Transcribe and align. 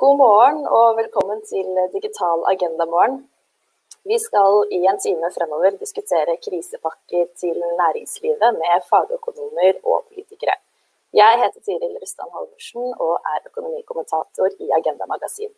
God 0.00 0.18
morgen 0.20 0.66
og 0.78 0.98
velkommen 0.98 1.38
til 1.50 1.68
Digital 1.94 2.42
agenda-morgen. 2.50 3.14
Vi 4.10 4.18
skal 4.20 4.58
i 4.76 4.80
en 4.90 4.98
time 5.04 5.30
fremover 5.36 5.78
diskutere 5.82 6.34
krisepakker 6.46 7.22
til 7.40 7.62
næringslivet 7.78 8.58
med 8.58 8.84
fagøkonomer 8.90 9.78
og 9.92 10.04
politikere. 10.08 10.56
Jeg 11.20 11.40
heter 11.42 11.60
Tiril 11.64 11.96
Rustan 12.02 12.34
Halvorsen 12.34 12.92
og 13.06 13.14
er 13.32 13.48
økonomikommentator 13.48 14.48
i 14.66 14.68
Agenda 14.78 15.08
Magasin. 15.14 15.52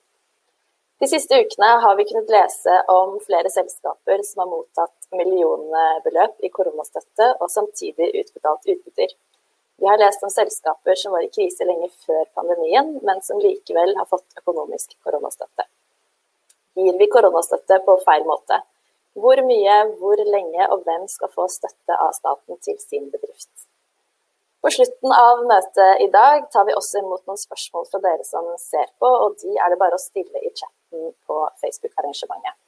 De 1.00 1.11
siste 1.14 1.34
ukene 1.43 1.73
har 1.86 1.98
vi 1.98 2.07
kunnet 2.07 2.30
lese 2.36 2.79
om 2.95 3.18
flere 3.27 3.50
selskaper 3.59 4.23
som 4.29 4.45
har 4.45 4.52
mottatt 4.55 5.11
millionbeløp 5.18 6.46
i 6.46 6.52
koronastøtte 6.55 7.32
og 7.41 7.50
samtidig 7.59 8.14
utbetalt 8.23 8.70
utbytter. 8.70 9.18
Vi 9.79 9.87
har 9.87 9.99
lest 9.99 10.23
om 10.27 10.31
selskaper 10.31 10.95
som 10.99 11.13
var 11.15 11.23
i 11.23 11.31
krise 11.31 11.67
lenge 11.67 11.87
før 12.07 12.25
pandemien, 12.35 12.97
men 13.07 13.23
som 13.23 13.39
likevel 13.39 13.95
har 13.97 14.09
fått 14.11 14.41
økonomisk 14.41 14.97
koronastøtte. 15.07 15.69
Gir 16.79 16.99
vi 16.99 17.07
koronastøtte 17.13 17.79
på 17.86 17.95
feil 18.03 18.27
måte? 18.27 18.59
Hvor 19.19 19.39
mye, 19.46 19.77
hvor 20.00 20.19
lenge 20.35 20.67
og 20.75 20.83
hvem 20.86 21.07
skal 21.11 21.31
få 21.31 21.46
støtte 21.50 21.95
av 21.95 22.11
staten 22.19 22.59
til 22.67 22.79
sin 22.83 23.07
bedrift? 23.14 23.50
På 24.63 24.71
slutten 24.75 25.14
av 25.14 25.45
møtet 25.46 26.03
i 26.03 26.08
dag 26.11 26.49
tar 26.50 26.67
vi 26.67 26.75
også 26.75 26.99
imot 26.99 27.22
noen 27.31 27.39
spørsmål 27.39 27.86
fra 27.91 28.03
dere 28.03 28.27
som 28.27 28.50
ser 28.58 28.91
på, 28.99 29.07
og 29.07 29.39
de 29.43 29.55
er 29.55 29.71
det 29.71 29.79
bare 29.79 29.95
å 29.95 30.03
stille 30.03 30.43
i 30.43 30.50
chatten 30.50 31.13
på 31.27 31.36
Facebook-arrangementet. 31.63 32.58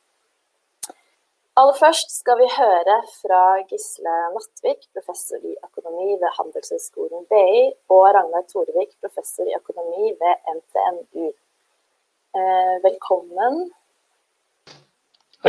Aller 1.58 1.76
først 1.84 2.12
skal 2.20 2.36
vi 2.38 2.46
høre 2.58 2.96
fra 3.20 3.40
Gisle 3.70 4.16
Nattvik, 4.34 4.84
professor 4.94 5.40
i 5.50 5.54
økonomi 5.66 6.12
ved 6.22 6.30
Handelshøyskolen 6.36 7.24
BI, 7.32 7.62
og 7.94 8.04
Ragnar 8.16 8.44
Torevik, 8.52 8.92
professor 9.02 9.48
i 9.50 9.56
økonomi 9.58 10.12
ved 10.22 10.34
NTNU. 10.56 11.26
Velkommen. 12.86 12.86
velkommen. 12.86 13.56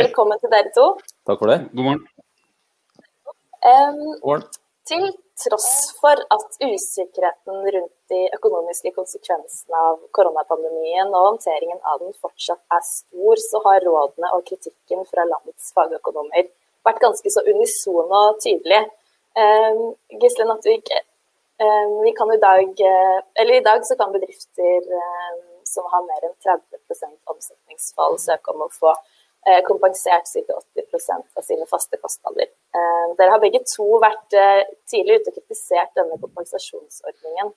Velkommen 0.00 0.42
til 0.42 0.50
dere 0.54 0.74
to. 0.78 0.86
Takk 1.26 1.38
for 1.38 1.52
det. 1.52 1.58
God 1.76 1.84
morgen. 1.86 2.02
Um, 3.70 4.02
God 4.22 4.28
morgen. 4.30 4.61
Til 4.88 5.04
tross 5.42 5.92
for 6.00 6.18
at 6.34 6.56
usikkerheten 6.60 7.68
rundt 7.74 7.94
de 8.12 8.20
økonomiske 8.36 8.92
konsekvensene 8.96 9.84
av 9.88 10.00
koronapandemien 10.16 11.10
og 11.10 11.28
håndteringen 11.28 11.78
av 11.88 12.02
den 12.02 12.12
fortsatt 12.22 12.60
er 12.76 12.82
stor, 12.86 13.40
så 13.46 13.62
har 13.66 13.86
rådene 13.86 14.32
og 14.36 14.44
kritikken 14.48 15.06
fra 15.10 15.26
landets 15.28 15.70
fagøkonomer 15.76 16.50
vært 16.86 17.00
ganske 17.02 17.30
så 17.30 17.44
unisone 17.46 18.20
og 18.26 18.42
tydelige. 18.42 18.84
Um, 19.38 19.94
Gisle 20.20 20.44
Nattvik, 20.48 20.90
um, 21.62 21.94
vi 22.04 22.12
kan 22.18 22.32
i 22.34 22.40
dag, 22.42 22.84
eller 23.40 23.54
i 23.56 23.64
dag 23.64 23.86
så 23.88 23.96
kan 23.96 24.12
bedrifter 24.12 24.90
um, 24.98 25.40
som 25.68 25.86
har 25.92 26.04
mer 26.04 26.26
enn 26.26 26.36
30 26.44 27.08
omsetningsfall 27.32 28.18
søke 28.20 28.52
om 28.52 28.66
å 28.66 28.72
få 28.74 28.92
kompensert 29.66 30.28
ca. 30.30 30.58
80% 30.76 31.38
av 31.38 31.42
sine 31.42 31.66
faste 31.70 31.98
kostnader. 31.98 32.50
Uh, 32.76 33.12
dere 33.18 33.34
har 33.34 33.42
begge 33.42 33.62
to 33.66 33.88
vært 34.02 34.36
uh, 34.38 34.62
tidlig 34.90 35.18
ute 35.20 35.32
og 35.32 35.38
kritisert 35.40 35.94
denne 35.98 36.18
kompensasjonsordningen. 36.22 37.54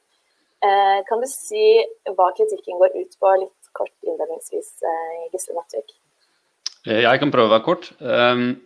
Kan 1.06 1.20
du 1.22 1.28
si 1.30 1.76
hva 2.16 2.32
kritikken 2.34 2.80
går 2.80 2.96
ut 2.96 3.12
på, 3.22 3.32
litt 3.38 3.68
kort 3.78 3.92
innledningsvis, 4.08 4.72
Gisle 5.30 5.54
Nattvik? 5.54 5.92
Jeg 6.88 7.22
kan 7.22 7.30
prøve 7.30 7.52
å 7.52 7.54
være 7.54 7.66
kort. 7.68 7.90
Um, 8.00 8.64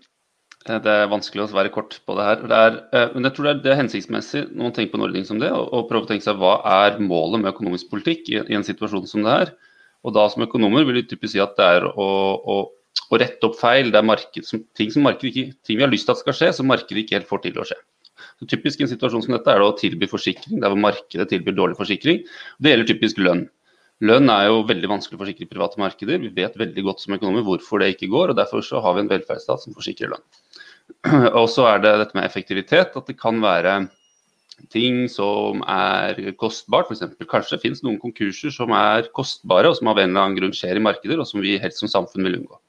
det 0.69 0.93
er 0.93 1.11
vanskelig 1.11 1.43
å 1.43 1.57
være 1.57 1.73
kort 1.75 1.97
på 2.07 2.15
det 2.15 2.27
her. 2.29 2.45
Det 2.47 2.61
er, 2.69 2.77
men 3.17 3.27
jeg 3.27 3.35
tror 3.35 3.49
det 3.49 3.51
er, 3.51 3.59
det 3.65 3.73
er 3.73 3.79
hensiktsmessig 3.81 4.45
når 4.45 4.69
man 4.69 4.77
tenker 4.77 4.93
på 4.93 5.01
en 5.01 5.05
ordning 5.09 5.27
som 5.27 5.41
det, 5.43 5.49
å 5.51 5.83
prøve 5.89 6.07
å 6.07 6.11
tenke 6.13 6.23
seg 6.23 6.39
hva 6.39 6.53
er 6.85 7.01
målet 7.03 7.43
med 7.43 7.51
økonomisk 7.51 7.91
politikk 7.91 8.31
i, 8.31 8.39
i 8.47 8.55
en 8.55 8.67
situasjon 8.69 9.09
som 9.09 9.25
det 9.25 9.35
her. 9.35 9.53
Og 10.07 10.15
da 10.15 10.29
som 10.31 10.45
økonomer 10.45 10.87
vil 10.87 11.01
jeg 11.01 11.09
typisk 11.11 11.35
si 11.35 11.43
at 11.43 11.57
det 11.59 11.67
er 11.79 11.89
å 11.89 12.59
å 13.09 13.19
rette 13.21 13.47
opp 13.47 13.55
feil. 13.59 13.93
Det 13.93 14.01
er 14.01 14.07
marked, 14.07 14.47
som, 14.47 14.63
ting, 14.77 14.91
som 14.93 15.07
ikke, 15.09 15.49
ting 15.65 15.79
vi 15.79 15.85
har 15.85 15.91
lyst 15.91 16.09
til 16.09 16.15
at 16.15 16.23
skal 16.23 16.37
skje, 16.37 16.51
som 16.59 16.69
markedet 16.69 17.05
ikke 17.05 17.19
helt 17.19 17.29
får 17.29 17.45
til 17.45 17.61
å 17.61 17.67
skje. 17.69 17.79
Så 18.39 18.47
typisk 18.51 18.81
i 18.81 18.85
en 18.85 18.91
situasjon 18.91 19.25
som 19.25 19.35
dette 19.35 19.51
er 19.51 19.61
det 19.61 19.67
å 19.67 19.77
tilby 19.79 20.09
forsikring, 20.11 20.59
der 20.61 20.71
hvor 20.71 20.79
markedet 20.79 21.29
tilbyr 21.31 21.55
dårlig 21.55 21.79
forsikring. 21.79 22.21
Det 22.59 22.73
gjelder 22.73 22.91
typisk 22.91 23.21
lønn. 23.23 23.47
Lønn 24.07 24.31
er 24.31 24.45
jo 24.47 24.61
veldig 24.67 24.89
vanskelig 24.93 25.17
å 25.17 25.21
forsikre 25.25 25.43
i 25.43 25.51
private 25.51 25.79
markeder. 25.81 26.21
Vi 26.23 26.31
vet 26.35 26.55
veldig 26.59 26.85
godt 26.87 27.03
som 27.03 27.17
økonomer 27.17 27.43
hvorfor 27.47 27.83
det 27.83 27.93
ikke 27.93 28.11
går, 28.13 28.31
og 28.31 28.39
derfor 28.39 28.63
så 28.63 28.79
har 28.83 28.95
vi 28.95 29.03
en 29.03 29.11
velferdsstat 29.11 29.65
som 29.65 29.75
forsikrer 29.75 30.13
lønn. 30.13 30.27
Og 31.39 31.45
så 31.51 31.67
er 31.69 31.83
det 31.83 31.91
dette 31.99 32.17
med 32.17 32.25
effektivitet, 32.25 32.95
at 32.97 33.09
det 33.11 33.19
kan 33.19 33.43
være 33.43 33.75
ting 34.73 35.03
som 35.11 35.61
er 35.69 36.31
kostbart. 36.39 36.89
Eksempel, 36.91 37.27
kanskje 37.29 37.55
det 37.55 37.63
finnes 37.63 37.83
noen 37.85 37.99
konkurser 38.01 38.53
som 38.55 38.73
er 38.75 39.07
kostbare, 39.15 39.69
og 39.69 39.77
som 39.77 39.91
av 39.91 39.99
en 40.01 40.09
eller 40.09 40.25
annen 40.25 40.39
grunn 40.39 40.55
skjer 40.55 40.79
i 40.79 40.83
markeder, 40.83 41.21
og 41.21 41.29
som 41.29 41.43
vi 41.43 41.59
helst 41.61 41.83
som 41.83 41.91
samfunn 41.91 42.27
vil 42.27 42.39
unngå. 42.41 42.59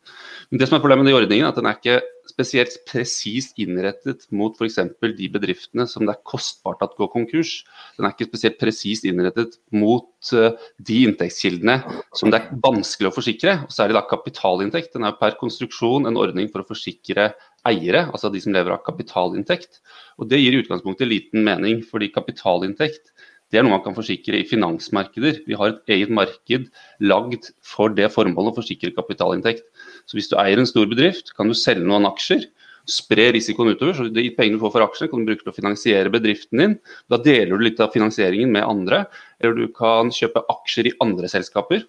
Men 0.50 0.58
det 0.58 0.66
som 0.66 0.76
er 0.76 0.82
problemet 0.82 1.06
med 1.06 1.12
den 1.12 1.20
ordningen, 1.20 1.46
er 1.46 1.52
at 1.52 1.58
den 1.60 1.68
er 1.70 1.76
ikke 1.78 2.00
spesielt 2.30 2.74
presist 2.88 3.58
innrettet 3.62 4.24
mot 4.34 4.56
f.eks. 4.58 4.80
de 5.18 5.28
bedriftene 5.30 5.86
som 5.86 6.02
det 6.06 6.16
er 6.16 6.24
kostbart 6.26 6.82
at 6.82 6.96
går 6.98 7.10
konkurs. 7.12 7.52
Den 7.94 8.06
er 8.06 8.14
ikke 8.14 8.26
spesielt 8.32 8.58
presist 8.58 9.06
innrettet 9.06 9.60
mot 9.70 10.10
uh, 10.34 10.50
de 10.82 10.98
inntektskildene 11.06 11.78
som 12.18 12.34
det 12.34 12.40
er 12.40 12.50
vanskelig 12.66 13.12
å 13.12 13.14
forsikre, 13.14 13.60
og 13.66 13.74
særlig 13.74 13.98
da 13.98 14.04
kapitalinntekt. 14.10 14.90
Den 14.96 15.06
er 15.06 15.18
per 15.22 15.38
konstruksjon 15.38 16.10
en 16.10 16.18
ordning 16.18 16.50
for 16.50 16.64
å 16.64 16.70
forsikre 16.72 17.30
eiere, 17.68 18.08
altså 18.10 18.30
de 18.32 18.42
som 18.42 18.54
lever 18.56 18.74
av 18.74 18.82
kapitalinntekt. 18.86 19.78
Og 20.18 20.26
Det 20.30 20.42
gir 20.42 20.56
i 20.56 20.64
utgangspunktet 20.64 21.06
liten 21.06 21.46
mening, 21.46 21.84
fordi 21.86 22.10
kapitalinntekt 22.10 23.14
det 23.50 23.58
er 23.58 23.66
noe 23.66 23.74
man 23.74 23.82
kan 23.82 23.96
forsikre 23.96 24.38
i 24.38 24.46
finansmarkeder. 24.46 25.42
Vi 25.48 25.58
har 25.58 25.72
et 25.72 25.92
eget 25.96 26.12
marked 26.14 26.68
lagd 27.02 27.50
for 27.66 27.90
det 27.94 28.06
formålet 28.14 28.54
å 28.54 28.60
forsikre 28.60 28.94
kapitalinntekt. 28.94 29.64
Så 30.06 30.18
hvis 30.18 30.30
du 30.30 30.36
eier 30.38 30.60
en 30.60 30.70
stor 30.70 30.86
bedrift, 30.90 31.32
kan 31.34 31.50
du 31.50 31.56
selge 31.58 31.86
noen 31.86 32.06
aksjer. 32.06 32.46
Spre 32.90 33.28
risikoen 33.34 33.74
utover. 33.74 33.96
så 33.98 34.06
De 34.06 34.28
pengene 34.36 34.58
du 34.58 34.62
får 34.62 34.74
for 34.76 34.86
aksjene, 34.86 35.10
kan 35.10 35.22
du 35.22 35.32
bruke 35.32 35.42
til 35.42 35.52
å 35.52 35.56
finansiere 35.56 36.12
bedriften 36.14 36.62
din. 36.62 36.76
Da 37.10 37.18
deler 37.22 37.58
du 37.58 37.66
litt 37.66 37.82
av 37.82 37.90
finansieringen 37.94 38.54
med 38.54 38.66
andre. 38.66 39.04
Eller 39.42 39.58
du 39.58 39.66
kan 39.74 40.14
kjøpe 40.14 40.46
aksjer 40.54 40.92
i 40.92 40.94
andre 41.02 41.30
selskaper. 41.30 41.88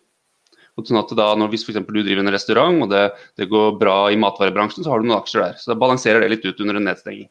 Og 0.80 0.88
sånn 0.88 1.02
at 1.02 1.14
da, 1.20 1.30
når 1.38 1.52
Hvis 1.52 1.68
for 1.68 1.78
du 1.78 2.02
driver 2.02 2.24
en 2.24 2.34
restaurant 2.34 2.82
og 2.82 2.90
det, 2.90 3.12
det 3.38 3.50
går 3.52 3.78
bra 3.78 4.10
i 4.10 4.18
matvarebransjen, 4.18 4.86
så 4.86 4.94
har 4.94 5.02
du 5.02 5.10
noen 5.10 5.20
aksjer 5.20 5.46
der. 5.46 5.62
Så 5.62 5.74
da 5.74 5.78
balanserer 5.78 6.24
det 6.24 6.32
litt 6.34 6.48
ut 6.48 6.64
under 6.64 6.80
en 6.80 6.90
nedstenging. 6.90 7.30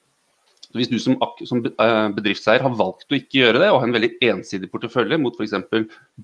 Hvis 0.77 0.91
du 0.91 0.99
som, 1.03 1.17
som, 1.49 1.63
eh, 1.67 2.09
bedriftseier 2.17 2.63
har 2.65 2.77
valgt 2.79 3.11
å 3.11 3.19
ikke 3.19 3.41
gjøre 3.43 3.63
det, 3.63 3.71
og 3.71 3.81
har 3.81 3.89
en 3.89 3.97
veldig 3.97 4.13
ensidig 4.31 4.71
portefølje 4.73 5.19
mot 5.21 5.35
f.eks. 5.35 5.57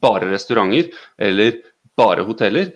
bare 0.02 0.28
restauranter 0.30 0.92
eller 1.18 1.58
bare 1.98 2.26
hoteller, 2.28 2.70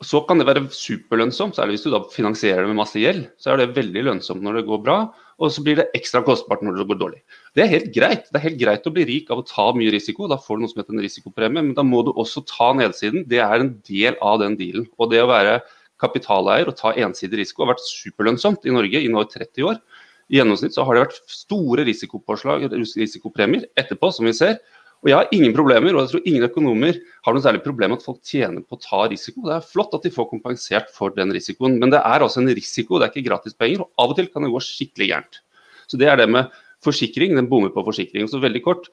så 0.00 0.22
kan 0.24 0.40
det 0.40 0.46
være 0.48 0.62
superlønnsomt. 0.72 1.58
Særlig 1.58 1.76
hvis 1.76 1.84
du 1.84 1.90
da 1.92 2.00
finansierer 2.12 2.64
det 2.64 2.70
med 2.70 2.78
masse 2.78 3.00
gjeld. 3.00 3.26
Så 3.40 3.52
er 3.52 3.60
det 3.60 3.74
veldig 3.76 4.04
lønnsomt 4.06 4.44
når 4.44 4.60
det 4.60 4.68
går 4.70 4.80
bra, 4.86 5.00
og 5.40 5.52
så 5.52 5.64
blir 5.64 5.76
det 5.76 5.90
ekstra 5.96 6.22
kostbart 6.24 6.62
når 6.64 6.78
det 6.78 6.86
går 6.88 7.00
dårlig. 7.00 7.20
Det 7.56 7.64
er 7.64 7.72
helt 7.74 7.90
greit. 7.92 8.30
Det 8.30 8.40
er 8.40 8.46
helt 8.46 8.60
greit 8.60 8.88
å 8.88 8.94
bli 8.94 9.04
rik 9.08 9.32
av 9.32 9.42
å 9.42 9.46
ta 9.48 9.66
mye 9.76 9.92
risiko. 9.92 10.28
Da 10.30 10.40
får 10.40 10.56
du 10.56 10.64
noe 10.64 10.72
som 10.72 10.80
heter 10.80 10.96
en 10.96 11.04
risikopremie, 11.04 11.64
men 11.66 11.76
da 11.76 11.84
må 11.84 12.00
du 12.06 12.14
også 12.14 12.44
ta 12.48 12.70
nedsiden. 12.76 13.26
Det 13.28 13.42
er 13.44 13.60
en 13.60 13.74
del 13.88 14.16
av 14.24 14.40
den 14.44 14.56
dealen. 14.60 14.88
Og 14.96 15.12
det 15.12 15.20
å 15.24 15.28
være 15.30 15.58
kapitaleier 16.00 16.70
og 16.70 16.78
ta 16.80 16.94
ensidig 16.96 17.42
risiko 17.42 17.66
har 17.66 17.74
vært 17.74 17.84
superlønnsomt 17.84 18.64
i 18.64 18.72
Norge 18.72 19.04
i 19.04 19.10
nå 19.12 19.24
30 19.28 19.68
år. 19.68 19.80
I 20.30 20.38
gjennomsnitt 20.38 20.76
så 20.76 20.84
har 20.86 20.96
det 20.96 21.06
vært 21.08 21.22
store 21.30 21.84
risikopåslag, 21.88 22.68
risikopremier 22.70 23.66
etterpå, 23.80 24.12
som 24.14 24.28
vi 24.28 24.34
ser. 24.36 24.60
Og 25.00 25.08
jeg 25.08 25.16
har 25.16 25.30
ingen 25.32 25.54
problemer, 25.56 25.94
og 25.94 26.04
jeg 26.04 26.12
tror 26.12 26.26
ingen 26.28 26.46
økonomer 26.46 26.98
har 27.24 27.34
noe 27.34 27.42
særlig 27.42 27.62
problem 27.64 27.94
med 27.94 28.02
at 28.02 28.06
folk 28.06 28.20
tjener 28.26 28.60
på 28.60 28.76
å 28.76 28.82
ta 28.84 29.06
risiko. 29.08 29.46
Det 29.46 29.54
er 29.56 29.64
flott 29.64 29.94
at 29.96 30.04
de 30.04 30.12
får 30.12 30.28
kompensert 30.30 30.90
for 30.92 31.14
den 31.16 31.32
risikoen, 31.32 31.78
men 31.80 31.92
det 31.92 32.02
er 32.04 32.24
altså 32.26 32.42
en 32.42 32.52
risiko, 32.52 32.98
det 33.00 33.08
er 33.08 33.14
ikke 33.14 33.30
gratispenger. 33.30 33.86
Og 33.86 34.04
av 34.04 34.12
og 34.12 34.20
til 34.20 34.28
kan 34.28 34.44
det 34.44 34.52
gå 34.52 34.60
skikkelig 34.66 35.08
gærent. 35.14 35.40
Så 35.88 35.98
det 36.00 36.10
er 36.12 36.20
det 36.20 36.28
med 36.30 36.52
forsikring, 36.84 37.34
den 37.38 37.48
bommer 37.48 37.72
på 37.72 37.84
forsikring. 37.88 38.28
Så 38.28 38.42
veldig 38.44 38.62
kort, 38.66 38.90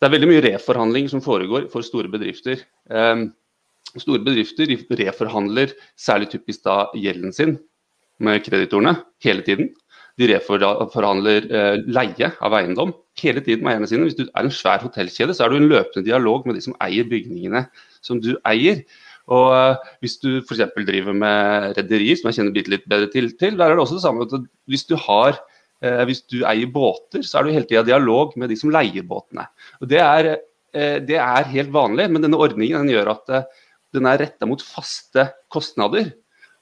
det 0.00 0.08
er 0.08 0.14
veldig 0.16 0.32
mye 0.32 0.44
reforhandling 0.48 1.12
som 1.12 1.22
foregår 1.24 1.68
for 1.72 1.86
store 1.86 2.10
bedrifter. 2.12 2.64
Um, 2.88 3.28
store 3.94 4.24
bedrifter 4.24 4.72
reforhandler 5.04 5.76
særlig 6.00 6.32
typisk 6.32 6.64
da 6.66 6.88
gjelden 6.98 7.36
sin 7.36 7.58
med 8.24 8.42
kreditorene 8.46 8.96
hele 9.24 9.44
tiden. 9.46 9.70
De 10.20 10.28
reforhandler 10.30 11.48
eh, 11.50 11.80
leie 11.90 12.28
av 12.38 12.54
eiendom 12.54 12.92
hele 13.18 13.42
tiden 13.42 13.64
med 13.64 13.72
eierne 13.72 13.88
sine. 13.90 14.06
Hvis 14.06 14.18
du 14.18 14.28
er 14.28 14.46
en 14.46 14.54
svær 14.54 14.84
hotellkjede, 14.84 15.34
så 15.34 15.44
er 15.44 15.50
du 15.50 15.58
i 15.58 15.62
en 15.62 15.72
løpende 15.72 16.04
dialog 16.06 16.46
med 16.46 16.58
de 16.58 16.62
som 16.62 16.76
eier 16.84 17.08
bygningene 17.10 17.64
som 18.04 18.20
du 18.22 18.34
eier. 18.46 18.84
Og 19.32 19.50
uh, 19.50 19.90
Hvis 20.04 20.18
du 20.22 20.36
f.eks. 20.42 20.62
driver 20.86 21.16
med 21.16 21.74
rederier, 21.78 22.18
som 22.20 22.28
jeg 22.28 22.38
kjenner 22.38 22.54
bitte 22.54 22.74
litt 22.74 22.86
bedre 22.90 23.10
til, 23.10 23.30
til, 23.40 23.58
der 23.58 23.72
er 23.72 23.78
det 23.78 23.84
også 23.86 23.98
det 23.98 24.04
samme. 24.04 24.26
Hvis 24.70 24.86
du, 24.86 24.94
har, 25.00 25.38
uh, 25.82 26.02
hvis 26.06 26.22
du 26.28 26.42
eier 26.44 26.70
båter, 26.70 27.24
så 27.24 27.40
er 27.40 27.46
du 27.46 27.54
hele 27.56 27.66
tida 27.70 27.82
i 27.82 27.90
dialog 27.90 28.36
med 28.38 28.52
de 28.52 28.58
som 28.60 28.72
leier 28.74 29.06
båtene. 29.08 29.48
Og 29.80 29.88
Det 29.90 30.02
er, 30.02 30.34
det 31.06 31.18
er 31.22 31.52
helt 31.52 31.70
vanlig, 31.70 32.08
men 32.10 32.24
denne 32.24 32.38
ordningen 32.38 32.82
den 32.82 32.90
gjør 32.90 33.12
at 33.12 33.28
den 33.94 34.08
er 34.10 34.18
retta 34.24 34.46
mot 34.50 34.62
faste 34.62 35.28
kostnader. 35.54 36.08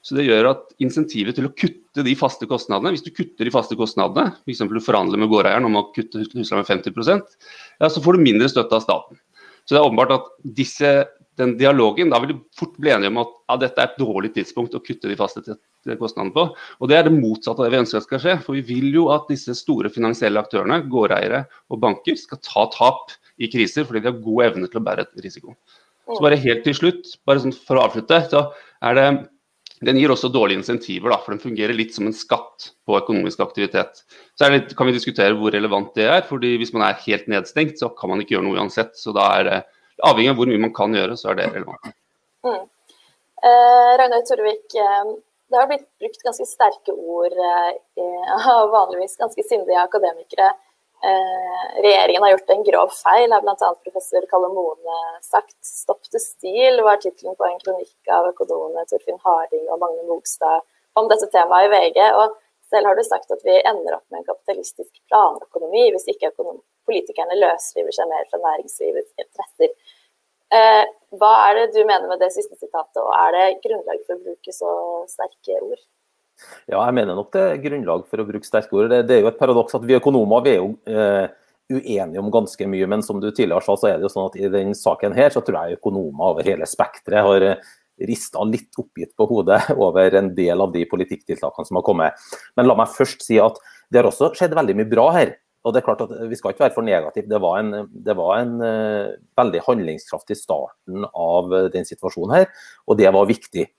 Så 0.03 0.17
det 0.17 0.25
gjør 0.27 0.49
at 0.49 0.73
insentivet 0.83 1.37
til 1.37 1.47
å 1.47 1.53
kutte 1.55 2.03
de 2.03 2.13
faste 2.19 2.47
kostnadene, 2.49 2.91
hvis 2.91 3.05
du 3.05 3.13
kutter 3.15 3.47
de 3.47 3.53
faste 3.53 3.77
kostnadene, 3.79 4.33
f.eks. 4.43 4.63
du 4.67 4.81
forhandler 4.83 5.21
med 5.21 5.31
gårdeieren 5.31 5.67
om 5.69 5.79
å 5.79 5.85
kutte 5.95 6.19
husleia 6.19 6.59
med 6.59 6.67
50 6.67 7.21
ja, 7.79 7.87
så 7.87 8.03
får 8.03 8.17
du 8.17 8.25
mindre 8.25 8.49
støtte 8.51 8.75
av 8.75 8.83
staten. 8.83 9.21
Så 9.63 9.75
det 9.75 9.79
er 9.79 9.87
åpenbart 9.87 10.11
at 10.17 10.31
disse 10.43 10.91
den 11.39 11.55
dialogen, 11.57 12.11
da 12.13 12.19
vil 12.21 12.33
du 12.33 12.41
fort 12.57 12.75
bli 12.81 12.91
enige 12.93 13.09
om 13.09 13.21
at 13.23 13.31
ja, 13.49 13.57
dette 13.63 13.81
er 13.81 13.89
et 13.89 14.01
dårlig 14.01 14.33
tidspunkt 14.35 14.75
å 14.77 14.81
kutte 14.83 15.09
de 15.09 15.17
faste 15.17 15.41
kostnadene 15.99 16.33
på. 16.35 16.45
Og 16.53 16.91
Det 16.91 16.97
er 16.97 17.07
det 17.07 17.15
motsatte 17.15 17.63
av 17.63 17.67
det 17.67 17.73
vi 17.73 17.81
ønsker 17.81 17.99
at 17.99 18.07
skal 18.07 18.21
skje. 18.21 18.35
For 18.45 18.57
vi 18.59 18.63
vil 18.67 18.91
jo 18.93 19.07
at 19.15 19.29
disse 19.31 19.55
store 19.57 19.89
finansielle 19.93 20.41
aktørene, 20.43 20.83
gårdeiere 20.91 21.45
og 21.73 21.81
banker, 21.81 22.19
skal 22.19 22.41
ta 22.43 22.67
tap 22.75 23.15
i 23.41 23.49
kriser 23.49 23.87
fordi 23.87 24.03
de 24.03 24.11
har 24.11 24.21
god 24.21 24.45
evne 24.51 24.69
til 24.69 24.81
å 24.81 24.85
bære 24.85 25.07
risiko. 25.25 25.55
Så 26.03 26.19
bare 26.21 26.37
helt 26.43 26.65
til 26.67 26.75
slutt, 26.75 27.15
bare 27.25 27.41
sånn 27.41 27.55
for 27.55 27.79
å 27.79 27.87
avslutte, 27.87 28.19
så 28.29 28.45
er 28.83 28.97
det 28.99 29.07
den 29.85 29.99
gir 29.99 30.11
også 30.13 30.29
dårlige 30.33 30.61
insentiver, 30.61 31.11
da, 31.11 31.19
for 31.21 31.35
den 31.35 31.41
fungerer 31.43 31.75
litt 31.75 31.93
som 31.95 32.07
en 32.09 32.15
skatt 32.15 32.71
på 32.87 32.97
økonomisk 32.97 33.43
aktivitet. 33.45 34.03
Så 34.39 34.49
litt, 34.51 34.73
kan 34.77 34.89
vi 34.89 34.95
diskutere 34.95 35.37
hvor 35.37 35.53
relevant 35.55 35.93
det 35.97 36.07
er. 36.09 36.21
fordi 36.27 36.55
Hvis 36.61 36.73
man 36.75 36.87
er 36.87 37.01
helt 37.05 37.29
nedstengt, 37.31 37.79
så 37.79 37.91
kan 37.93 38.13
man 38.13 38.23
ikke 38.23 38.37
gjøre 38.37 38.47
noe 38.47 38.59
uansett. 38.59 38.95
så 38.99 39.15
da 39.15 39.29
er 39.39 39.49
det 39.49 39.63
Avhengig 40.03 40.31
av 40.31 40.39
hvor 40.39 40.49
mye 40.49 40.59
man 40.59 40.73
kan 40.73 40.95
gjøre, 40.97 41.13
så 41.15 41.29
er 41.29 41.35
det 41.37 41.51
relevant. 41.53 41.91
Mm. 42.43 42.63
Eh, 43.45 43.91
Ragnar 44.01 44.23
Torvik, 44.25 44.73
eh, 44.73 45.11
det 45.53 45.59
har 45.59 45.67
blitt 45.69 45.85
brukt 46.01 46.25
ganske 46.25 46.47
sterke 46.49 46.95
ord 46.97 47.35
eh, 47.37 48.47
av 48.55 48.71
vanligvis 48.73 49.19
ganske 49.21 49.45
sindige 49.45 49.83
akademikere 49.83 50.49
regjeringen 51.03 52.23
har 52.23 52.31
gjort 52.31 52.51
en 52.53 52.63
grov 52.63 52.91
feil, 52.95 53.33
har 53.35 53.43
bl.a. 53.43 53.69
professor 53.83 54.27
Kalle 54.29 54.49
Mone 54.53 54.99
sagt. 55.25 55.57
'Stopp 55.63 56.05
til 56.07 56.21
stil' 56.23 56.83
var 56.85 57.01
tittelen 57.03 57.35
på 57.35 57.47
en 57.47 57.59
kronikk 57.63 58.11
av 58.17 58.29
økonomene 58.29 58.85
Torfinn 58.87 59.19
Harding 59.25 59.65
og 59.67 59.81
Magne 59.81 60.05
Mogstad 60.07 60.63
om 60.99 61.09
dette 61.11 61.27
temaet 61.33 61.67
i 61.67 61.73
VG. 61.73 61.99
og 62.19 62.37
selv 62.73 62.87
har 62.89 62.95
du 62.95 63.03
sagt 63.05 63.31
at 63.31 63.43
vi 63.45 63.55
ender 63.69 63.97
opp 63.97 64.05
med 64.09 64.21
en 64.21 64.29
kapitalistisk 64.31 64.93
planøkonomi 65.11 65.89
hvis 65.93 66.07
ikke 66.13 66.31
politikerne 66.87 67.37
løsriver 67.37 67.93
seg 67.93 68.09
mer 68.09 68.25
fra 68.31 68.39
næringslivets 68.41 69.13
interesser. 69.23 69.75
Eh, 70.53 70.83
hva 71.19 71.31
er 71.47 71.59
det 71.59 71.67
du 71.75 71.81
mener 71.85 72.07
med 72.09 72.21
det 72.21 72.31
siste 72.33 72.57
sitatet, 72.57 73.01
og 73.01 73.13
er 73.17 73.35
det 73.35 73.61
grunnlag 73.65 74.01
for 74.07 74.17
å 74.17 74.23
bruke 74.25 74.53
så 74.53 74.71
sterke 75.09 75.59
ord? 75.61 75.81
Ja, 76.67 76.79
jeg 76.79 76.95
mener 76.97 77.17
nok 77.17 77.31
det 77.35 77.43
er 77.43 77.61
grunnlag 77.63 78.07
for 78.09 78.21
å 78.21 78.27
bruke 78.27 78.47
sterke 78.47 78.75
ord. 78.77 78.89
Det, 78.91 79.03
det 79.09 79.17
er 79.17 79.23
jo 79.25 79.31
et 79.31 79.39
paradoks 79.39 79.77
at 79.77 79.85
vi 79.87 79.97
økonomer 79.97 80.43
vi 80.45 80.53
er 80.55 80.59
jo 80.61 80.73
eh, 80.89 81.27
uenige 81.73 82.19
om 82.21 82.31
ganske 82.33 82.67
mye, 82.69 82.89
men 82.89 83.05
som 83.05 83.21
du 83.21 83.29
tidligere 83.29 83.63
sa, 83.65 83.77
så 83.79 83.89
er 83.89 83.97
det 83.97 84.07
jo 84.07 84.13
sånn 84.13 84.29
at 84.31 84.39
i 84.39 84.51
den 84.51 84.73
saken 84.77 85.15
her 85.17 85.33
så 85.33 85.43
tror 85.45 85.61
jeg 85.61 85.79
økonomer 85.79 86.33
over 86.33 86.47
hele 86.47 86.67
spekteret 86.69 87.27
har 87.27 87.47
eh, 87.47 87.71
rista 88.09 88.43
litt 88.47 88.73
oppgitt 88.81 89.13
på 89.17 89.27
hodet 89.29 89.61
over 89.85 90.17
en 90.19 90.33
del 90.35 90.65
av 90.65 90.73
de 90.73 90.83
politikktiltakene 90.89 91.69
som 91.69 91.79
har 91.79 91.85
kommet. 91.87 92.27
Men 92.57 92.69
la 92.69 92.77
meg 92.79 92.91
først 92.93 93.25
si 93.25 93.39
at 93.41 93.59
det 93.89 94.01
har 94.01 94.09
også 94.09 94.33
skjedd 94.37 94.55
veldig 94.57 94.77
mye 94.79 94.91
bra 94.91 95.07
her. 95.15 95.35
Og 95.63 95.71
det 95.71 95.79
er 95.79 95.85
klart 95.85 96.01
at 96.03 96.11
Vi 96.27 96.35
skal 96.35 96.51
ikke 96.51 96.65
være 96.65 96.75
for 96.75 96.83
negative. 96.83 97.29
Det 97.31 97.39
var 97.39 97.59
en, 97.61 97.85
det 97.87 98.15
var 98.19 98.33
en 98.41 98.57
uh, 98.59 99.13
veldig 99.39 99.61
handlingskraftig 99.63 100.35
starten 100.35 101.05
av 101.07 101.53
uh, 101.53 101.69
den 101.71 101.87
situasjonen 101.87 102.35
her, 102.35 102.49
og 102.83 102.99
det 102.99 103.07
var 103.15 103.29
viktig. 103.29 103.69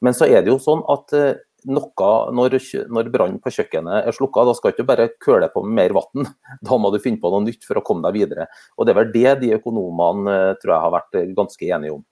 Men 0.00 0.16
så 0.16 0.24
er 0.24 0.40
det 0.40 0.54
jo 0.54 0.62
sånn 0.62 0.80
at 0.88 1.12
uh, 1.12 1.34
noe 1.64 2.08
når, 2.34 2.56
når 2.92 3.10
brannen 3.12 3.40
på 3.42 3.52
kjøkkenet 3.54 4.08
er 4.08 4.16
slukka. 4.16 4.44
Da 4.48 4.54
skal 4.56 4.72
du 4.72 4.76
ikke 4.76 4.88
bare 4.88 5.08
køle 5.22 5.48
på 5.52 5.64
med 5.64 5.78
mer 5.78 5.96
vann, 5.96 6.28
da 6.66 6.78
må 6.80 6.92
du 6.92 7.00
finne 7.02 7.20
på 7.22 7.32
noe 7.32 7.44
nytt 7.46 7.66
for 7.66 7.80
å 7.80 7.84
komme 7.86 8.04
deg 8.08 8.18
videre. 8.18 8.48
Og 8.76 8.86
Det 8.86 8.94
er 8.94 9.00
vel 9.00 9.14
det 9.14 9.34
de 9.42 9.54
økonomene 9.58 10.36
eh, 10.36 10.52
tror 10.60 10.76
jeg 10.76 10.84
har 10.86 10.94
vært 10.98 11.18
eh, 11.20 11.32
ganske 11.36 11.72
enige 11.78 11.96
om. 11.96 12.04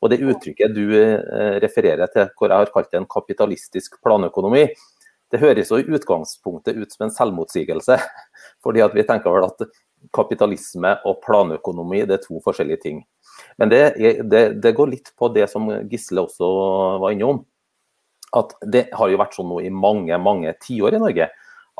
Og 0.00 0.12
Det 0.12 0.22
uttrykket 0.22 0.76
du 0.76 0.84
eh, 0.96 1.58
refererer 1.62 2.10
til, 2.14 2.30
hvor 2.38 2.48
jeg 2.48 2.64
har 2.64 2.72
kalt 2.74 2.90
det 2.92 3.02
en 3.02 3.10
kapitalistisk 3.10 4.00
planøkonomi, 4.04 4.64
det 5.30 5.38
høres 5.38 5.68
jo 5.70 5.78
i 5.78 5.86
utgangspunktet 5.86 6.78
ut 6.78 6.90
som 6.90 7.06
en 7.06 7.14
selvmotsigelse. 7.14 8.00
fordi 8.64 8.82
at 8.84 8.96
vi 8.96 9.06
tenker 9.06 9.34
vel 9.34 9.46
at 9.46 9.68
kapitalisme 10.16 10.94
og 11.04 11.20
planøkonomi 11.26 12.06
det 12.08 12.16
er 12.16 12.24
to 12.24 12.40
forskjellige 12.44 12.82
ting. 12.86 13.02
Men 13.60 13.70
det, 13.72 13.82
det, 14.32 14.42
det 14.60 14.72
går 14.76 14.94
litt 14.94 15.12
på 15.18 15.28
det 15.32 15.46
som 15.52 15.68
Gisle 15.88 16.24
også 16.24 16.48
var 17.02 17.12
innom 17.14 17.44
at 18.36 18.54
det 18.72 18.88
har 18.94 19.10
jo 19.10 19.18
vært 19.20 19.36
sånn 19.36 19.48
nå 19.50 19.60
i 19.64 19.72
mange 19.74 20.16
mange 20.22 20.52
tiår 20.62 20.96
i 20.96 21.02
Norge 21.02 21.30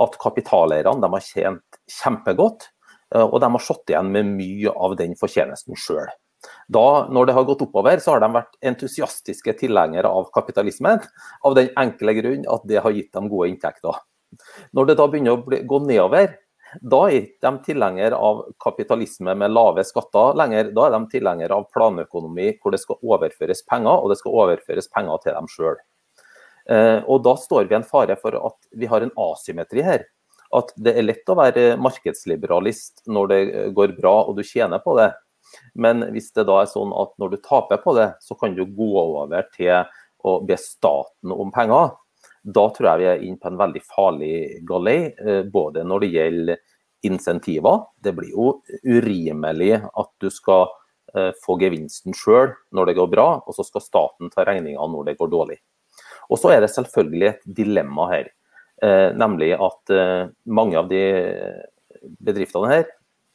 at 0.00 0.16
kapitaleierne 0.22 1.10
har 1.12 1.24
tjent 1.24 1.80
kjempegodt, 1.90 2.66
eh, 3.14 3.26
og 3.26 3.38
de 3.42 3.52
har 3.52 3.64
satt 3.64 3.92
igjen 3.92 4.10
med 4.14 4.34
mye 4.38 4.72
av 4.72 4.96
den 5.00 5.16
fortjenesten 5.18 5.78
sjøl. 5.78 6.10
Da, 6.72 7.06
når 7.12 7.28
det 7.28 7.34
har 7.36 7.44
gått 7.44 7.62
oppover, 7.66 8.00
så 8.00 8.14
har 8.14 8.22
de 8.24 8.30
vært 8.32 8.54
entusiastiske 8.64 9.52
tilhengere 9.60 10.08
av 10.08 10.30
kapitalismen, 10.32 11.02
av 11.44 11.56
den 11.58 11.68
enkle 11.80 12.14
grunn 12.16 12.46
at 12.48 12.64
det 12.70 12.80
har 12.80 12.94
gitt 12.96 13.12
dem 13.12 13.28
gode 13.28 13.50
inntekter. 13.50 13.98
Når 14.76 14.88
det 14.88 14.96
da 15.00 15.08
begynner 15.10 15.36
å 15.36 15.42
bli, 15.44 15.60
gå 15.68 15.82
nedover, 15.84 16.32
da 16.80 17.00
er 17.10 17.26
de 17.42 17.50
tilhengere 17.66 18.16
av 18.16 18.44
kapitalisme 18.62 19.34
med 19.34 19.50
lave 19.50 19.82
skatter 19.84 20.36
lenger. 20.38 20.70
Da 20.76 20.86
er 20.86 20.94
de 20.94 21.00
tilhengere 21.10 21.56
av 21.58 21.66
planøkonomi 21.74 22.52
hvor 22.60 22.74
det 22.74 22.80
skal 22.84 23.00
overføres 23.02 23.64
penger, 23.66 23.96
og 23.98 24.12
det 24.12 24.20
skal 24.20 24.36
overføres 24.44 24.88
penger 24.94 25.24
til 25.24 25.36
dem 25.36 25.50
sjøl. 25.50 25.80
Eh, 26.70 27.00
og 27.06 27.24
Da 27.26 27.34
står 27.36 27.66
vi 27.66 27.74
i 27.74 27.80
en 27.80 27.86
fare 27.86 28.16
for 28.20 28.36
at 28.38 28.58
vi 28.70 28.88
har 28.90 29.02
en 29.02 29.14
asymmetri 29.18 29.82
her. 29.86 30.06
At 30.54 30.72
det 30.76 30.96
er 30.96 31.06
lett 31.06 31.30
å 31.30 31.38
være 31.38 31.76
markedsliberalist 31.78 33.04
når 33.06 33.30
det 33.30 33.42
går 33.74 33.94
bra 33.98 34.16
og 34.24 34.38
du 34.38 34.42
tjener 34.46 34.82
på 34.82 34.96
det. 34.98 35.12
Men 35.74 36.04
hvis 36.14 36.30
det 36.34 36.46
da 36.48 36.60
er 36.62 36.70
sånn 36.70 36.92
at 36.94 37.14
når 37.18 37.34
du 37.34 37.40
taper 37.42 37.80
på 37.82 37.94
det, 37.98 38.12
så 38.22 38.36
kan 38.38 38.54
du 38.54 38.64
gå 38.66 38.90
over 38.98 39.46
til 39.54 39.86
å 40.26 40.38
be 40.46 40.58
staten 40.60 41.32
om 41.34 41.52
penger. 41.54 41.94
Da 42.42 42.66
tror 42.72 42.90
jeg 42.90 43.00
vi 43.00 43.08
er 43.10 43.24
inne 43.26 43.40
på 43.40 43.50
en 43.50 43.60
veldig 43.60 43.82
farlig 43.84 44.34
galei, 44.68 45.12
eh, 45.12 45.42
både 45.42 45.84
når 45.84 46.04
det 46.04 46.12
gjelder 46.14 46.60
insentiver. 47.06 47.86
Det 48.00 48.14
blir 48.16 48.30
jo 48.34 48.52
urimelig 48.84 49.80
at 49.80 50.12
du 50.20 50.30
skal 50.32 50.68
eh, 51.14 51.32
få 51.44 51.58
gevinsten 51.60 52.16
sjøl 52.16 52.54
når 52.76 52.90
det 52.90 52.96
går 53.00 53.10
bra, 53.12 53.28
og 53.44 53.56
så 53.56 53.66
skal 53.66 53.84
staten 53.84 54.32
ta 54.32 54.46
regninga 54.48 54.86
når 54.92 55.10
det 55.10 55.18
går 55.20 55.32
dårlig. 55.32 55.60
Og 56.30 56.38
så 56.38 56.52
er 56.54 56.62
det 56.62 56.70
selvfølgelig 56.72 57.28
et 57.32 57.42
dilemma 57.58 58.06
her. 58.12 58.30
Eh, 58.80 59.10
nemlig 59.18 59.52
at 59.58 59.92
eh, 59.92 60.30
mange 60.46 60.78
av 60.78 60.88
de 60.88 61.02
bedriftene 62.22 62.70
her, 62.70 62.86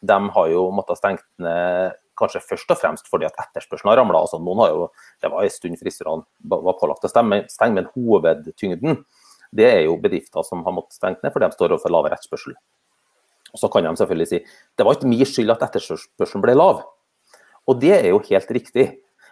de 0.05 0.17
har 0.37 0.49
jo 0.51 0.69
måttet 0.73 0.99
stengt 0.99 1.25
ned 1.41 1.93
kanskje 2.15 2.41
først 2.43 2.71
og 2.71 2.79
fremst 2.79 3.09
fordi 3.11 3.27
at 3.27 3.37
etterspørselen 3.43 3.91
har 3.91 3.99
ramla. 3.99 4.21
Altså, 4.23 4.39
noen 4.41 4.63
har 4.63 4.71
jo, 4.71 4.87
det 5.21 5.31
var 5.31 5.43
en 5.43 5.53
stund 5.53 5.77
fristerne 5.81 6.25
var 6.47 6.79
pålagt 6.79 7.05
å 7.05 7.11
stenge, 7.11 7.75
men 7.75 7.91
hovedtyngden 7.95 9.03
det 9.55 9.67
er 9.67 9.81
jo 9.85 9.99
bedrifter 10.01 10.43
som 10.47 10.63
har 10.65 10.75
måttet 10.75 10.97
stenge 10.97 11.21
ned 11.23 11.33
fordi 11.33 11.47
de 11.47 11.57
står 11.57 11.75
overfor 11.75 11.93
lavere 11.93 12.17
etterspørsel. 12.17 12.55
Og 13.53 13.61
Så 13.61 13.69
kan 13.71 13.85
de 13.85 13.93
selvfølgelig 13.99 14.31
si 14.31 14.41
det 14.75 14.85
var 14.87 14.97
ikke 14.97 15.11
min 15.11 15.27
skyld 15.27 15.53
at 15.53 15.67
etterspørselen 15.69 16.43
ble 16.43 16.55
lav. 16.57 16.83
Og 17.65 17.79
det 17.81 17.93
er 17.99 18.09
jo 18.11 18.23
helt 18.29 18.51
riktig, 18.51 18.87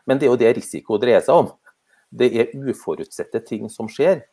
men 0.08 0.20
det 0.20 0.28
er 0.28 0.34
jo 0.34 0.40
det 0.40 0.56
risiko 0.58 1.00
dreier 1.00 1.24
seg 1.24 1.44
om 1.44 1.52
det 2.14 2.30
er 2.38 2.54
uforutsette 2.54 3.42
ting 3.48 3.70
som 3.72 3.90
skjer. 3.92 4.24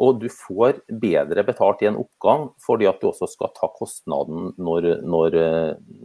Og 0.00 0.16
du 0.16 0.30
får 0.32 0.78
bedre 1.02 1.42
betalt 1.44 1.82
i 1.84 1.88
en 1.90 1.98
oppgang 2.00 2.46
fordi 2.64 2.86
at 2.88 3.02
du 3.02 3.10
også 3.10 3.26
skal 3.28 3.50
ta 3.52 3.68
kostnaden 3.74 4.54
når, 4.56 4.86
når, 5.04 5.36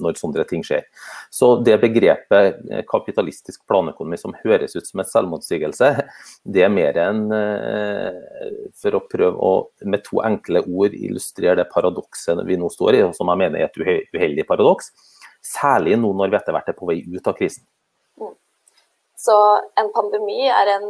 når 0.04 0.18
sånne 0.20 0.44
ting 0.50 0.66
skjer. 0.68 0.84
Så 1.32 1.54
det 1.64 1.78
begrepet 1.84 2.60
eh, 2.68 2.84
kapitalistisk 2.90 3.64
planøkonomi 3.70 4.20
som 4.20 4.36
høres 4.42 4.76
ut 4.76 4.90
som 4.90 5.00
et 5.00 5.12
selvmotsigelse, 5.14 5.92
det 6.58 6.66
er 6.66 6.74
mer 6.76 7.00
enn 7.06 7.24
eh, 7.38 8.20
for 8.76 9.00
å 9.00 9.06
prøve 9.08 9.36
å 9.40 9.54
med 9.88 10.04
to 10.04 10.20
enkle 10.28 10.66
ord 10.66 10.96
illustrere 10.98 11.62
det 11.62 11.70
paradokset 11.72 12.44
vi 12.44 12.60
nå 12.60 12.68
står 12.74 13.00
i, 13.00 13.06
som 13.16 13.32
jeg 13.32 13.44
mener 13.46 13.64
er 13.64 13.70
et 13.70 14.12
uheldig 14.12 14.48
paradoks. 14.50 14.92
Særlig 15.46 15.96
nå 16.02 16.12
når 16.18 16.34
vi 16.34 16.42
etter 16.42 16.58
hvert 16.58 16.74
er 16.74 16.76
på 16.76 16.90
vei 16.90 17.00
ut 17.06 17.32
av 17.32 17.38
krisen. 17.38 17.64
Så 19.26 19.36
en 19.80 19.90
pandemi 19.96 20.46
er 20.52 20.70
en 20.76 20.86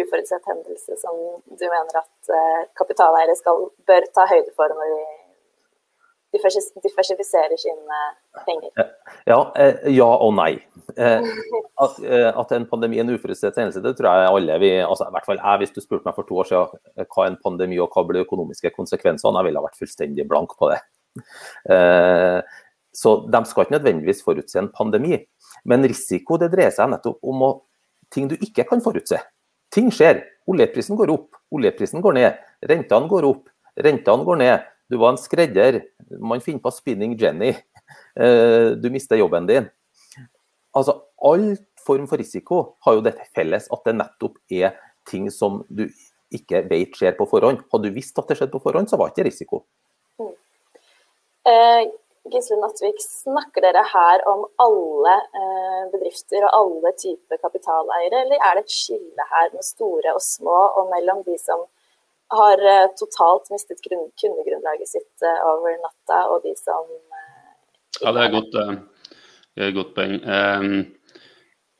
uforutsett 0.00 0.48
hendelse 0.48 0.96
som 1.02 1.16
du 1.60 1.66
mener 1.66 2.00
at 2.00 2.32
eh, 2.32 2.62
kapitaleiere 2.78 3.36
bør 3.88 4.06
ta 4.16 4.24
høyde 4.30 4.52
for 4.56 4.72
når 4.72 4.92
de 4.94 5.04
diversifiserer 6.36 7.56
sine 7.60 8.00
penger? 8.46 8.72
Ja, 9.28 9.38
eh, 9.60 9.84
ja 9.92 10.08
og 10.08 10.32
nei. 10.38 10.54
Eh, 10.96 11.28
at, 11.84 12.00
at, 12.00 12.56
en 12.56 12.68
pandemi 12.70 13.00
er 13.00 13.04
en 13.04 13.14
uforutsett 13.16 13.58
hendelse, 13.60 13.84
det 13.84 13.96
tror 13.98 14.08
jeg 14.08 14.32
alle 14.32 14.58
vi 14.62 14.72
altså 14.80 15.10
i 15.10 15.16
hvert 15.16 15.28
fall 15.28 15.40
jeg, 15.42 15.62
Hvis 15.62 15.74
du 15.76 15.80
spurte 15.84 16.08
meg 16.08 16.16
for 16.16 16.28
to 16.28 16.40
år 16.40 16.48
siden 16.48 17.08
hva 17.12 17.28
en 17.28 17.40
pandemi 17.44 17.80
og 17.82 17.92
hva 17.92 18.06
blir 18.06 18.22
de 18.22 18.28
økonomiske 18.28 18.72
konsekvensene, 18.78 19.36
jeg 19.36 19.50
ville 19.50 19.60
ha 19.60 19.68
vært 19.68 19.82
fullstendig 19.82 20.28
blank 20.30 20.56
på 20.56 20.72
det. 20.72 20.80
Så 22.96 23.18
de 23.28 23.40
skal 23.44 23.66
ikke 23.66 23.76
nødvendigvis 23.76 24.22
forutse 24.24 24.56
en 24.60 24.72
pandemi. 24.72 25.18
Men 25.68 25.84
risiko 25.84 26.38
det 26.40 26.48
dreier 26.54 26.72
seg 26.72 26.88
nettopp 26.92 27.18
om 27.26 27.42
å, 27.44 27.50
ting 28.14 28.28
du 28.30 28.36
ikke 28.38 28.66
kan 28.68 28.82
forutse. 28.84 29.18
Ting 29.74 29.90
skjer. 29.94 30.22
Oljeprisen 30.46 30.98
går 30.98 31.10
opp, 31.14 31.36
oljeprisen 31.54 32.02
går 32.04 32.16
ned. 32.16 32.42
Rentene 32.70 33.10
går 33.10 33.26
opp, 33.28 33.48
rentene 33.82 34.26
går 34.26 34.40
ned. 34.42 34.66
Du 34.90 34.98
var 35.02 35.14
en 35.14 35.20
skredder. 35.20 35.80
Man 36.22 36.42
finner 36.44 36.62
på 36.64 36.74
spinning 36.74 37.18
Jenny. 37.20 37.54
Eh, 38.16 38.72
du 38.80 38.88
mister 38.90 39.14
jobben 39.14 39.44
din. 39.46 39.66
Altså, 40.74 40.94
All 41.22 41.52
form 41.86 42.08
for 42.10 42.18
risiko 42.18 42.56
har 42.82 42.96
jo 42.96 43.02
dette 43.04 43.22
felles 43.36 43.68
at 43.70 43.84
det 43.86 43.94
nettopp 43.94 44.40
er 44.50 44.72
ting 45.06 45.28
som 45.30 45.60
du 45.68 45.84
ikke 46.34 46.64
vet 46.70 46.96
skjer 46.98 47.14
på 47.18 47.28
forhånd. 47.30 47.60
Hadde 47.70 47.90
du 47.90 47.94
visst 47.94 48.18
at 48.18 48.26
det 48.26 48.38
skjedde 48.40 48.54
på 48.56 48.62
forhånd, 48.64 48.90
så 48.90 48.98
var 48.98 49.12
det 49.12 49.16
ikke 49.16 49.28
risiko. 49.28 49.62
Mm. 50.18 50.32
Eh, 51.52 51.82
Gisle 52.32 52.58
Nattvik, 52.60 52.98
snakker 53.00 53.62
dere 53.64 53.82
her 53.92 54.22
om 54.28 54.44
alle 54.62 55.14
eh, 55.40 55.82
bedrifter 55.92 56.46
og 56.48 56.56
alle 56.58 56.92
typer 56.98 57.38
kapitaleiere, 57.42 58.24
eller 58.24 58.42
er 58.42 58.58
det 58.58 58.64
et 58.66 58.74
skille 58.74 59.26
her 59.32 59.52
med 59.54 59.66
store 59.66 60.14
og 60.16 60.22
små, 60.24 60.58
og 60.80 60.90
mellom 60.90 61.22
de 61.26 61.36
som 61.42 61.62
har 62.34 62.62
eh, 62.72 62.88
totalt 62.98 63.50
mistet 63.54 63.82
kundegrunnlaget 63.86 64.90
sitt 64.90 65.26
eh, 65.26 65.40
over 65.52 65.78
natta, 65.84 66.24
og 66.32 66.42
de 66.46 66.54
som 66.58 66.90
Ja, 68.02 68.12
det 68.12 68.20
er 68.20 68.26
et 68.26 68.34
godt, 68.34 68.56
godt 69.78 69.94
poeng. 69.96 70.18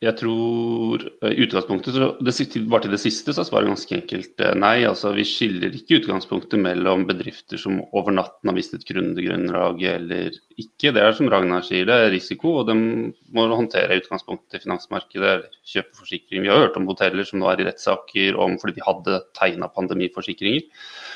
Jeg 0.04 0.12
tror 0.18 1.00
eh, 1.24 1.30
i 1.32 1.44
utgangspunktet, 1.46 1.94
så 1.96 2.10
det, 2.20 2.32
Bare 2.68 2.84
til 2.84 2.92
det 2.92 3.00
siste 3.00 3.32
så 3.32 3.40
er 3.40 3.46
svaret 3.48 3.70
ganske 3.70 3.94
enkelt 3.96 4.42
eh, 4.44 4.52
nei. 4.58 4.82
altså 4.84 5.14
Vi 5.16 5.24
skiller 5.24 5.72
ikke 5.72 6.02
utgangspunktet 6.02 6.60
mellom 6.60 7.06
bedrifter 7.08 7.56
som 7.60 7.78
over 7.96 8.12
natten 8.12 8.50
har 8.50 8.56
mistet 8.58 8.84
kundegrunnlaget 8.84 9.94
eller 9.94 10.36
ikke. 10.60 10.92
Det 10.92 11.00
er 11.00 11.16
som 11.16 11.30
Ragnar 11.32 11.64
sier, 11.64 11.88
det 11.88 11.96
er 11.96 12.12
risiko, 12.12 12.58
og 12.60 12.68
de 12.68 12.76
må 12.76 13.46
håndtere 13.54 13.96
utgangspunktet 14.02 14.58
i 14.60 14.66
finansmarkedet 14.66 15.30
eller 15.30 15.48
kjøpe 15.72 16.00
forsikring. 16.02 16.44
Vi 16.44 16.52
har 16.52 16.66
hørt 16.66 16.76
om 16.76 16.90
hoteller 16.92 17.24
som 17.24 17.40
nå 17.40 17.48
er 17.54 17.64
i 17.64 17.68
rettssaker 17.70 18.36
fordi 18.60 18.76
de 18.76 18.84
hadde 18.84 19.22
tegna 19.40 19.72
pandemiforsikringer. 19.72 20.68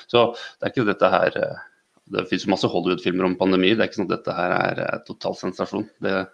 Så 0.09 0.31
det 0.33 0.65
er 0.65 0.73
ikke 0.73 0.89
dette 0.89 1.13
her 1.19 1.37
eh, 1.37 1.67
Det 2.11 2.25
finnes 2.33 2.49
masse 2.51 2.67
Hollywood-filmer 2.67 3.29
om 3.29 3.37
pandemi, 3.39 3.77
det 3.77 3.85
er 3.85 3.93
ikke 3.93 4.01
sånn 4.01 4.09
at 4.09 4.17
dette 4.17 4.35
her 4.35 4.81
er 4.89 5.03
total 5.07 5.37
sensasjon. 5.39 5.85
Det 6.03 6.25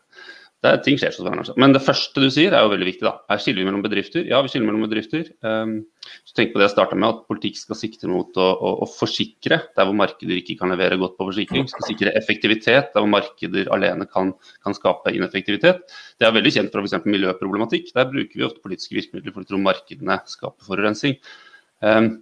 det 0.65 0.71
er, 0.73 0.79
ting 0.83 0.97
skjer 0.99 1.13
så 1.13 1.27
altså. 1.29 1.55
Men 1.61 1.75
det 1.77 1.83
første 1.85 2.23
du 2.23 2.27
sier 2.33 2.55
er 2.57 2.65
jo 2.65 2.71
veldig 2.73 2.87
viktig. 2.89 3.05
da. 3.05 3.13
Her 3.29 3.41
skiller 3.43 3.61
vi 3.61 3.67
mellom 3.69 3.83
bedrifter. 3.85 4.25
Ja, 4.27 4.41
vi 4.43 4.51
skiller 4.51 4.67
mellom 4.71 4.87
bedrifter. 4.87 5.29
Um, 5.45 5.75
så 6.27 6.39
tenk 6.39 6.55
på 6.55 6.59
det 6.59 6.67
jeg 6.67 6.73
starta 6.73 6.97
med, 6.97 7.13
at 7.13 7.29
politikk 7.29 7.61
skal 7.61 7.79
sikte 7.79 8.09
mot 8.11 8.41
å, 8.41 8.47
å, 8.57 8.73
å, 8.87 8.89
forsikre 8.89 9.61
der 9.77 9.87
hvor 9.87 9.99
markeder 9.99 10.41
ikke 10.41 10.57
kan 10.63 10.73
levere 10.73 10.99
godt 10.99 11.19
på 11.21 11.29
forsikring. 11.29 11.69
Skal 11.71 11.87
sikre 11.91 12.15
effektivitet 12.19 12.89
der 12.97 13.05
hvor 13.05 13.13
markeder 13.13 13.71
alene 13.77 14.09
kan, 14.11 14.33
kan 14.65 14.79
skape 14.79 15.13
ineffektivitet. 15.15 15.85
Det 16.17 16.27
er 16.27 16.35
veldig 16.35 16.55
kjent 16.57 16.73
fra 16.73 16.83
f.eks. 16.83 17.05
miljøproblematikk. 17.05 17.93
Der 17.95 18.09
bruker 18.11 18.41
vi 18.41 18.49
ofte 18.49 18.65
politiske 18.65 18.97
virkemidler 18.97 19.37
for 19.37 19.45
å 19.45 19.51
tro 19.53 19.61
markedene 19.63 20.19
skaper 20.33 20.73
forurensning. 20.73 21.21
Um, 21.85 22.15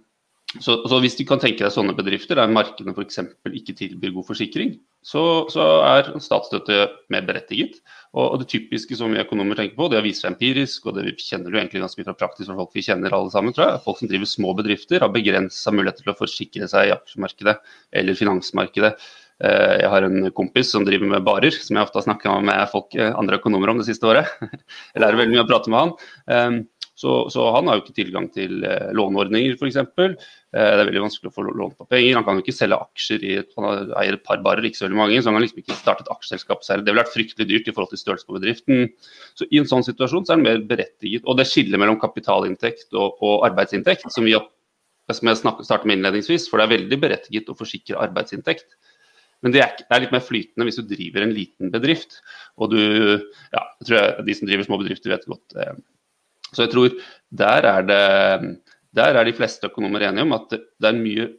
så, 0.61 0.77
så, 0.87 0.99
hvis 1.03 1.17
du 1.19 1.23
kan 1.27 1.41
tenke 1.41 1.63
deg 1.63 1.73
sånne 1.73 1.95
bedrifter 1.97 2.39
der 2.39 2.51
markedene 2.51 2.93
f.eks. 2.95 3.19
ikke 3.49 3.75
tilbyr 3.75 4.13
god 4.15 4.27
forsikring, 4.29 4.75
så, 5.05 5.23
så, 5.51 5.65
er 5.85 6.13
statsstøtte 6.23 6.87
mer 7.13 7.25
berettiget. 7.27 7.81
Og, 8.15 8.23
og, 8.23 8.37
det 8.41 8.49
typiske 8.53 8.97
som 8.97 9.11
vi 9.11 9.21
økonomer 9.21 9.59
tenker 9.59 9.77
på, 9.77 9.89
det 9.91 9.99
har 9.99 10.05
vist 10.05 10.23
seg 10.23 10.33
empirisk, 10.33 10.87
og 10.87 10.95
det 10.97 11.05
vi 11.09 11.15
kjenner 11.19 11.51
jo 11.51 11.59
egentlig 11.59 11.83
ganske 11.83 12.01
mye 12.01 12.07
fra 12.07 12.17
praktisk 12.23 12.49
fra 12.49 12.57
folk 12.61 12.77
vi 12.77 12.85
kjenner 12.87 13.17
alle 13.17 13.33
sammen, 13.33 13.55
tror 13.55 13.67
jeg. 13.67 13.83
Folk 13.85 14.01
som 14.01 14.11
driver 14.11 14.31
små 14.31 14.55
bedrifter 14.57 15.03
har 15.03 15.13
begrensa 15.13 15.75
muligheter 15.75 16.07
til 16.07 16.15
å 16.15 16.19
forsikre 16.21 16.71
seg 16.71 16.89
i 16.89 16.95
aksjemarkedet 16.95 17.59
eller 18.01 18.19
finansmarkedet. 18.21 18.95
Eh, 19.43 19.73
jeg 19.81 19.91
har 19.91 20.05
en 20.07 20.29
kompis 20.35 20.69
som 20.71 20.85
driver 20.87 21.09
med 21.11 21.25
barer, 21.27 21.51
som 21.51 21.75
jeg 21.75 21.83
ofte 21.83 21.99
har 21.99 22.05
snakka 22.05 22.37
med 22.47 22.61
folk, 22.71 22.95
eh, 22.95 23.11
andre 23.19 23.41
økonomer 23.41 23.73
om 23.73 23.81
det 23.81 23.89
siste 23.89 24.07
året. 24.07 24.29
Jeg 24.95 25.03
lærer 25.03 25.19
veldig 25.19 25.35
mye 25.35 25.43
å 25.43 25.49
prate 25.49 25.73
med 25.73 25.81
han. 25.81 26.61
Så, 26.95 27.25
så, 27.29 27.43
han 27.51 27.67
har 27.67 27.75
jo 27.75 27.81
ikke 27.83 27.97
tilgang 27.97 28.29
til 28.31 28.61
eh, 28.63 28.91
låneordninger, 28.95 29.57
f.eks. 29.59 29.77
Eh, 29.83 30.13
det 30.55 30.61
er 30.63 30.87
veldig 30.87 31.01
vanskelig 31.03 31.27
å 31.27 31.35
få 31.35 31.43
lån 31.43 31.73
på 31.75 31.87
penger. 31.91 32.15
Han 32.15 32.23
kan 32.23 32.37
jo 32.39 32.43
ikke 32.45 32.55
selge 32.55 32.77
aksjer 32.79 33.25
i 33.27 33.33
et, 33.41 33.49
han 33.59 33.89
eier 33.99 34.15
et 34.15 34.23
par 34.23 34.39
barer, 34.45 34.63
ikke 34.63 34.79
så 34.79 34.85
veldig 34.85 34.99
mange. 35.01 35.17
Så 35.19 35.27
han 35.27 35.35
kan 35.35 35.43
liksom 35.43 35.59
ikke 35.59 35.75
starte 35.75 36.05
et 36.05 36.11
aksjeselskap 36.13 36.63
selv. 36.63 36.85
Det 36.85 36.93
ville 36.93 37.03
vært 37.03 37.11
fryktelig 37.11 37.49
dyrt 37.49 37.67
i 37.67 37.73
forhold 37.75 37.91
til 37.91 37.99
størrelse 37.99 38.29
på 38.29 38.37
bedriften. 38.37 38.87
Så 39.35 39.47
i 39.51 39.59
en 39.59 39.67
sånn 39.67 39.83
situasjon 39.83 40.23
så 40.23 40.35
er 40.35 40.39
det 40.39 40.47
mer 40.47 40.63
berettiget. 40.69 41.27
Og 41.27 41.35
det 41.35 41.49
skillet 41.49 41.81
mellom 41.81 41.99
kapitalinntekt 41.99 42.95
og, 42.95 43.19
og 43.19 43.43
arbeidsinntekt, 43.49 44.07
som, 44.15 44.23
vi, 44.23 44.37
som 45.11 45.31
jeg 45.33 45.41
startet 45.43 45.89
med 45.89 45.99
innledningsvis, 45.99 46.47
for 46.47 46.63
det 46.63 46.69
er 46.69 46.77
veldig 46.77 47.01
berettiget 47.01 47.51
å 47.51 47.57
forsikre 47.59 47.99
arbeidsinntekt. 48.07 48.69
Men 49.43 49.51
det 49.51 49.65
er, 49.65 49.99
litt 49.99 50.15
mer 50.15 50.23
flytende 50.23 50.65
hvis 50.69 50.79
du 50.79 50.87
driver 50.87 51.25
en 51.25 51.35
liten 51.35 51.75
bedrift. 51.75 52.21
Og 52.55 52.71
du, 52.71 52.79
ja, 53.51 53.65
jeg 53.81 53.89
tror 53.89 53.99
jeg, 53.99 54.25
De 54.29 54.37
som 54.39 54.47
driver 54.49 54.69
små 54.69 54.79
bedrifter 54.79 55.11
vet 55.11 55.27
godt 55.27 55.59
eh, 55.59 55.75
så 56.55 56.65
jeg 56.65 56.73
tror 56.73 56.95
der 57.35 57.67
er, 57.69 57.87
det, 57.87 58.01
der 58.95 59.19
er 59.19 59.27
de 59.27 59.35
fleste 59.35 59.67
økonomer 59.69 60.07
enige 60.07 60.25
om 60.27 60.35
at 60.37 60.55
det 60.55 60.89
er 60.89 60.97
mye 60.97 61.29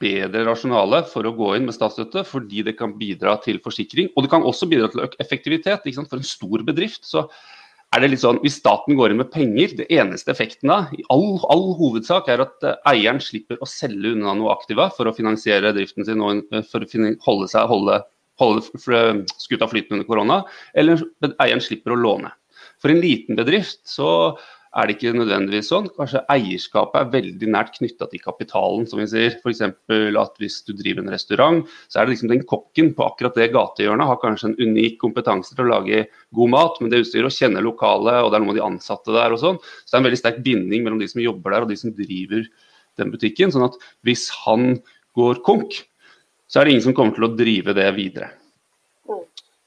bedre 0.00 0.46
rasjonale 0.48 1.02
for 1.10 1.28
å 1.28 1.34
gå 1.36 1.54
inn 1.56 1.66
med 1.68 1.76
statsstøtte, 1.76 2.24
fordi 2.24 2.64
det 2.66 2.76
kan 2.78 2.94
bidra 2.98 3.36
til 3.44 3.60
forsikring. 3.62 4.08
Og 4.14 4.24
det 4.24 4.32
kan 4.32 4.46
også 4.46 4.68
bidra 4.70 4.88
til 4.92 5.04
effektivitet. 5.20 5.84
For 5.84 6.16
en 6.16 6.26
stor 6.26 6.64
bedrift 6.66 7.04
så 7.08 7.26
er 7.90 8.04
det 8.04 8.12
litt 8.12 8.22
sånn, 8.22 8.38
Hvis 8.44 8.60
staten 8.60 8.96
går 8.96 9.12
inn 9.12 9.20
med 9.20 9.32
penger, 9.34 9.74
det 9.80 9.88
eneste 9.90 10.30
effekten 10.32 10.70
av, 10.72 10.92
i 10.94 11.02
all, 11.10 11.40
all 11.50 11.72
hovedsak 11.78 12.30
er 12.30 12.44
at 12.46 12.66
uh, 12.66 12.76
eieren 12.88 13.20
slipper 13.22 13.58
å 13.60 13.68
selge 13.68 14.14
unna 14.14 14.36
noe 14.38 14.54
aktiva 14.54 14.88
for 14.94 15.10
å 15.10 15.14
finansiere 15.16 15.74
driften 15.74 16.06
sin 16.06 16.22
og 16.22 16.44
uh, 16.54 16.62
for 16.70 16.86
å 16.86 16.90
holde, 17.26 17.50
seg, 17.50 17.66
holde, 17.70 17.98
holde 18.40 19.24
skuta 19.34 19.68
flytende 19.68 19.98
under 19.98 20.08
korona, 20.08 20.38
eller 20.78 21.02
eieren 21.42 21.64
slipper 21.64 21.96
å 21.96 21.98
låne. 21.98 22.30
For 22.80 22.94
en 22.94 23.02
liten 23.02 23.36
bedrift 23.36 23.82
så 23.88 24.38
er 24.70 24.86
det 24.86 24.94
ikke 24.94 25.12
nødvendigvis 25.16 25.68
sånn. 25.72 25.88
Kanskje 25.96 26.22
eierskapet 26.30 27.00
er 27.00 27.10
veldig 27.10 27.48
nært 27.50 27.72
knytta 27.74 28.06
til 28.10 28.22
kapitalen, 28.22 28.84
som 28.86 29.00
vi 29.00 29.08
sier. 29.10 29.34
F.eks. 29.40 29.62
at 29.66 30.38
hvis 30.38 30.60
du 30.68 30.72
driver 30.78 31.02
en 31.02 31.10
restaurant, 31.10 31.62
så 31.90 31.98
er 31.98 32.06
det 32.06 32.14
liksom 32.14 32.30
den 32.30 32.44
kokken 32.46 32.92
på 32.94 33.06
akkurat 33.08 33.38
det 33.38 33.50
gatehjørnet 33.56 34.06
har 34.06 34.20
kanskje 34.22 34.52
en 34.52 34.58
unik 34.60 35.00
kompetanse 35.02 35.56
til 35.56 35.66
å 35.66 35.72
lage 35.72 36.04
god 36.38 36.54
mat, 36.54 36.78
men 36.78 36.92
det 36.92 37.02
utstyret 37.02 37.32
å 37.32 37.34
kjenne 37.34 37.64
lokalet, 37.66 38.22
og 38.22 38.30
det 38.30 38.38
er 38.38 38.46
noen 38.46 38.54
av 38.54 38.60
de 38.60 38.66
ansatte 38.68 39.16
der 39.16 39.34
og 39.34 39.42
sånn. 39.42 39.60
Så 39.82 39.90
det 39.90 39.98
er 39.98 40.04
en 40.04 40.08
veldig 40.10 40.22
sterk 40.22 40.42
binding 40.46 40.86
mellom 40.86 41.02
de 41.02 41.10
som 41.10 41.24
jobber 41.24 41.56
der 41.56 41.66
og 41.66 41.72
de 41.72 41.80
som 41.80 41.94
driver 41.96 42.46
den 43.00 43.14
butikken. 43.14 43.54
Sånn 43.54 43.66
at 43.66 43.78
hvis 44.06 44.28
han 44.44 44.76
går 45.18 45.42
konk, 45.46 45.82
så 46.50 46.60
er 46.60 46.66
det 46.66 46.76
ingen 46.76 46.86
som 46.86 46.94
kommer 46.94 47.18
til 47.18 47.26
å 47.26 47.34
drive 47.34 47.74
det 47.74 47.90
videre. 47.98 48.36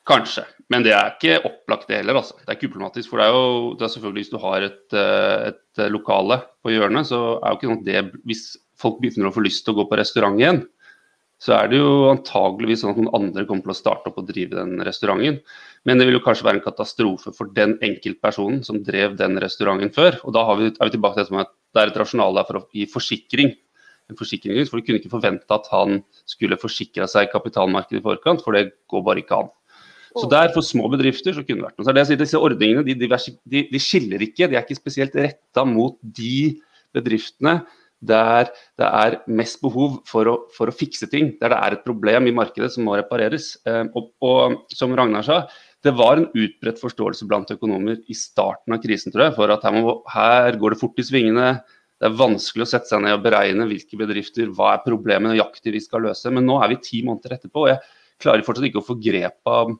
Kanskje, 0.03 0.43
men 0.67 0.83
det 0.83 0.91
er 0.91 1.13
ikke 1.13 1.37
opplagt 1.47 1.87
det 1.87 2.01
heller. 2.01 2.17
Altså. 2.19 2.35
Det 2.41 2.49
er 2.49 2.57
ikke 2.57 2.73
uproblematisk. 2.73 3.07
For 3.07 3.21
det 3.21 3.27
er 3.29 3.37
jo 3.37 3.45
det 3.79 3.85
er 3.85 3.93
selvfølgelig 3.93 4.23
hvis 4.25 4.33
du 4.33 4.39
har 4.43 4.65
et, 4.67 4.95
eh, 4.99 5.51
et 5.53 5.83
lokale 5.93 6.41
på 6.63 6.73
hjørnet, 6.73 7.07
så 7.07 7.19
er 7.39 7.53
jo 7.53 7.59
ikke 7.59 7.69
sånn 7.69 7.79
at 7.79 7.87
det 7.87 8.23
Hvis 8.27 8.43
folk 8.83 8.99
begynner 8.99 9.29
å 9.29 9.35
få 9.35 9.45
lyst 9.45 9.63
til 9.63 9.73
å 9.73 9.79
gå 9.79 9.87
på 9.87 9.99
restaurant 9.99 10.39
igjen, 10.39 10.65
så 11.43 11.55
er 11.57 11.71
det 11.71 11.79
jo 11.79 12.09
antageligvis 12.11 12.83
sånn 12.83 12.93
at 12.93 12.99
noen 12.99 13.15
andre 13.17 13.43
kommer 13.47 13.65
til 13.65 13.73
å 13.73 13.79
starte 13.79 14.11
opp 14.11 14.19
og 14.21 14.27
drive 14.29 14.55
den 14.55 14.83
restauranten. 14.83 15.41
Men 15.83 15.99
det 15.99 16.07
vil 16.07 16.17
jo 16.17 16.23
kanskje 16.23 16.47
være 16.47 16.59
en 16.61 16.67
katastrofe 16.67 17.33
for 17.35 17.51
den 17.55 17.75
enkeltpersonen 17.83 18.61
som 18.63 18.79
drev 18.83 19.17
den 19.19 19.35
restauranten 19.43 19.91
før. 19.95 20.19
Og 20.23 20.35
da 20.35 20.45
vi, 20.59 20.69
er 20.71 20.87
vi 20.87 20.95
tilbake 20.95 21.19
til 21.19 21.41
at 21.41 21.51
det 21.75 21.81
er 21.81 21.91
et 21.91 21.99
rasjonale 21.99 22.45
for 22.47 22.61
å 22.61 22.63
gi 22.75 22.87
forsikring. 22.91 23.51
En 24.11 24.19
forsikring, 24.19 24.59
for 24.67 24.79
Du 24.79 24.87
kunne 24.87 24.99
ikke 24.99 25.11
forvente 25.11 25.55
at 25.55 25.67
han 25.71 26.01
skulle 26.27 26.59
forsikra 26.59 27.07
seg 27.11 27.27
i 27.27 27.33
kapitalmarkedet 27.33 28.01
i 28.01 28.07
forkant, 28.07 28.43
for 28.43 28.55
det 28.55 28.69
går 28.91 29.03
bare 29.03 29.23
ikke 29.23 29.43
an. 29.43 29.51
Så 30.19 30.29
der 30.29 30.51
for 30.53 30.65
små 30.65 30.89
bedrifter 30.93 31.33
så 31.35 31.41
kunne 31.41 31.61
det 31.61 31.69
vært 31.69 31.79
noe. 31.79 31.87
Så 31.87 31.95
det, 31.97 32.19
disse 32.21 32.41
ordningene 32.41 32.83
de, 32.85 32.95
de, 32.99 33.63
de, 33.71 33.81
skiller 33.81 34.21
ikke, 34.25 34.49
de 34.49 34.57
er 34.57 34.65
ikke 34.65 34.77
spesielt 34.77 35.15
retta 35.17 35.65
mot 35.65 35.97
de 36.01 36.59
bedriftene 36.93 37.61
der 38.03 38.49
det 38.79 38.87
er 38.87 39.17
mest 39.31 39.61
behov 39.63 40.01
for 40.09 40.27
å, 40.27 40.33
for 40.53 40.69
å, 40.69 40.75
fikse 40.75 41.07
ting. 41.11 41.33
Der 41.39 41.53
det 41.53 41.59
er 41.59 41.75
et 41.77 41.85
problem 41.85 42.27
i 42.27 42.35
markedet 42.35 42.73
som 42.73 42.83
må 42.87 42.97
repareres. 42.99 43.53
Eh, 43.69 43.85
og, 43.95 44.09
og, 44.23 44.57
som 44.75 44.95
Ragnar 44.97 45.25
sa, 45.25 45.37
det 45.83 45.93
var 45.95 46.19
en 46.19 46.27
utbredt 46.29 46.81
forståelse 46.81 47.27
blant 47.29 47.51
økonomer 47.55 48.01
i 48.11 48.17
starten 48.17 48.75
av 48.75 48.83
krisen 48.83 49.13
tror 49.13 49.27
jeg, 49.27 49.37
for 49.37 49.55
at 49.55 49.63
her, 49.67 49.75
må, 49.75 49.95
her 50.11 50.59
går 50.59 50.75
det 50.75 50.81
fort 50.83 50.99
i 50.99 51.07
svingene. 51.07 51.47
Det 51.99 52.09
er 52.09 52.19
vanskelig 52.19 52.65
å 52.65 52.69
sette 52.73 52.91
seg 52.91 53.03
ned 53.05 53.15
og 53.15 53.23
beregne 53.23 53.67
hvilke 53.69 53.99
bedrifter, 53.99 54.51
hva 54.51 54.73
er 54.75 54.85
problemet 54.85 55.31
nøyaktig 55.31 55.75
vi 55.75 55.83
skal 55.83 56.03
løse. 56.09 56.31
Men 56.33 56.47
nå 56.47 56.59
er 56.59 56.73
vi 56.73 56.81
ti 56.83 57.03
måneder 57.07 57.37
etterpå, 57.37 57.65
og 57.65 57.71
jeg 57.71 57.83
klarer 58.23 58.45
fortsatt 58.45 58.67
ikke 58.67 58.83
å 58.83 58.87
få 58.87 58.99
grep 58.99 59.39
av 59.49 59.75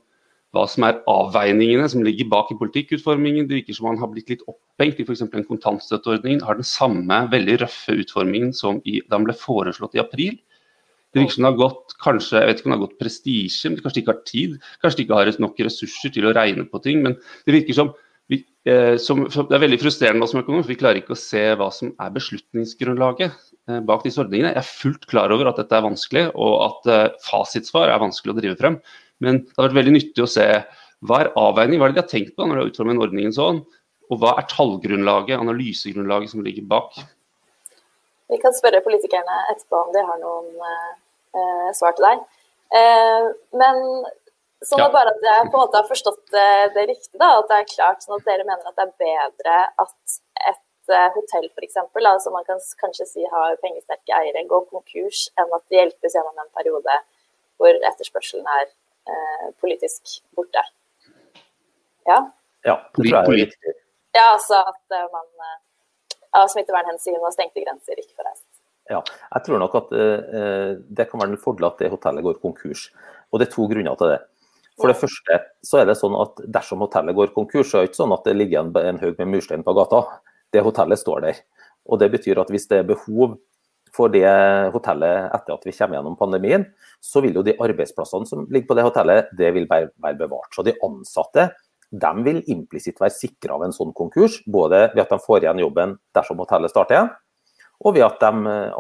hva 0.53 0.67
som 0.69 0.85
er 0.85 0.99
avveiningene 1.09 1.87
som 1.89 2.03
ligger 2.05 2.29
bak 2.29 2.51
i 2.53 2.57
politikkutformingen. 2.59 3.47
Det 3.49 3.57
virker 3.57 3.77
som 3.77 3.87
man 3.89 3.99
har 4.01 4.11
blitt 4.11 4.29
litt 4.29 4.43
opphengt 4.45 4.99
i 5.01 5.05
f.eks. 5.05 5.25
en 5.25 5.47
kontantstøtteordning. 5.49 6.43
Har 6.45 6.59
den 6.59 6.67
samme 6.67 7.23
veldig 7.31 7.59
røffe 7.63 7.97
utformingen 8.03 8.53
som 8.53 8.81
i, 8.85 8.99
da 9.07 9.17
den 9.17 9.25
ble 9.25 9.37
foreslått 9.37 9.97
i 9.97 10.03
april. 10.03 10.37
Det 11.13 11.21
virker 11.21 11.35
som 11.35 11.45
det 11.45 11.51
har 11.51 11.59
gått 11.59 11.93
kanskje, 12.01 12.39
jeg 12.39 12.49
vet 12.49 12.61
ikke 12.61 12.67
om 12.67 12.73
det 12.73 12.77
har 12.77 12.85
gått 12.87 13.01
prestisje, 13.01 13.69
men 13.69 13.81
kanskje 13.81 13.97
de 13.97 14.01
ikke 14.03 14.13
har 14.13 14.23
tid. 14.29 14.55
Kanskje 14.81 14.99
de 14.99 15.05
ikke 15.05 15.19
har 15.19 15.29
nok 15.41 15.59
ressurser 15.67 16.13
til 16.13 16.25
å 16.29 16.33
regne 16.37 16.65
på 16.69 16.81
ting. 16.85 17.03
Men 17.05 17.17
det 17.45 17.53
virker 17.57 17.77
som, 17.77 17.91
vi, 18.29 18.39
eh, 18.69 18.95
som 19.01 19.25
Det 19.25 19.57
er 19.57 19.61
veldig 19.65 19.79
frustrerende 19.81 20.29
som 20.29 20.41
økonom, 20.41 20.61
for 20.61 20.73
vi 20.73 20.79
klarer 20.81 21.01
ikke 21.01 21.17
å 21.17 21.21
se 21.21 21.43
hva 21.57 21.69
som 21.73 21.93
er 21.97 22.13
beslutningsgrunnlaget 22.13 23.29
eh, 23.29 23.81
bak 23.89 24.05
disse 24.05 24.21
ordningene. 24.21 24.53
Jeg 24.53 24.61
er 24.61 24.69
fullt 24.69 25.09
klar 25.09 25.33
over 25.33 25.49
at 25.49 25.61
dette 25.61 25.77
er 25.77 25.85
vanskelig, 25.85 26.27
og 26.33 26.55
at 26.65 26.93
eh, 26.93 27.07
fasitsvar 27.25 27.89
er 27.89 28.05
vanskelig 28.05 28.33
å 28.33 28.37
drive 28.41 28.57
frem. 28.61 28.81
Men 29.23 29.43
det 29.45 29.57
har 29.57 29.69
vært 29.69 29.79
veldig 29.81 29.95
nyttig 29.97 30.25
å 30.25 30.29
se 30.29 30.47
hva 31.03 31.19
er 31.23 31.31
avveining, 31.39 31.79
hva 31.79 31.89
er 31.89 31.93
det 31.93 31.99
de 31.99 32.03
har 32.03 32.11
tenkt 32.11 32.35
på 32.37 32.45
når 32.45 32.55
de 32.55 32.61
har 32.61 32.71
utformet 32.71 33.03
ordningen 33.03 33.35
sånn, 33.35 33.63
og 34.11 34.21
hva 34.21 34.35
er 34.39 34.47
tallgrunnlaget, 34.51 35.39
analysegrunnlaget 35.39 36.31
som 36.31 36.43
ligger 36.45 36.67
bak. 36.69 36.95
Vi 38.31 38.39
kan 38.41 38.55
spørre 38.55 38.83
politikerne 38.85 39.39
etterpå 39.53 39.79
om 39.83 39.93
de 39.93 40.03
har 40.07 40.19
noen 40.21 40.49
eh, 40.63 41.69
svar 41.77 41.95
til 41.97 42.07
deg. 42.07 42.21
Eh, 42.73 43.29
men 43.59 43.81
sånn 44.65 44.81
ja. 44.81 44.91
bare 44.93 45.11
at 45.13 45.25
jeg 45.27 45.47
på 45.49 45.57
en 45.57 45.63
måte 45.65 45.79
har 45.79 45.89
forstått 45.89 46.21
det, 46.33 46.51
det 46.75 46.85
riktig, 46.93 47.15
da, 47.19 47.33
at 47.39 47.49
det 47.51 47.59
er 47.59 47.71
klart 47.73 48.05
sånn 48.05 48.17
at 48.17 48.29
dere 48.29 48.47
mener 48.47 48.69
at 48.69 48.77
det 48.79 48.85
er 48.85 48.93
bedre 49.03 49.57
at 49.83 50.19
et 50.53 50.93
eh, 50.95 51.09
hotell 51.17 51.49
f.eks., 51.51 51.79
som 52.23 52.35
man 52.35 52.47
kan 52.47 52.61
kanskje 52.81 53.09
si 53.09 53.27
har 53.33 53.59
pengesterke 53.63 54.15
eiere, 54.21 54.45
går 54.49 54.65
konkurs, 54.71 55.27
enn 55.39 55.51
at 55.51 55.65
de 55.67 55.81
hjelpes 55.81 56.15
gjennom 56.15 56.39
en 56.39 56.55
periode 56.55 57.01
hvor 57.61 57.83
etterspørselen 57.91 58.47
er 58.59 58.65
eh, 58.65 58.71
politisk 59.59 60.19
borte. 60.35 60.63
Ja? 62.07 62.19
Ja, 62.63 62.75
det 62.95 62.95
tror 62.95 63.09
jeg 63.09 63.19
er 63.19 63.37
riktig. 63.45 63.73
Ja, 64.13 64.25
altså 64.35 64.59
at 64.61 64.95
eh, 64.95 65.07
man 65.13 65.47
eh, 65.47 65.57
av 66.39 66.49
smittevernhensyn 66.53 67.19
og 67.19 67.33
stengte 67.35 67.63
grenser 67.63 67.99
ikke 67.99 68.15
får 68.17 68.29
reist. 68.29 68.45
Ja, 68.91 68.99
jeg 68.99 69.45
tror 69.45 69.61
nok 69.61 69.75
at 69.79 69.91
det 69.93 71.05
kan 71.07 71.21
være 71.21 71.31
en 71.31 71.39
fordel 71.39 71.69
at 71.69 71.77
det 71.79 71.87
hotellet 71.93 72.25
går 72.25 72.41
konkurs. 72.41 72.89
Og 73.31 73.39
det 73.39 73.47
er 73.47 73.53
to 73.53 73.67
grunner 73.71 73.95
til 73.95 74.11
det. 74.11 74.17
For 74.75 74.89
det 74.89 74.97
første 74.97 75.37
så 75.63 75.79
er 75.79 75.87
det 75.87 75.95
sånn 75.99 76.17
at 76.19 76.41
dersom 76.51 76.83
hotellet 76.83 77.15
går 77.15 77.31
konkurs, 77.35 77.69
så 77.69 77.79
er 77.79 77.85
det 77.85 77.93
ikke 77.93 78.01
sånn 78.01 78.15
at 78.15 78.27
det 78.27 78.33
ligger 78.35 78.63
en, 78.63 78.73
en 78.75 78.99
haug 78.99 79.21
med 79.21 79.29
murstein 79.35 79.63
på 79.63 79.75
gata. 79.77 80.01
Det 80.51 80.65
hotellet 80.65 80.99
står 80.99 81.23
der. 81.23 81.39
Og 81.87 82.01
det 82.01 82.09
betyr 82.11 82.41
at 82.41 82.51
hvis 82.51 82.67
det 82.71 82.81
er 82.81 82.89
behov 82.91 83.37
for 83.93 84.13
det 84.13 84.25
hotellet 84.73 85.29
etter 85.35 85.53
at 85.53 85.67
vi 85.67 85.73
kommer 85.75 85.99
gjennom 85.99 86.17
pandemien, 86.17 86.65
så 87.03 87.21
vil 87.21 87.37
jo 87.37 87.45
de 87.45 87.57
arbeidsplassene 87.61 88.29
som 88.29 88.47
ligger 88.49 88.71
på 88.71 88.77
det 88.79 88.87
hotellet, 88.87 89.33
det 89.37 89.51
vil 89.55 89.67
være, 89.69 89.91
bevart. 90.17 90.49
Så 90.55 90.65
de 90.65 90.75
ansatte 90.85 91.51
de 91.93 92.13
vil 92.25 92.39
implisitt 92.49 92.97
være 93.01 93.13
sikra 93.13 93.53
av 93.57 93.67
en 93.67 93.75
sånn 93.75 93.93
konkurs, 93.93 94.39
både 94.49 94.87
ved 94.95 95.03
at 95.03 95.13
de 95.13 95.19
får 95.21 95.43
igjen 95.43 95.61
jobben 95.61 95.93
dersom 96.17 96.41
hotellet 96.41 96.73
starter 96.73 96.97
igjen, 96.97 97.11
og 97.83 97.95
ved 97.97 98.05
at 98.05 98.21
de, 98.21 98.31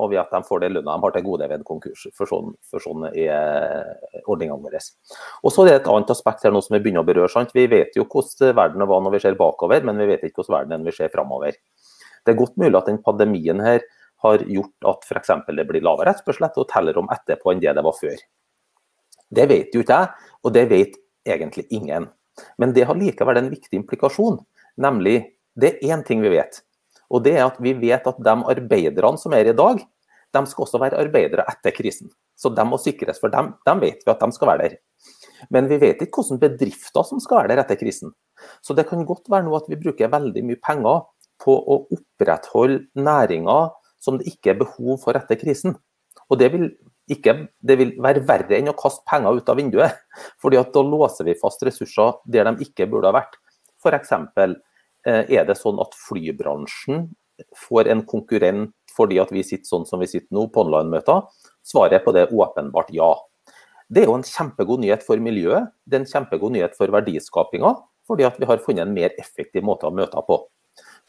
ved 0.09 0.19
at 0.21 0.33
de 0.33 0.41
får 0.47 0.63
det 0.63 0.69
lønna 0.71 0.95
de 0.95 1.03
har 1.03 1.13
til 1.13 1.25
gode 1.25 1.47
ved 1.49 1.59
en 1.59 1.65
konkurs. 1.67 2.05
For 2.15 2.29
sånn, 2.29 2.53
for 2.69 2.81
sånn 2.81 3.07
er 3.11 3.89
ordningene 4.23 4.63
våre. 4.63 4.79
Og 5.43 5.51
så 5.51 5.65
er 5.65 5.69
det 5.69 5.79
et 5.81 5.89
annet 5.91 6.13
aspekt 6.13 6.45
her 6.47 6.53
nå 6.55 6.61
som 6.63 6.77
vi 6.77 6.81
begynner 6.85 7.03
å 7.03 7.07
berøre. 7.07 7.31
Sant? 7.31 7.51
Vi 7.53 7.65
vet 7.69 7.97
jo 7.99 8.07
hvordan 8.07 8.55
verden 8.55 8.85
var 8.87 9.03
når 9.03 9.17
vi 9.17 9.23
ser 9.25 9.37
bakover, 9.39 9.83
men 9.83 9.99
vi 9.99 10.07
vet 10.13 10.23
ikke 10.23 10.41
hvordan 10.41 10.55
verden 10.55 10.75
er 10.77 10.81
når 10.81 10.93
vi 10.93 10.95
ser 11.01 11.11
framover. 11.13 11.59
Det 12.23 12.31
er 12.31 12.39
godt 12.39 12.55
mulig 12.61 12.79
at 12.79 12.87
den 12.87 13.01
pandemien 13.03 13.59
her 13.65 13.83
har 14.23 14.43
gjort 14.47 14.89
at 14.89 15.05
f.eks. 15.07 15.31
det 15.47 15.67
blir 15.69 15.83
lavere 15.85 16.13
etterspørsel 16.13 16.47
etter 16.47 16.63
hotellrom 16.63 17.11
etterpå 17.13 17.53
enn 17.53 17.63
det 17.63 17.75
det 17.75 17.85
var 17.85 17.97
før. 17.97 18.19
Det 19.33 19.47
vet 19.49 19.73
jo 19.75 19.83
ikke 19.83 19.99
jeg, 20.01 20.27
og 20.43 20.53
det 20.55 20.65
vet 20.69 20.99
egentlig 21.27 21.65
ingen. 21.73 22.09
Men 22.57 22.73
det 22.73 22.85
har 22.89 22.97
likevel 22.97 23.39
en 23.39 23.51
viktig 23.53 23.79
implikasjon, 23.81 24.39
nemlig 24.81 25.17
det 25.59 25.75
er 25.75 25.93
én 25.93 26.05
ting 26.05 26.23
vi 26.23 26.33
vet. 26.33 26.61
Og 27.13 27.23
det 27.25 27.35
er 27.37 27.45
at 27.45 27.59
Vi 27.61 27.73
vet 27.77 28.07
at 28.07 28.17
de 28.17 28.33
arbeiderne 28.49 29.19
som 29.21 29.33
er 29.33 29.51
i 29.51 29.53
dag, 29.53 29.83
de 30.33 30.41
skal 30.49 30.65
også 30.65 30.79
være 30.81 30.97
arbeidere 30.97 31.45
etter 31.49 31.75
krisen. 31.75 32.09
Så 32.35 32.49
de 32.49 32.63
må 32.65 32.79
sikres, 32.81 33.19
for 33.21 33.29
dem, 33.29 33.53
de 33.65 33.73
vet 33.79 34.01
vi 34.01 34.11
at 34.11 34.19
de 34.19 34.31
skal 34.33 34.49
være 34.49 34.63
der. 34.63 34.77
Men 35.53 35.67
vi 35.69 35.77
vet 35.77 36.01
ikke 36.01 36.23
hvilke 36.23 36.41
bedrifter 36.41 37.05
som 37.05 37.21
skal 37.21 37.43
være 37.43 37.53
der 37.53 37.61
etter 37.61 37.77
krisen. 37.77 38.13
Så 38.65 38.73
det 38.73 38.87
kan 38.89 39.05
godt 39.05 39.29
være 39.29 39.45
nå 39.45 39.53
at 39.55 39.69
vi 39.69 39.77
bruker 39.77 40.09
veldig 40.09 40.43
mye 40.47 40.61
penger 40.63 41.03
på 41.43 41.53
å 41.53 41.79
opprettholde 41.93 42.87
næringer 42.97 43.69
som 44.03 44.19
det 44.19 44.27
ikke 44.33 44.53
er 44.53 44.59
behov 44.59 44.99
for 45.05 45.17
etter 45.17 45.39
krisen. 45.39 45.77
Og 46.29 46.39
det 46.39 46.49
vil, 46.53 46.67
ikke, 47.11 47.35
det 47.63 47.77
vil 47.79 47.95
være 48.03 48.23
verre 48.27 48.57
enn 48.57 48.71
å 48.71 48.77
kaste 48.77 49.03
penger 49.09 49.39
ut 49.39 49.49
av 49.49 49.59
vinduet. 49.59 49.97
fordi 50.43 50.59
at 50.59 50.71
da 50.75 50.83
låser 50.85 51.27
vi 51.29 51.39
fast 51.39 51.63
ressurser 51.65 52.19
der 52.25 52.51
de 52.51 52.67
ikke 52.67 52.89
burde 52.91 53.11
ha 53.11 53.17
vært. 53.17 53.39
F.eks. 53.83 54.15
Eh, 55.03 55.35
er 55.35 55.43
det 55.47 55.59
sånn 55.59 55.81
at 55.83 55.95
flybransjen 55.99 57.09
får 57.65 57.89
en 57.91 58.05
konkurrent 58.07 58.71
fordi 58.93 59.17
at 59.19 59.31
vi 59.33 59.41
sitter 59.43 59.65
sånn 59.65 59.87
som 59.89 60.01
vi 60.03 60.07
sitter 60.07 60.29
nå 60.35 60.47
på 60.53 60.63
online-møter? 60.63 61.25
Svaret 61.65 62.05
på 62.05 62.13
det 62.15 62.27
er 62.27 62.35
åpenbart 62.35 62.91
ja. 62.93 63.09
Det 63.89 64.03
er 64.03 64.09
jo 64.09 64.17
en 64.19 64.25
kjempegod 64.25 64.83
nyhet 64.83 65.03
for 65.05 65.19
miljøet, 65.21 65.71
det 65.85 65.97
er 65.97 66.03
en 66.03 66.09
kjempegod 66.09 66.53
nyhet 66.55 66.77
for 66.77 66.93
verdiskapinga, 66.93 67.73
fordi 68.07 68.25
at 68.27 68.37
vi 68.39 68.47
har 68.49 68.61
funnet 68.63 68.85
en 68.85 68.93
mer 68.95 69.13
effektiv 69.19 69.65
måte 69.65 69.89
å 69.89 69.93
møte 69.95 70.23
på. 70.27 70.39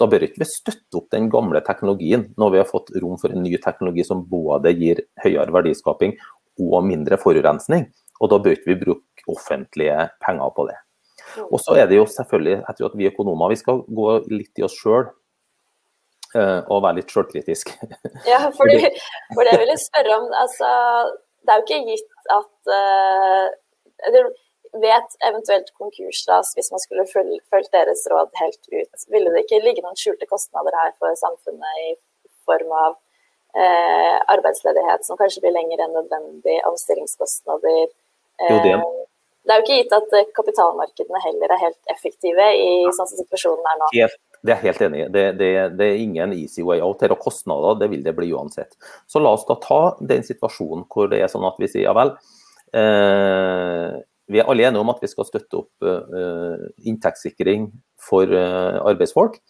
Da 0.00 0.08
bør 0.10 0.24
ikke 0.26 0.42
vi 0.42 0.48
støtte 0.50 0.98
opp 0.98 1.10
den 1.14 1.28
gamle 1.30 1.60
teknologien, 1.64 2.26
når 2.40 2.54
vi 2.54 2.60
har 2.60 2.70
fått 2.70 2.90
rom 3.02 3.18
for 3.20 3.34
en 3.34 3.44
ny 3.44 3.54
teknologi 3.62 4.06
som 4.06 4.24
både 4.26 4.72
gir 4.74 5.04
høyere 5.22 5.54
verdiskaping 5.54 6.16
og 6.62 6.80
mindre 6.86 7.18
forurensning. 7.20 7.86
Og 8.22 8.30
da 8.30 8.40
bør 8.42 8.56
ikke 8.56 8.72
vi 8.72 8.80
bruke 8.80 9.28
offentlige 9.30 10.08
penger 10.24 10.54
på 10.56 10.66
det. 10.70 10.78
Og 11.48 11.58
så 11.62 11.76
er 11.78 11.88
det 11.90 11.98
jo 11.98 12.06
selvfølgelig, 12.10 12.62
etter 12.68 12.88
at 12.88 12.96
vi 12.98 13.10
økonomer 13.10 13.52
vi 13.52 13.58
skal 13.58 13.82
gå 13.86 14.08
litt 14.30 14.60
i 14.60 14.64
oss 14.66 14.76
sjøl 14.78 15.06
eh, 16.36 16.60
og 16.68 16.82
være 16.84 17.00
litt 17.00 17.14
sjølkritisk. 17.14 17.74
Ja, 18.30 18.48
fordi, 18.54 18.90
for 19.32 19.46
det 19.46 19.58
vil 19.60 19.72
jeg 19.72 19.82
spørre 19.82 20.18
om. 20.20 20.26
Altså, 20.42 20.70
det 21.44 21.54
er 21.54 21.60
jo 21.60 21.66
ikke 21.66 21.82
gitt 21.92 22.32
at 22.34 22.74
uh, 22.74 24.24
Vet 24.82 25.16
eventuelt 25.22 25.70
konkursras, 25.78 26.50
hvis 26.56 26.72
man 26.74 26.82
skulle 26.82 27.06
fulgt 27.06 27.72
deres 27.76 28.02
råd 28.10 28.32
helt 28.40 28.70
ut, 28.72 29.06
ville 29.14 29.30
det 29.34 29.44
ikke 29.44 29.62
ligge 29.62 29.84
noen 29.84 29.98
skjulte 29.98 30.26
kostnader 30.26 30.74
her 30.80 30.90
for 30.98 31.14
samfunnet 31.20 31.82
i 31.84 31.92
form 32.48 32.72
av 32.74 32.96
eh, 33.54 34.16
arbeidsledighet 34.34 35.06
som 35.06 35.20
kanskje 35.20 35.44
blir 35.44 35.54
lenger 35.54 35.84
enn 35.84 35.94
nødvendig, 35.94 36.58
omstillingskostnader? 36.72 37.86
Eh, 38.42 38.50
jo, 38.50 38.58
det 38.66 38.74
det 39.44 39.52
er 39.52 39.60
jo 39.60 39.64
ikke 39.66 39.76
gitt 39.76 39.92
at 39.92 40.14
eh, 40.16 40.28
kapitalmarkedene 40.36 41.20
heller 41.20 41.52
er 41.52 41.60
helt 41.66 41.92
effektive 41.92 42.46
i 42.56 42.70
sånn 42.96 43.08
som 43.10 43.18
situasjonen 43.18 43.66
er 43.68 43.80
nå. 43.80 43.88
Helt, 43.92 44.16
det 44.44 44.54
er 44.54 44.62
helt 44.62 44.84
enig 44.86 45.02
det, 45.12 45.24
det, 45.40 45.50
det, 45.76 45.88
er 45.88 46.00
ingen 46.00 46.32
easy 46.36 46.64
way 46.64 46.80
out. 46.80 47.04
her, 47.04 47.12
og 47.12 47.20
Kostnader 47.20 47.76
det 47.80 47.90
vil 47.92 48.04
det 48.06 48.14
bli 48.16 48.30
uansett. 48.32 48.72
Så 49.06 49.20
la 49.20 49.34
oss 49.36 49.44
da 49.48 49.58
ta 49.60 49.82
den 50.00 50.24
situasjonen 50.24 50.86
hvor 50.88 51.12
det 51.12 51.20
er 51.20 51.32
sånn 51.32 51.44
at 51.44 51.60
vi 51.60 51.68
sier 51.68 51.84
ja 51.90 51.94
vel. 51.96 52.14
Eh, 52.72 53.90
vi 54.30 54.40
er 54.40 54.48
alle 54.48 54.64
enige 54.66 54.80
om 54.80 54.92
at 54.92 55.02
vi 55.04 55.10
skal 55.10 55.26
støtte 55.28 55.60
opp 55.60 55.84
uh, 55.84 56.70
inntektssikring 56.86 57.68
for 58.00 58.30
uh, 58.30 58.80
arbeidsfolk. 58.88 59.40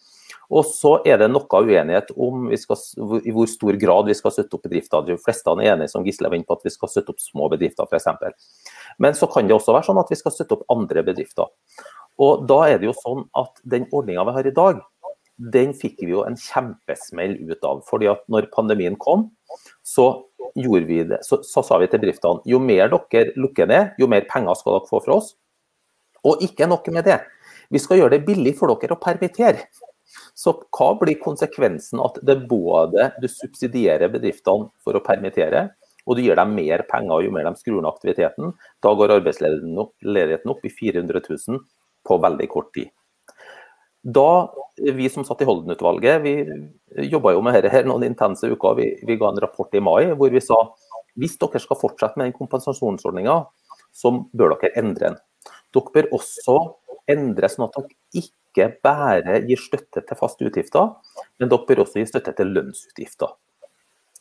Og 0.53 0.65
så 0.67 0.91
er 1.07 1.17
det 1.21 1.29
noe 1.31 1.61
uenighet 1.65 2.11
om 2.21 2.49
skal, 2.59 2.77
i 3.25 3.33
hvor 3.33 3.49
stor 3.49 3.77
grad 3.81 4.09
vi 4.09 4.15
skal 4.17 4.33
støtte 4.35 4.57
opp 4.57 4.65
bedrifter. 4.67 5.05
De 5.07 5.17
fleste 5.21 5.53
er 5.55 5.71
enige 5.73 5.89
som 5.93 6.05
Gisle 6.05 6.29
var 6.29 6.37
inne 6.37 6.47
på 6.47 6.57
at 6.57 6.65
vi 6.67 6.73
skal 6.73 6.91
støtte 6.91 7.15
opp 7.15 7.23
små 7.23 7.49
bedrifter 7.53 7.89
f.eks. 7.89 8.09
Men 9.01 9.17
så 9.17 9.29
kan 9.31 9.47
det 9.47 9.55
også 9.57 9.73
være 9.73 9.89
sånn 9.89 10.01
at 10.01 10.11
vi 10.13 10.19
skal 10.19 10.35
støtte 10.35 10.59
opp 10.59 10.67
andre 10.75 11.05
bedrifter. 11.07 11.49
Og 12.21 12.45
da 12.47 12.61
er 12.69 12.79
det 12.79 12.89
jo 12.91 12.95
sånn 12.99 13.25
at 13.35 13.57
den 13.67 13.89
ordninga 13.91 14.23
vi 14.27 14.35
har 14.37 14.47
i 14.47 14.55
dag, 14.55 14.83
den 15.35 15.73
fikk 15.75 15.99
vi 16.03 16.13
jo 16.13 16.23
en 16.23 16.37
kjempesmell 16.39 17.35
ut 17.49 17.63
av. 17.67 17.83
fordi 17.89 18.07
at 18.11 18.23
når 18.31 18.49
pandemien 18.55 18.95
kom, 18.95 19.29
så 19.83 20.25
det, 20.55 21.19
så, 21.27 21.41
så 21.43 21.63
sa 21.63 21.79
vi 21.81 21.87
til 21.91 21.99
bedriftene 21.99 22.43
jo 22.47 22.59
mer 22.59 22.87
dere 22.93 23.33
lukker 23.35 23.67
ned, 23.67 23.95
jo 23.99 24.07
mer 24.07 24.27
penger 24.29 24.55
skal 24.55 24.77
dere 24.77 24.89
få 24.89 25.01
fra 25.03 25.17
oss. 25.19 25.33
Og 26.25 26.41
ikke 26.41 26.67
nok 26.67 26.87
med 26.95 27.05
det. 27.05 27.19
Vi 27.69 27.81
skal 27.81 27.99
gjøre 27.99 28.15
det 28.15 28.25
billig 28.25 28.55
for 28.57 28.71
dere 28.71 28.95
å 28.95 29.01
permittere. 29.01 29.67
Så 30.35 30.53
hva 30.75 30.93
blir 30.99 31.19
konsekvensen 31.19 31.99
at 32.03 32.19
det 32.25 32.37
både 32.49 33.11
du 33.21 33.27
subsidierer 33.27 34.11
bedriftene 34.13 34.69
for 34.83 34.95
å 34.95 35.03
permittere, 35.03 35.69
og 36.05 36.17
du 36.17 36.21
gir 36.21 36.37
dem 36.37 36.53
mer 36.55 36.85
penger 36.89 37.25
jo 37.25 37.33
mer 37.33 37.47
de 37.49 37.59
skrur 37.59 37.81
ned 37.81 37.89
aktiviteten. 37.89 38.53
Da 38.83 38.93
går 38.93 39.17
arbeidsledigheten 39.17 40.53
opp 40.53 40.67
i 40.67 40.71
400 40.71 41.23
000 41.25 41.63
på 42.05 42.19
veldig 42.21 42.47
kort 42.51 42.71
tid. 42.77 42.91
Da 44.05 44.53
Vi 44.75 45.07
som 45.09 45.23
satt 45.23 45.39
i 45.39 45.45
Holden-utvalget, 45.47 46.17
vi 46.19 47.07
jobba 47.07 47.31
jo 47.31 47.39
med 47.45 47.55
dette 47.55 47.69
her 47.71 47.85
noen 47.87 48.03
intense 48.03 48.43
uker. 48.51 48.73
Vi, 48.75 48.89
vi, 49.07 49.15
ga 49.15 49.29
en 49.31 49.39
rapport 49.39 49.71
i 49.71 49.79
mai 49.79 50.09
hvor 50.19 50.33
vi 50.33 50.41
sa 50.43 50.57
hvis 51.15 51.37
dere 51.39 51.61
skal 51.63 51.79
fortsette 51.79 52.19
med 52.19 52.27
den 52.27 52.35
kompensasjonsordninga, 52.35 53.37
så 53.95 54.11
bør 54.35 54.57
dere 54.57 54.73
endre 54.81 55.13
den. 55.13 55.15
Dere 55.71 55.93
bør 55.95 56.09
også 56.17 56.57
endre 57.11 57.47
sånn 57.51 57.69
at 57.69 57.77
dere 57.77 58.25
ikke 58.25 58.67
bare 58.83 59.39
gir 59.47 59.63
støtte 59.63 60.03
til 60.03 60.19
faste 60.19 60.49
utgifter, 60.49 60.91
men 61.39 61.51
dere 61.51 61.67
bør 61.69 61.85
også 61.85 62.01
gi 62.01 62.09
støtte 62.11 62.35
til 62.35 62.51
lønnsutgifter. 62.51 63.31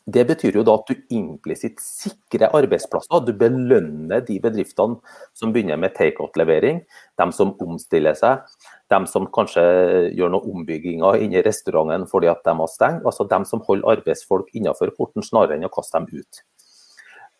Det 0.04 0.26
betyr 0.28 0.58
jo 0.58 0.62
da 0.66 0.74
at 0.76 0.90
du 0.90 0.98
implisitt 1.16 1.78
sikrer 1.80 2.52
arbeidsplasser. 2.52 3.22
Du 3.24 3.32
belønner 3.40 4.20
de 4.26 4.36
bedriftene 4.42 4.98
som 5.32 5.54
begynner 5.54 5.80
med 5.80 5.94
take-out-levering, 5.96 6.82
de 7.16 7.26
som 7.32 7.54
omstiller 7.64 8.18
seg, 8.18 8.44
de 8.92 9.00
som 9.08 9.30
kanskje 9.32 9.64
gjør 10.12 10.34
noen 10.34 10.58
ombygginger 10.58 11.24
inni 11.24 11.40
restauranten 11.46 12.04
fordi 12.10 12.28
at 12.28 12.44
de 12.44 12.56
har 12.60 12.70
stengt. 12.72 13.08
Altså 13.08 13.24
de 13.30 13.40
som 13.48 13.64
holder 13.64 13.96
arbeidsfolk 13.96 14.52
innenfor 14.52 14.92
porten 14.98 15.24
snarere 15.24 15.56
enn 15.56 15.64
å 15.70 15.72
kaste 15.72 15.96
dem 15.96 16.20
ut. 16.20 16.44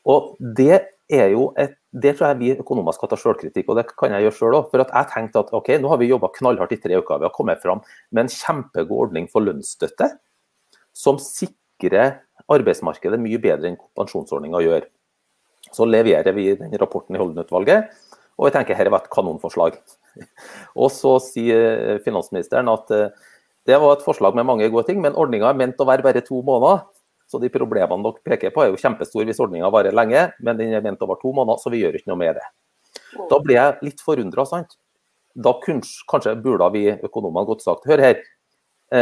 Og 0.09 0.35
det 0.40 0.81
er 1.12 1.31
jo 1.35 1.50
et, 1.61 1.77
det 1.92 2.16
tror 2.16 2.31
jeg 2.31 2.40
vi 2.40 2.53
økonomer 2.57 2.96
skal 2.96 3.11
ta 3.12 3.16
selvkritikk, 3.20 3.68
og 3.68 3.77
det 3.79 3.90
kan 3.92 4.12
jeg 4.16 4.24
gjøre 4.24 4.38
sjøl 4.38 4.57
òg. 4.59 4.68
For 4.72 4.81
jeg 4.81 5.12
tenkte 5.12 5.44
at 5.44 5.53
ok, 5.57 5.74
nå 5.81 5.92
har 5.92 6.00
vi 6.00 6.09
jobba 6.09 6.33
knallhardt 6.33 6.72
i 6.77 6.81
tre 6.81 6.96
uker. 6.96 7.20
Vi 7.20 7.29
har 7.29 7.37
kommet 7.37 7.61
fram 7.61 7.85
med 8.11 8.24
en 8.24 8.33
kjempegod 8.33 9.09
ordning 9.11 9.29
for 9.33 9.44
lønnsstøtte, 9.44 10.14
som 10.96 11.20
sikrer 11.20 12.22
arbeidsmarkedet 12.52 13.20
mye 13.20 13.40
bedre 13.40 13.70
enn 13.70 13.78
pensjonsordninga 13.96 14.61
gjør. 14.64 14.88
Så 15.72 15.87
leverer 15.88 16.37
vi 16.37 16.50
den 16.59 16.74
rapporten 16.80 17.16
i 17.16 17.20
Holden-utvalget, 17.20 17.92
og 18.37 18.48
jeg 18.48 18.57
tenker 18.57 18.78
her 18.78 18.90
var 18.92 19.04
et 19.04 19.12
kanonforslag. 19.14 19.78
Og 20.83 20.90
så 20.92 21.16
sier 21.22 22.00
finansministeren 22.04 22.68
at 22.70 22.90
eh, 22.94 23.30
det 23.66 23.78
var 23.80 23.96
et 23.96 24.04
forslag 24.04 24.37
med 24.37 24.46
mange 24.46 24.68
gode 24.68 24.87
ting, 24.90 25.00
men 25.02 25.16
ordninga 25.16 25.48
er 25.48 25.59
ment 25.59 25.80
å 25.80 25.87
være 25.88 26.04
bare 26.04 26.22
to 26.26 26.42
måneder. 26.44 26.85
Så 27.30 27.40
de 27.40 27.48
problemene 27.50 28.04
dere 28.04 28.26
peker 28.26 28.52
på 28.52 28.62
er 28.62 28.70
jo 28.70 28.80
kjempestore 28.80 29.24
hvis 29.26 29.40
ordninga 29.40 29.70
varer 29.72 29.96
lenge, 29.96 30.26
men 30.44 30.59
den 30.59 30.74
er 30.76 30.85
ment 30.85 31.02
over 31.02 31.16
to 31.22 31.33
måneder, 31.33 31.62
så 31.62 31.72
vi 31.72 31.80
gjør 31.80 31.96
ikke 31.96 32.12
noe 32.12 32.20
med 32.20 32.37
det. 32.37 32.44
Da 33.30 33.38
blir 33.40 33.57
jeg 33.57 33.88
litt 33.88 34.02
forundra, 34.04 34.44
sant. 34.46 34.76
Da 35.35 35.54
kanskje 35.59 36.37
burde 36.38 36.68
vi 36.76 36.85
økonomene 36.92 37.48
godt 37.48 37.64
sagt 37.64 37.88
hør 37.90 38.02
her, 38.04 38.20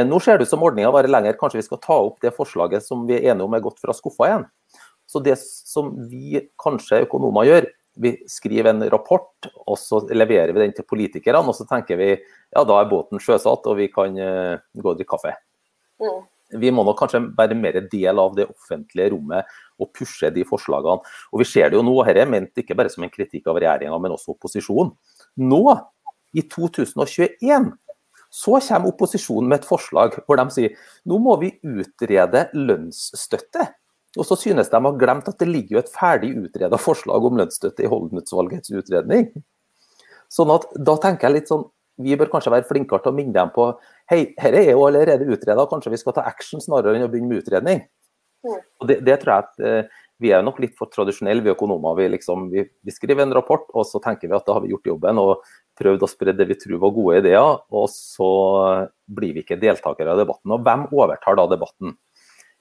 nå 0.08 0.18
ser 0.24 0.38
det 0.38 0.46
ut 0.46 0.52
som 0.52 0.62
ordninga 0.64 0.92
varer 0.94 1.10
lenger, 1.10 1.36
kanskje 1.40 1.60
vi 1.60 1.66
skal 1.66 1.80
ta 1.82 1.98
opp 2.06 2.22
det 2.24 2.32
forslaget 2.36 2.84
som 2.86 3.04
vi 3.08 3.18
er 3.18 3.32
enige 3.32 3.44
om 3.44 3.56
er 3.56 3.64
gått 3.64 3.82
fra 3.82 3.94
skuffa 3.96 4.28
igjen. 4.28 4.48
Så 5.10 5.20
det 5.20 5.36
som 5.42 5.90
vi 6.08 6.40
kanskje 6.62 7.02
økonomer 7.04 7.48
gjør, 7.48 7.70
vi 8.00 8.14
skriver 8.30 8.70
en 8.70 8.84
rapport, 8.90 9.48
og 9.66 9.76
så 9.78 10.00
leverer 10.14 10.54
vi 10.54 10.62
den 10.62 10.74
til 10.76 10.86
politikerne. 10.88 11.42
Og 11.44 11.56
så 11.56 11.66
tenker 11.68 11.98
vi 12.00 12.10
ja, 12.14 12.62
da 12.64 12.78
er 12.78 12.88
båten 12.90 13.20
sjøsatt, 13.20 13.66
og 13.68 13.78
vi 13.80 13.90
kan 13.92 14.16
uh, 14.16 14.60
gå 14.72 14.86
og 14.86 14.96
drikke 14.96 15.12
kaffe. 15.12 15.34
Mm. 16.00 16.22
Vi 16.62 16.72
må 16.74 16.84
nok 16.84 16.98
kanskje 17.00 17.22
være 17.36 17.56
mer 17.56 17.78
del 17.92 18.20
av 18.20 18.34
det 18.36 18.44
offentlige 18.50 19.12
rommet 19.14 19.48
og 19.80 19.92
pushe 19.96 20.28
de 20.32 20.44
forslagene. 20.48 21.00
Og 21.32 21.40
vi 21.40 21.48
ser 21.48 21.70
det 21.72 21.78
jo 21.78 21.84
nå, 21.84 21.94
og 21.96 22.08
dette 22.08 22.24
er 22.24 22.32
ment 22.32 22.60
ikke 22.60 22.76
bare 22.76 22.92
som 22.92 23.04
en 23.04 23.12
kritikk 23.12 23.48
av 23.48 23.60
regjeringa, 23.60 24.00
men 24.00 24.16
også 24.16 24.34
opposisjonen. 24.34 24.92
Nå, 25.40 25.62
i 26.36 26.44
2021, 26.48 27.70
så 28.32 28.56
kommer 28.64 28.88
opposisjonen 28.88 29.50
med 29.50 29.60
et 29.60 29.68
forslag 29.68 30.16
hvor 30.24 30.40
de 30.40 30.46
sier 30.54 30.76
nå 31.08 31.18
må 31.20 31.36
vi 31.42 31.52
utrede 31.60 32.46
lønnsstøtte. 32.56 33.68
Og 34.20 34.28
så 34.28 34.36
synes 34.36 34.68
de 34.72 34.80
har 34.84 34.98
glemt 35.00 35.28
at 35.28 35.38
det 35.40 35.48
ligger 35.48 35.80
et 35.80 35.92
ferdig 35.92 36.32
utreda 36.36 36.80
forslag 36.80 37.24
om 37.28 37.38
lønnsstøtte 37.40 37.84
i 37.84 37.90
Holden-utvalgets 37.92 38.72
utredning. 38.76 39.30
Sånn 40.32 40.52
at 40.52 40.66
da 40.76 40.96
tenker 41.00 41.28
jeg 41.28 41.40
litt 41.40 41.52
sånn, 41.52 41.68
Vi 42.00 42.16
bør 42.16 42.30
kanskje 42.32 42.50
være 42.50 42.64
flinkere 42.64 43.04
til 43.04 43.12
å 43.12 43.14
minne 43.14 43.34
dem 43.36 43.50
på 43.52 43.66
hei, 44.10 44.32
dette 44.32 44.62
er 44.62 44.70
jo 44.72 44.86
allerede 44.86 45.26
utreda, 45.28 45.66
kanskje 45.68 45.90
vi 45.92 45.98
skal 46.00 46.14
ta 46.16 46.22
action 46.24 46.60
snarere 46.64 46.96
enn 46.96 47.04
å 47.04 47.10
begynne 47.12 47.28
med 47.28 47.42
utredning. 47.42 47.82
Mm. 48.42 48.56
Og 48.80 48.88
det, 48.88 48.96
det, 49.04 49.18
tror 49.20 49.32
jeg 49.34 49.44
at 49.44 49.60
eh, 49.68 50.00
Vi 50.24 50.32
er 50.32 50.42
nok 50.42 50.58
litt 50.64 50.72
for 50.78 50.90
tradisjonelle, 50.90 51.44
vi 51.44 51.52
økonomer. 51.52 51.94
Vi, 52.00 52.08
liksom, 52.16 52.48
vi, 52.50 52.64
vi, 52.64 52.94
skriver 52.96 53.26
en 53.26 53.36
rapport, 53.36 53.68
og 53.76 53.84
så 53.86 54.00
tenker 54.02 54.30
vi 54.30 54.38
at 54.38 54.48
da 54.48 54.56
har 54.56 54.64
vi 54.64 54.72
gjort 54.72 54.88
jobben 54.88 55.20
og 55.20 55.44
prøvd 55.82 56.06
å 56.06 56.10
spre 56.10 56.34
det 56.38 56.46
vi 56.48 56.56
tror 56.60 56.80
var 56.86 56.94
gode 56.96 57.18
ideer. 57.20 57.58
Og 57.74 57.90
så 57.92 58.30
blir 59.10 59.34
vi 59.36 59.44
ikke 59.44 59.60
deltakere 59.60 60.14
av 60.14 60.22
debatten. 60.22 60.54
Og 60.54 60.64
hvem 60.64 60.86
overtar 60.94 61.38
da 61.38 61.50
debatten? 61.50 61.96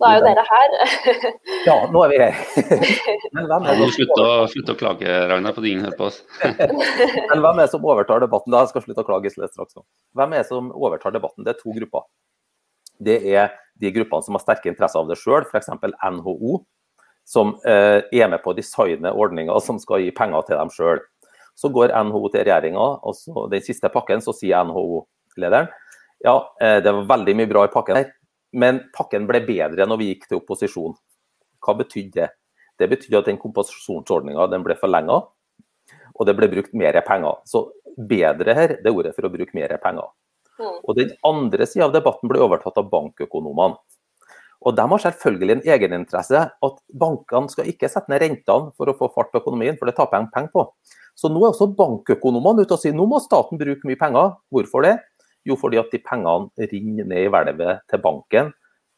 Nå 0.02 0.10
er 0.10 0.18
jo 0.18 0.22
dere 0.26 0.44
her. 0.48 0.72
ja, 1.68 1.76
nå 1.94 2.02
er 2.08 2.10
vi 2.10 2.20
her. 2.24 2.40
Men 3.38 3.46
hvem 3.52 3.68
er 3.70 3.78
det 3.78 3.90
som 3.94 4.14
å, 4.18 4.30
slutt 4.50 4.72
å 4.74 4.78
klage, 4.80 5.18
Ragnar, 5.30 5.54
på 5.54 5.62
at 5.62 5.68
ingen 5.70 5.86
hører 5.86 6.00
på 6.00 6.08
oss. 6.10 6.18
Men 6.42 7.44
hvem 7.44 7.52
er 7.52 7.62
det 7.62 7.70
som 7.74 7.86
overtar 7.86 8.24
debatten? 8.24 8.54
Da 8.54 8.64
jeg 8.64 8.72
skal 8.74 8.86
slutte 8.88 9.06
å 9.06 9.08
klage 9.08 9.34
straks 9.36 9.78
nå. 9.78 9.86
Hvem 10.18 10.34
er 10.34 10.42
det 10.42 10.50
som 10.50 10.74
overtar 10.74 11.14
debatten? 11.14 11.46
Det 11.46 11.54
er 11.54 11.62
to 11.62 11.76
grupper. 11.78 12.08
Det 13.02 13.20
er 13.30 13.54
de 13.82 13.94
gruppene 13.94 14.26
som 14.26 14.38
har 14.38 14.44
sterke 14.44 14.74
interesser 14.74 15.02
av 15.02 15.10
det 15.10 15.20
sjøl, 15.22 15.46
f.eks. 15.46 15.70
NHO, 16.18 16.58
som 17.30 17.56
eh, 17.70 18.02
er 18.10 18.30
med 18.30 18.42
på 18.42 18.54
å 18.54 18.58
designe 18.58 19.14
ordninger 19.14 19.62
som 19.62 19.78
skal 19.82 20.02
gi 20.02 20.10
penger 20.18 20.50
til 20.50 20.62
dem 20.62 20.74
sjøl. 20.74 21.02
Så 21.58 21.70
går 21.74 21.94
NHO 22.08 22.30
til 22.32 22.46
regjeringa, 22.46 22.88
og 23.04 23.16
så 23.18 23.46
den 23.52 23.64
siste 23.66 23.92
pakken 23.94 24.24
så 24.24 24.34
sier 24.36 24.64
NHO-lederen 24.66 25.70
ja, 26.22 26.56
eh, 26.62 26.78
det 26.84 26.92
var 26.92 27.08
veldig 27.18 27.36
mye 27.38 27.50
bra 27.50 27.66
i 27.66 27.74
pakken 27.74 27.98
her, 27.98 28.12
men 28.54 28.84
pakken 28.94 29.26
ble 29.30 29.42
bedre 29.46 29.88
når 29.90 29.98
vi 30.02 30.10
gikk 30.12 30.28
til 30.30 30.42
opposisjon. 30.42 30.96
Hva 31.66 31.76
betydde 31.80 32.20
det? 32.20 32.30
Det 32.78 32.90
betydde 32.90 33.22
at 33.22 33.30
den 33.30 33.40
kompensasjonsordninga 33.42 34.48
ble 34.66 34.78
forlenga, 34.80 35.18
og 36.14 36.28
det 36.28 36.36
ble 36.38 36.50
brukt 36.52 36.74
mer 36.78 36.98
penger. 37.06 37.42
Så 37.46 37.68
bedre 37.98 38.56
her, 38.58 38.76
det 38.82 38.90
er 38.90 38.98
ordet 38.98 39.16
for 39.16 39.28
å 39.28 39.34
bruke 39.34 39.58
mer 39.58 39.74
penger. 39.82 40.10
Mm. 40.62 40.78
Og 40.86 40.96
Den 40.98 41.12
andre 41.26 41.66
sida 41.66 41.88
av 41.88 41.96
debatten 41.96 42.30
ble 42.30 42.42
overtatt 42.42 42.78
av 42.78 42.90
bankøkonomene. 42.92 43.80
Og 44.62 44.76
De 44.78 44.86
har 44.92 45.02
selvfølgelig 45.02 45.56
en 45.56 45.64
egeninteresse 45.74 46.42
at 46.54 46.82
bankene 46.94 47.50
skal 47.50 47.70
ikke 47.70 47.90
sette 47.90 48.14
ned 48.14 48.22
rentene 48.22 48.70
for 48.78 48.90
å 48.90 48.98
få 48.98 49.10
fart 49.14 49.32
på 49.34 49.42
økonomien, 49.42 49.78
for 49.78 49.90
det 49.90 49.98
taper 49.98 50.22
de 50.22 50.34
penger 50.34 50.54
på. 50.54 50.68
Så 51.18 51.30
nå 51.30 51.42
er 51.44 51.52
også 51.52 51.70
bankøkonomene 51.78 52.66
ute 52.66 52.76
og 52.76 52.82
sier 52.82 52.96
nå 52.96 53.06
må 53.10 53.20
staten 53.24 53.60
bruke 53.60 53.88
mye 53.88 54.00
penger. 54.00 54.36
Hvorfor 54.54 54.86
det? 54.88 54.98
Jo, 55.48 55.58
fordi 55.58 55.80
at 55.82 55.92
de 55.94 56.02
pengene 56.06 56.70
ringer 56.72 57.08
ned 57.10 57.26
i 57.26 57.32
hvelvet 57.32 57.86
til 57.90 58.04
banken 58.04 58.52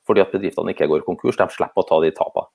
fordi 0.03 0.19
at 0.19 0.33
bedriftene 0.33 0.73
ikke 0.73 0.89
går 0.91 1.05
konkurs. 1.07 1.37
De 1.39 1.47
slipper 1.51 1.79
å 1.79 1.87
ta 1.87 1.99
de 2.03 2.11
tapene. 2.15 2.49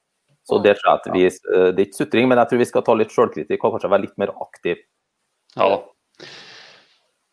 Så 0.48 0.58
det, 0.64 0.78
tror 0.78 0.90
jeg 0.90 1.00
at 1.00 1.08
vi, 1.12 1.24
eh, 1.28 1.70
det 1.76 1.82
er 1.82 1.86
ikke 1.88 2.00
sutring, 2.02 2.28
men 2.28 2.40
jeg 2.40 2.50
tror 2.50 2.60
vi 2.62 2.66
skal 2.70 2.84
ta 2.84 2.94
litt 2.96 3.12
selvkritikk 3.12 3.64
og 3.64 3.74
kanskje 3.74 3.90
være 3.92 4.04
litt 4.06 4.14
mer 4.20 4.32
aktiv. 4.44 4.80
Ja 5.56 5.66
da. 5.74 5.78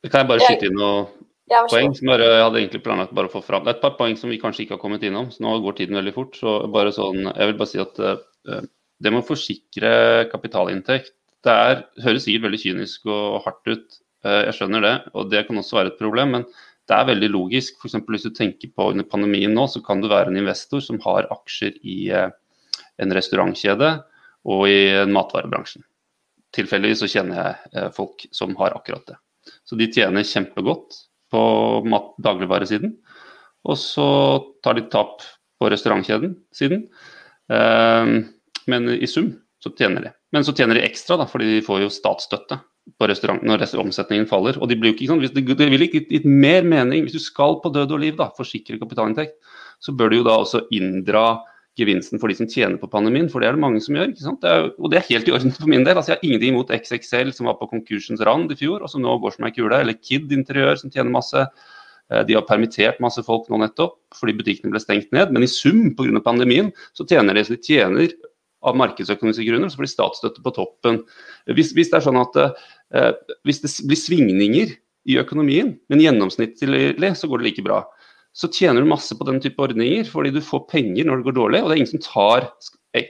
Kan 0.05 0.21
jeg 0.21 0.29
bare 0.29 0.43
skyte 0.43 0.67
inn 0.69 0.75
noe 0.79 1.05
poeng 1.71 1.93
som 1.95 2.09
bare, 2.11 2.27
jeg 2.27 2.43
hadde 2.43 2.59
egentlig 2.61 2.81
planlagt 2.85 3.13
bare 3.15 3.29
å 3.29 3.33
få 3.33 3.41
fram. 3.45 3.63
Det 3.63 3.71
er 3.71 3.77
et 3.77 3.83
par 3.85 3.95
poeng 3.99 4.17
som 4.19 4.31
vi 4.31 4.39
kanskje 4.41 4.65
ikke 4.65 4.75
har 4.75 4.81
kommet 4.81 5.05
innom, 5.07 5.29
så 5.31 5.45
nå 5.45 5.55
går 5.63 5.77
tiden 5.79 5.99
veldig 5.99 6.15
fort. 6.15 6.35
så 6.35 6.57
bare 6.71 6.91
sånn, 6.95 7.21
Jeg 7.31 7.51
vil 7.51 7.59
bare 7.59 7.71
si 7.71 7.81
at 7.81 8.01
uh, 8.03 8.61
det 8.99 9.11
med 9.11 9.23
å 9.23 9.27
forsikre 9.27 9.91
kapitalinntekt 10.31 11.15
det 11.45 11.53
er, 11.53 11.85
høres 12.03 12.25
sikkert 12.25 12.49
veldig 12.49 12.61
kynisk 12.61 13.05
og 13.11 13.43
hardt 13.45 13.69
ut, 13.69 13.99
Eh, 14.25 14.41
jeg 14.47 14.57
skjønner 14.57 14.83
det, 14.83 14.95
og 15.13 15.29
det 15.31 15.43
kan 15.47 15.59
også 15.61 15.79
være 15.79 15.93
et 15.93 15.99
problem. 16.01 16.35
Men 16.37 16.47
det 16.89 16.97
er 16.97 17.09
veldig 17.09 17.31
logisk. 17.33 17.77
For 17.81 18.11
hvis 18.11 18.27
du 18.27 18.33
tenker 18.35 18.71
på 18.73 18.89
under 18.93 19.07
pandemien 19.09 19.53
nå, 19.55 19.67
så 19.71 19.81
kan 19.85 20.01
du 20.01 20.09
være 20.11 20.31
en 20.31 20.41
investor 20.41 20.83
som 20.83 21.01
har 21.05 21.29
aksjer 21.33 21.77
i 21.83 21.99
eh, 22.13 22.31
en 23.01 23.15
restaurantkjede 23.15 23.91
og 24.51 24.67
i 24.69 24.79
matvarebransjen. 25.09 25.85
Tilfeldigvis 26.55 27.01
så 27.03 27.11
kjenner 27.11 27.41
jeg 27.41 27.73
eh, 27.75 27.89
folk 27.95 28.27
som 28.35 28.55
har 28.61 28.77
akkurat 28.77 29.05
det. 29.11 29.19
Så 29.65 29.77
de 29.77 29.89
tjener 29.93 30.25
kjempegodt 30.25 31.03
på 31.33 31.41
dagligvaresiden. 32.23 32.95
Og 33.65 33.77
så 33.81 34.07
tar 34.65 34.77
de 34.77 34.85
tap 34.93 35.25
på 35.57 35.69
restaurantkjeden 35.69 36.35
siden. 36.53 36.83
Men 37.49 38.89
i 38.93 39.09
sum 39.09 39.31
så 39.61 39.71
tjener 39.77 40.05
de. 40.05 40.11
Men 40.35 40.43
så 40.43 40.51
tjener 40.51 40.75
de 40.75 40.83
ekstra 40.83 41.15
da, 41.21 41.27
fordi 41.31 41.47
de 41.53 41.63
får 41.63 41.85
jo 41.85 41.93
statsstøtte 41.93 42.59
på 42.99 43.07
restauranten 43.09 43.47
når 43.49 43.63
omsetningen 43.81 44.27
faller. 44.29 44.59
Og 44.59 44.69
de 44.69 44.77
blir 44.77 44.91
jo 44.91 44.97
ikke, 44.97 45.09
sånn, 45.09 45.23
det, 45.23 45.45
ville 45.47 45.71
vil 45.71 45.87
ikke 45.87 46.05
gitt 46.11 46.27
mer 46.27 46.67
mening 46.67 47.05
hvis 47.05 47.15
du 47.15 47.23
skal 47.23 47.61
på 47.63 47.71
død 47.73 47.95
og 47.95 48.01
liv 48.03 48.17
da, 48.19 48.27
forsikre 48.35 48.79
kapitalinntekt, 48.81 49.37
så 49.79 49.95
bør 49.95 50.11
du 50.11 50.19
jo 50.19 50.25
da 50.27 50.39
også 50.41 50.65
inndra 50.75 51.25
gevinsten 51.79 52.21
for 52.21 52.31
de 52.31 52.37
som 52.37 52.47
tjener 52.47 52.79
på 52.79 52.87
pandemien, 52.91 53.27
for 53.31 53.43
det 53.43 53.49
er 53.49 53.57
det 53.57 53.63
mange 53.63 53.81
som 53.83 53.97
gjør. 53.97 54.11
ikke 54.11 54.23
sant? 54.23 54.41
Det 54.43 54.51
er, 54.51 54.67
og 54.79 54.91
det 54.91 54.99
er 54.99 55.07
helt 55.09 55.27
i 55.27 55.33
orden 55.35 55.55
for 55.55 55.71
min 55.71 55.83
del. 55.87 55.97
altså 55.97 56.13
Jeg 56.13 56.19
har 56.19 56.27
ingenting 56.27 56.53
imot 56.53 56.75
XXL 56.75 57.31
som 57.35 57.49
var 57.49 57.57
på 57.59 57.69
konkursens 57.71 58.23
rand 58.27 58.53
i 58.53 58.59
fjor, 58.59 58.83
og 58.83 58.91
som 58.91 59.03
nå 59.03 59.17
går 59.23 59.35
som 59.35 59.47
ei 59.47 59.55
kule, 59.55 59.81
eller 59.81 59.97
Kid 59.99 60.31
Interiør 60.35 60.79
som 60.79 60.93
tjener 60.93 61.11
masse. 61.11 61.47
Eh, 62.11 62.23
de 62.27 62.37
har 62.37 62.47
permittert 62.47 63.01
masse 63.03 63.23
folk 63.25 63.49
nå 63.49 63.59
nettopp 63.63 63.97
fordi 64.15 64.37
butikkene 64.37 64.71
ble 64.71 64.79
stengt 64.83 65.11
ned, 65.15 65.33
men 65.35 65.43
i 65.43 65.51
sum 65.51 65.89
pga. 65.97 66.21
pandemien 66.23 66.71
så 66.95 67.07
tjener 67.07 67.35
de 67.35 67.43
så 67.43 67.55
de 67.55 67.63
tjener 67.65 68.13
av 68.65 68.77
markedsøkonomiske 68.79 69.45
grunner, 69.47 69.71
så 69.71 69.81
blir 69.81 69.91
statsstøtte 69.91 70.43
på 70.45 70.53
toppen. 70.55 71.01
Hvis, 71.51 71.73
hvis, 71.75 71.91
det 71.91 71.99
er 71.99 72.05
sånn 72.07 72.21
at 72.21 72.39
eh, 72.39 73.11
hvis 73.47 73.61
det 73.63 73.73
blir 73.89 73.99
svingninger 73.99 74.73
i 75.05 75.19
økonomien, 75.21 75.75
men 75.91 76.01
gjennomsnittlig 76.01 77.11
så 77.17 77.29
går 77.29 77.41
det 77.41 77.49
like 77.49 77.65
bra, 77.65 77.83
så 78.35 78.49
tjener 78.51 78.83
du 78.83 78.89
masse 78.89 79.15
på 79.15 79.27
den 79.29 79.37
type 79.39 79.61
ordninger 79.63 80.07
fordi 80.09 80.33
du 80.35 80.41
får 80.43 80.65
penger 80.71 81.07
når 81.07 81.21
det 81.21 81.27
går 81.29 81.37
dårlig, 81.37 81.61
og 81.61 81.69
det 81.69 81.75
er 81.75 81.83
ingen 81.83 81.93
som 81.93 82.03
tar, 82.03 82.49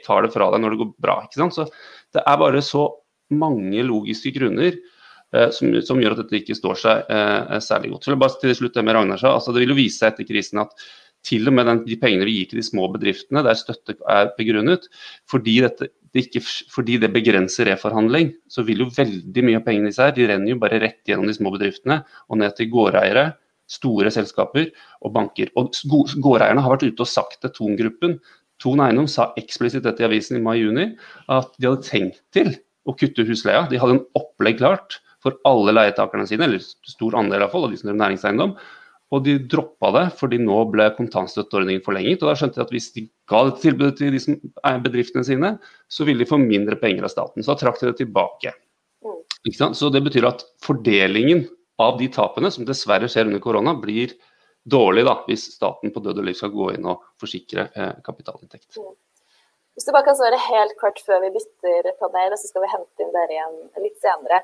tar 0.05 0.25
det 0.25 0.33
fra 0.35 0.51
deg 0.53 0.61
når 0.61 0.75
det 0.75 0.81
går 0.83 0.91
bra. 1.01 1.15
Så 1.33 1.65
det 2.13 2.21
er 2.21 2.41
bare 2.41 2.61
så 2.65 2.89
mange 3.33 3.85
logiske 3.87 4.35
grunner 4.35 4.75
eh, 4.75 5.49
som, 5.55 5.71
som, 5.81 6.01
gjør 6.01 6.13
at 6.13 6.21
dette 6.23 6.37
ikke 6.43 6.57
står 6.57 6.77
seg 6.83 7.09
eh, 7.09 7.57
særlig 7.63 7.95
godt. 7.95 8.05
Så 8.05 8.19
bare 8.21 8.41
til 8.43 8.53
slutt 8.59 8.77
det 8.77 8.85
med 8.85 8.97
Ragnar 8.97 9.21
sa, 9.21 9.33
altså 9.39 9.55
Det 9.55 9.63
vil 9.63 9.73
jo 9.73 9.79
vise 9.79 9.97
seg 9.97 10.13
etter 10.13 10.29
krisen 10.29 10.61
at 10.61 10.85
til 11.25 11.49
og 11.49 11.55
med 11.57 11.69
den, 11.69 11.83
de 11.87 11.97
pengene 12.01 12.27
vi 12.27 12.39
gir 12.39 12.51
til 12.51 12.61
de 12.61 12.65
små 12.67 12.87
bedriftene, 12.93 13.43
der 13.45 13.57
støtte 13.57 13.97
er 14.11 14.31
begrunnet, 14.37 14.85
fordi, 15.31 15.57
dette, 15.65 15.89
det, 16.13 16.27
ikke, 16.27 16.43
fordi 16.73 16.99
det 17.01 17.11
begrenser 17.15 17.69
reforhandling, 17.71 18.33
så 18.51 18.65
vil 18.67 18.85
jo 18.85 18.91
veldig 18.93 19.45
mye 19.47 19.59
av 19.61 19.65
pengene 19.65 19.91
disse 19.91 20.05
her, 20.05 20.15
de 20.15 20.29
renner 20.29 20.53
jo 20.53 20.61
bare 20.61 20.81
rett 20.83 21.01
gjennom 21.09 21.29
de 21.29 21.37
små 21.37 21.53
bedriftene 21.55 22.03
og 22.29 22.41
ned 22.41 22.55
til 22.57 22.71
gårdeiere, 22.73 23.31
store 23.65 24.11
selskaper 24.13 24.67
og 25.01 25.13
banker. 25.15 25.49
Og 25.57 25.73
Gårdeierne 26.21 26.61
har 26.61 26.75
vært 26.75 26.85
ute 26.85 27.01
og 27.01 27.09
sagt 27.09 27.39
til 27.41 27.53
Thon-gruppen 27.55 28.19
Thon 28.61 28.81
Eiendom 28.83 29.07
sa 29.11 29.31
eksplisitt 29.39 29.83
dette 29.85 30.03
i 30.03 30.07
avisen 30.07 30.37
i 30.37 30.43
mai-juni, 30.43 30.91
at 31.31 31.51
de 31.59 31.67
hadde 31.67 31.87
tenkt 31.87 32.21
til 32.35 32.53
å 32.85 32.95
kutte 32.95 33.25
husleia. 33.27 33.65
De 33.71 33.79
hadde 33.81 33.97
en 33.97 34.05
opplegg 34.17 34.61
klart 34.61 34.99
for 35.23 35.35
alle 35.49 35.73
leietakerne 35.73 36.27
sine, 36.29 36.47
eller 36.47 36.61
stor 36.61 37.17
andel 37.19 37.43
iallfall, 37.43 37.67
av 37.67 37.73
de 37.73 37.79
som 37.81 37.89
driver 37.89 38.03
næringseiendom 38.03 38.55
og 39.13 39.23
de 39.25 39.35
droppa 39.51 39.91
det 39.95 40.05
fordi 40.19 40.39
nå 40.41 40.57
ble 40.73 40.87
kontantstøtteordningen 40.97 41.83
forlenget. 41.85 42.23
og 42.23 42.31
Da 42.31 42.37
skjønte 42.39 42.59
de 42.59 42.65
at 42.65 42.73
hvis 42.73 42.91
de 42.95 43.05
ga 43.29 43.43
dette 43.47 43.61
tilbudet 43.63 43.97
til 43.99 44.15
de 44.15 44.21
som 44.21 44.37
er 44.65 44.81
bedriftene 44.83 45.25
sine, 45.27 45.51
så 45.91 46.07
ville 46.07 46.23
de 46.23 46.29
få 46.29 46.39
mindre 46.41 46.77
penger 46.81 47.05
av 47.05 47.13
staten. 47.13 47.43
Så 47.43 47.53
da 47.53 47.59
trakk 47.61 47.79
de 47.81 47.91
det 47.91 47.99
tilbake. 48.01 48.55
Mm. 49.05 49.73
Så 49.77 49.91
Det 49.93 50.03
betyr 50.03 50.29
at 50.31 50.41
fordelingen 50.65 51.45
av 51.77 51.99
de 51.99 52.07
tapene, 52.09 52.49
som 52.51 52.65
dessverre 52.65 53.09
skjer 53.11 53.29
under 53.29 53.43
korona, 53.43 53.75
blir 53.77 54.15
dårlig 54.65 55.05
da, 55.05 55.19
hvis 55.27 55.51
staten 55.53 55.93
på 55.93 56.01
død 56.01 56.23
og 56.23 56.25
liv 56.25 56.37
skal 56.39 56.53
gå 56.53 56.71
inn 56.73 56.87
og 56.89 57.03
forsikre 57.21 57.67
eh, 57.75 57.97
kapitalinntekt. 58.05 58.79
Mm. 58.79 58.95
Hvis 59.75 59.85
du 59.85 59.91
bare 59.91 60.07
kan 60.07 60.15
svare 60.17 60.39
helt 60.39 60.77
kort 60.79 61.01
før 61.03 61.19
vi 61.25 61.33
bytter 61.35 61.91
panel, 61.99 62.33
så 62.39 62.47
skal 62.47 62.63
vi 62.63 62.71
hente 62.71 63.03
inn 63.03 63.11
dere 63.13 63.35
igjen 63.35 63.57
litt 63.83 63.97
senere. 63.99 64.39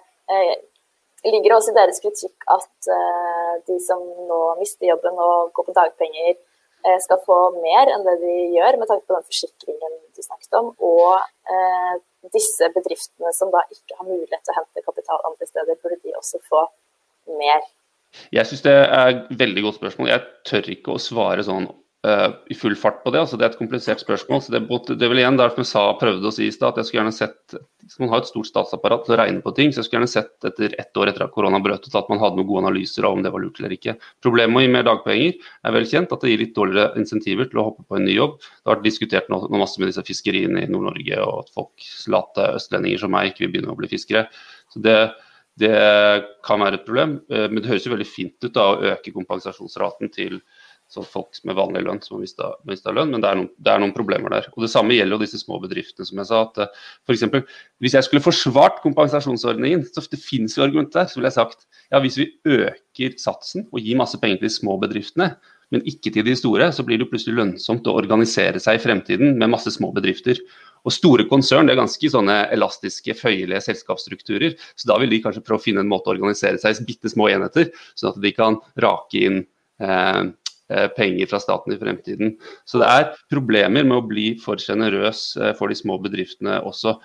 Ligger 1.26 1.52
det 1.52 1.58
også 1.58 1.74
i 1.74 1.78
deres 1.78 2.02
kritikk 2.02 2.48
at 2.50 2.88
uh, 2.90 3.58
de 3.68 3.76
som 3.84 4.02
nå 4.30 4.40
mister 4.62 4.90
jobben 4.90 5.20
og 5.22 5.52
går 5.56 5.68
på 5.68 5.76
dagpenger, 5.78 6.40
uh, 6.88 6.98
skal 7.04 7.22
få 7.28 7.38
mer 7.62 7.92
enn 7.94 8.06
det 8.08 8.16
de 8.24 8.38
gjør, 8.56 8.80
med 8.82 8.90
tanke 8.90 9.06
på 9.06 9.18
den 9.18 9.28
forsikringen 9.28 10.00
du 10.18 10.24
snakket 10.26 10.58
om, 10.58 10.72
og 10.82 11.22
uh, 11.22 11.94
disse 12.34 12.70
bedriftene 12.74 13.34
som 13.38 13.54
da 13.54 13.62
ikke 13.70 14.00
har 14.00 14.08
mulighet 14.08 14.42
til 14.42 14.54
å 14.54 14.58
hente 14.60 14.86
kapital 14.88 15.22
andre 15.30 15.50
steder, 15.50 15.78
burde 15.84 16.02
de 16.02 16.18
også 16.18 16.42
få 16.50 16.66
mer? 17.38 17.70
Jeg 18.34 18.50
syns 18.50 18.66
det 18.66 18.74
er 18.74 19.14
et 19.14 19.30
veldig 19.40 19.64
godt 19.68 19.78
spørsmål. 19.80 20.10
Jeg 20.12 20.26
tør 20.50 20.74
ikke 20.74 20.96
å 20.96 21.02
svare 21.02 21.46
sånn 21.48 21.70
uh, 22.08 22.30
i 22.50 22.56
full 22.58 22.76
fart 22.76 23.02
på 23.04 23.12
det. 23.14 23.22
altså 23.22 23.38
Det 23.38 23.46
er 23.46 23.54
et 23.54 23.60
komplisert 23.60 24.02
spørsmål. 24.02 24.42
så 24.42 24.54
Det, 24.54 24.62
det 24.98 25.06
er 25.06 25.12
vel 25.12 25.22
igjen 25.22 25.38
derfor 25.40 25.64
jeg 25.64 25.72
sa, 25.72 25.84
prøvde 26.00 26.28
å 26.28 26.34
si 26.34 26.48
i 26.48 26.54
stad, 26.54 26.74
at 26.74 26.82
jeg 26.82 26.90
skulle 26.90 27.02
gjerne 27.04 27.18
sett 27.18 27.62
Man 28.00 28.12
har 28.14 28.22
et 28.22 28.30
stort 28.30 28.48
statsapparat 28.48 29.06
til 29.06 29.16
å 29.16 29.20
regne 29.20 29.42
på 29.44 29.54
ting. 29.58 29.72
så 29.72 29.82
Jeg 29.82 29.90
skulle 29.90 30.02
gjerne 30.02 30.14
sett 30.14 30.48
etter 30.48 30.76
ett 30.80 30.98
år 30.98 31.12
etter 31.12 31.26
at 31.26 31.34
korona 31.36 31.60
brøt 31.60 31.88
ut 31.88 31.98
at 31.98 32.10
man 32.10 32.22
hadde 32.22 32.40
noen 32.40 32.50
gode 32.50 32.64
analyser 32.66 33.08
av 33.08 33.18
om 33.18 33.24
det 33.24 33.32
var 33.34 33.44
lurt 33.44 33.60
eller 33.60 33.76
ikke. 33.76 33.98
Problemet 34.24 34.54
med 34.54 34.62
å 34.62 34.66
gi 34.66 34.76
mer 34.76 34.88
dagpenger 34.88 35.50
er 35.68 35.76
vel 35.76 35.90
kjent, 35.90 36.14
at 36.14 36.22
det 36.22 36.32
gir 36.32 36.46
litt 36.46 36.56
dårligere 36.56 37.02
insentiver 37.02 37.50
til 37.52 37.62
å 37.62 37.68
hoppe 37.72 37.84
på 37.88 38.00
en 38.00 38.08
ny 38.08 38.16
jobb. 38.16 38.38
Det 38.40 38.70
har 38.70 38.78
vært 38.78 38.88
diskutert 38.88 39.28
nå, 39.30 39.42
nå 39.50 39.62
masse 39.62 39.82
med 39.82 39.92
disse 39.92 40.06
fiskeriene 40.08 40.64
i 40.64 40.72
Nord-Norge, 40.72 41.20
og 41.26 41.44
at 41.44 41.52
folk, 41.58 41.90
late 42.12 42.48
østlendinger 42.56 43.04
som 43.04 43.14
meg, 43.14 43.32
ikke 43.32 43.46
vil 43.46 43.54
begynne 43.58 43.76
å 43.76 43.80
bli 43.80 43.92
fiskere. 43.92 44.30
Så 44.72 44.82
det 44.84 44.98
det 45.60 45.76
kan 46.48 46.62
være 46.64 46.80
et 46.80 46.86
problem, 46.88 47.18
eh, 47.30 47.48
men 47.52 47.62
det 47.62 47.70
høres 47.70 47.86
jo 47.86 47.92
veldig 47.94 48.08
fint 48.08 48.46
ut 48.46 48.54
da, 48.56 48.70
å 48.72 48.94
øke 48.94 49.14
kompensasjonsraten 49.14 50.12
til 50.14 50.40
så 50.91 51.04
folk 51.08 51.38
med 51.47 51.56
vanlig 51.56 51.86
lønn 51.86 52.01
som 52.04 52.17
har 52.17 52.56
mista 52.67 52.91
lønn, 52.91 53.13
men 53.13 53.23
det 53.23 53.30
er, 53.30 53.38
noen, 53.39 53.49
det 53.63 53.71
er, 53.71 53.80
noen, 53.80 53.93
problemer 53.95 54.34
der. 54.34 54.49
Og 54.51 54.65
Det 54.65 54.71
samme 54.73 54.97
gjelder 54.97 55.15
jo 55.15 55.23
disse 55.23 55.39
små 55.39 55.62
bedriftene, 55.63 56.08
som 56.08 56.19
jeg 56.19 56.27
sa. 56.27 56.41
at 56.43 56.60
eh, 56.65 56.82
for 57.08 57.15
eksempel, 57.15 57.45
Hvis 57.80 57.95
jeg 57.95 58.08
skulle 58.08 58.25
forsvart 58.25 58.82
kompensasjonsordningen, 58.84 59.86
så 59.88 60.04
det 60.12 60.19
finnes 60.19 60.58
jo 60.58 60.65
argumenter 60.65 61.01
der, 61.01 61.08
så 61.08 61.19
ville 61.19 61.32
jeg 61.32 61.39
sagt 61.39 61.63
ja, 61.91 62.01
hvis 62.04 62.19
vi 62.19 62.27
øker 62.43 63.15
satsen 63.19 63.69
og 63.71 63.80
gir 63.80 63.99
masse 63.99 64.19
penger 64.19 64.41
til 64.41 64.49
de 64.49 64.54
små 64.54 64.75
bedriftene, 64.82 65.30
men 65.71 65.86
ikke 65.88 66.12
til 66.12 66.27
de 66.27 66.36
store, 66.36 66.67
så 66.75 66.84
blir 66.84 66.99
det 66.99 67.08
plutselig 67.08 67.38
lønnsomt 67.38 67.88
å 67.88 67.95
organisere 67.95 68.60
seg 68.60 68.75
i 68.75 68.84
fremtiden 68.84 69.38
med 69.39 69.54
masse 69.54 69.71
små 69.71 69.93
bedrifter. 69.95 70.39
Og 70.84 70.91
Store 70.91 71.23
konsern 71.30 71.69
det 71.69 71.77
er 71.77 71.80
ganske 71.80 72.12
sånne 72.12 72.36
elastiske, 72.51 73.15
føyelige 73.15 73.63
selskapsstrukturer. 73.69 74.60
Så 74.75 74.91
da 74.91 74.99
vil 74.99 75.13
de 75.13 75.21
kanskje 75.23 75.45
prøve 75.47 75.63
å 75.63 75.63
finne 75.63 75.86
en 75.86 75.91
måte 75.91 76.12
å 76.12 76.17
organisere 76.17 76.60
seg 76.60 76.75
i 76.75 76.89
bitte 76.91 77.12
små 77.13 77.32
enheter, 77.32 77.71
sånn 77.95 78.12
at 78.12 78.19
de 78.19 78.36
kan 78.36 78.60
rake 78.84 79.23
inn 79.23 79.43
Eh, 79.82 80.23
penger 80.96 81.30
fra 81.32 81.40
staten 81.42 81.74
i 81.74 81.80
fremtiden. 81.80 82.36
Så 82.66 82.82
det 82.82 82.90
er 82.90 83.10
problemer 83.32 83.86
med 83.88 83.98
å 83.98 84.06
bli 84.08 84.32
for 84.42 84.62
sjenerøs 84.62 85.26
eh, 85.40 85.54
for 85.60 85.72
de 85.72 85.78
små 85.80 85.98
bedriftene 86.04 86.60
også. 86.68 86.98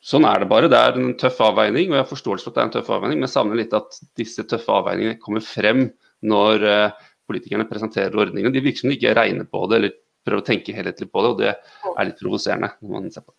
Sånn 0.00 0.24
er 0.28 0.40
det 0.40 0.48
bare. 0.50 0.70
Det 0.72 0.78
er 0.80 0.96
en 0.96 1.12
tøff 1.20 1.40
avveining, 1.44 1.90
og 1.90 1.98
jeg 1.98 2.04
har 2.04 2.08
forståelse 2.08 2.46
for 2.46 2.52
at 2.52 2.56
det 2.56 2.62
er 2.62 2.68
en 2.70 2.76
tøff 2.78 2.92
avveining, 2.96 3.20
men 3.20 3.28
jeg 3.28 3.34
savner 3.34 3.60
litt 3.60 3.76
at 3.76 3.98
disse 4.18 4.46
tøffe 4.48 4.72
avveiningene 4.72 5.20
kommer 5.20 5.44
frem 5.44 5.90
når 6.24 6.64
eh, 6.68 7.10
politikerne 7.28 7.68
presenterer 7.68 8.16
ordningene. 8.16 8.54
De 8.54 8.64
virker 8.64 8.84
som 8.84 8.92
de 8.92 8.96
ikke 8.96 9.16
regner 9.18 9.48
på 9.48 9.66
det 9.68 9.80
eller 9.80 9.98
prøver 10.26 10.42
å 10.42 10.46
tenke 10.46 10.74
helhetlig 10.76 11.08
på 11.12 11.22
det, 11.24 11.30
og 11.30 11.38
det 11.40 11.52
er 11.52 12.08
litt 12.08 12.20
provoserende 12.20 12.72
når 12.80 12.96
man 12.96 13.12
ser 13.12 13.24
på 13.24 13.32
det. 13.32 13.38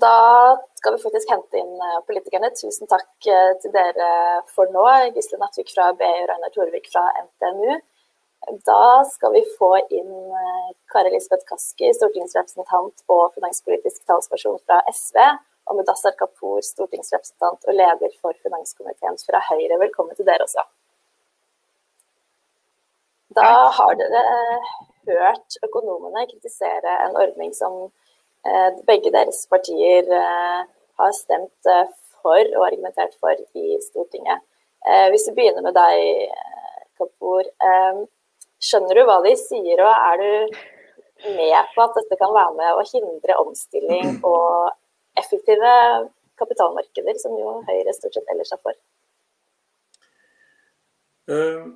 Da 0.00 0.14
skal 0.80 0.94
vi 0.94 1.02
faktisk 1.02 1.30
hente 1.30 1.60
inn 1.60 1.74
politikerne. 2.08 2.50
Tusen 2.58 2.88
takk 2.90 3.28
til 3.62 3.74
dere 3.74 4.08
for 4.54 4.70
nå. 4.74 4.84
Gisle 5.14 5.38
Nattvik 5.38 5.70
fra 5.70 5.90
BI 5.98 6.08
og 6.08 6.30
Ragnar 6.30 6.54
Torvik 6.54 6.88
fra 6.90 7.04
NTNU. 7.20 7.76
Da 8.46 9.04
skal 9.04 9.32
vi 9.32 9.42
få 9.58 9.70
inn 9.90 10.12
eh, 10.36 10.70
Kari 10.92 11.08
Elisabeth 11.08 11.46
Kaski, 11.48 11.88
stortingsrepresentant 11.96 13.04
og 13.08 13.32
finanspolitisk 13.36 14.04
talsperson 14.08 14.58
fra 14.66 14.82
SV, 14.92 15.20
og 15.64 15.78
Mudassar 15.78 16.12
Kapur, 16.18 16.60
stortingsrepresentant 16.64 17.64
og 17.64 17.76
leder 17.78 18.12
for 18.20 18.36
finanskomiteen 18.44 19.16
fra 19.24 19.40
Høyre. 19.48 19.78
Velkommen 19.80 20.16
til 20.18 20.28
dere 20.28 20.44
også. 20.44 20.64
Da 23.34 23.48
har 23.78 23.96
dere 24.00 24.24
eh, 24.36 24.72
hørt 25.08 25.56
økonomene 25.64 26.26
kritisere 26.28 26.98
en 27.06 27.16
ordning 27.16 27.54
som 27.56 27.78
eh, 28.44 28.76
begge 28.84 29.12
deres 29.14 29.46
partier 29.48 30.10
har 31.00 31.14
stemt 31.16 31.72
for 32.20 32.52
og 32.58 32.66
argumentert 32.66 33.16
for 33.20 33.40
i 33.56 33.78
Stortinget. 33.82 34.44
Hvis 35.10 35.24
vi 35.26 35.32
begynner 35.34 35.64
med 35.64 35.74
deg, 35.74 36.28
Kapur. 37.00 37.48
Skjønner 38.64 38.96
du 38.96 39.04
hva 39.04 39.18
de 39.24 39.34
sier, 39.36 39.82
og 39.84 39.92
er 39.92 40.20
du 40.22 40.58
med 41.36 41.72
på 41.74 41.84
at 41.84 41.96
dette 41.98 42.16
kan 42.20 42.32
være 42.34 42.54
med 42.56 42.78
å 42.78 42.84
hindre 42.88 43.36
omstilling 43.42 44.18
og 44.24 44.72
effektive 45.20 45.72
kapitalmarkeder, 46.40 47.18
som 47.20 47.36
jo 47.38 47.58
Høyre 47.68 47.94
stort 47.94 48.16
sett 48.16 48.30
ellers 48.32 48.52
er 48.54 48.62
for? 48.62 48.78
Eh, 51.30 51.66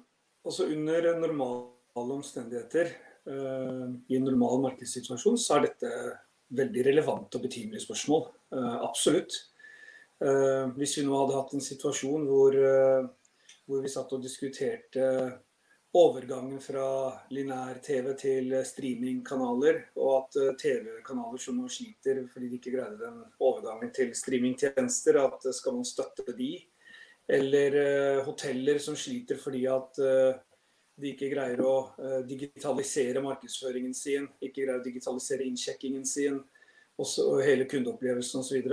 altså 0.45 0.69
Under 0.69 1.13
normale 1.21 2.17
omstendigheter, 2.19 2.91
eh, 3.27 3.85
i 4.09 4.17
en 4.17 4.27
normal 4.27 4.65
markedssituasjon, 4.67 5.39
så 5.39 5.57
er 5.57 5.69
dette 5.69 5.93
veldig 6.59 6.85
relevant 6.87 7.35
og 7.35 7.45
betimelig 7.45 7.85
spørsmål. 7.87 8.29
Eh, 8.53 8.77
absolutt. 8.83 9.45
hvis 10.19 10.97
vi 10.99 11.05
nå 11.07 11.15
hadde 11.15 11.35
hatt 11.37 11.53
en 11.55 11.63
situasjon 11.63 12.25
hvor, 12.27 12.57
hvor 13.71 13.83
vi 13.85 13.91
satt 13.93 14.11
og 14.17 14.25
diskuterte 14.25 15.05
overgangen 15.97 16.61
fra 16.61 17.13
lineær-TV 17.33 18.11
til 18.21 18.53
streamingkanaler, 18.67 19.81
og 19.97 20.11
at 20.19 20.41
eh, 20.41 20.57
TV-kanaler 20.61 21.41
som 21.41 21.57
nå 21.57 21.69
sliter 21.73 22.21
fordi 22.29 22.51
de 22.51 22.59
ikke 22.59 22.75
greide 22.75 22.99
den 23.01 23.23
overgangen 23.41 23.93
til 23.97 24.13
streamingtjenester, 24.17 25.21
at 25.23 25.49
eh, 25.49 25.57
skal 25.57 25.79
man 25.79 25.89
støtte 25.89 26.37
de? 26.37 26.53
Eller 27.29 27.75
uh, 27.77 28.23
hoteller 28.25 28.79
som 28.81 28.95
sliter 28.97 29.37
fordi 29.37 29.67
at 29.69 29.99
uh, 30.01 30.37
de 30.97 31.11
ikke 31.13 31.29
greier 31.29 31.61
å 31.61 31.75
uh, 31.99 32.21
digitalisere 32.25 33.21
markedsføringen 33.21 33.93
sin, 33.93 34.31
ikke 34.41 34.63
greier 34.63 34.81
å 34.81 34.85
digitalisere 34.87 35.45
innsjekkingen 35.45 36.07
sin, 36.09 36.39
også, 36.97 37.27
og 37.29 37.43
hele 37.45 37.67
kundeopplevelsen 37.69 38.41
osv. 38.41 38.65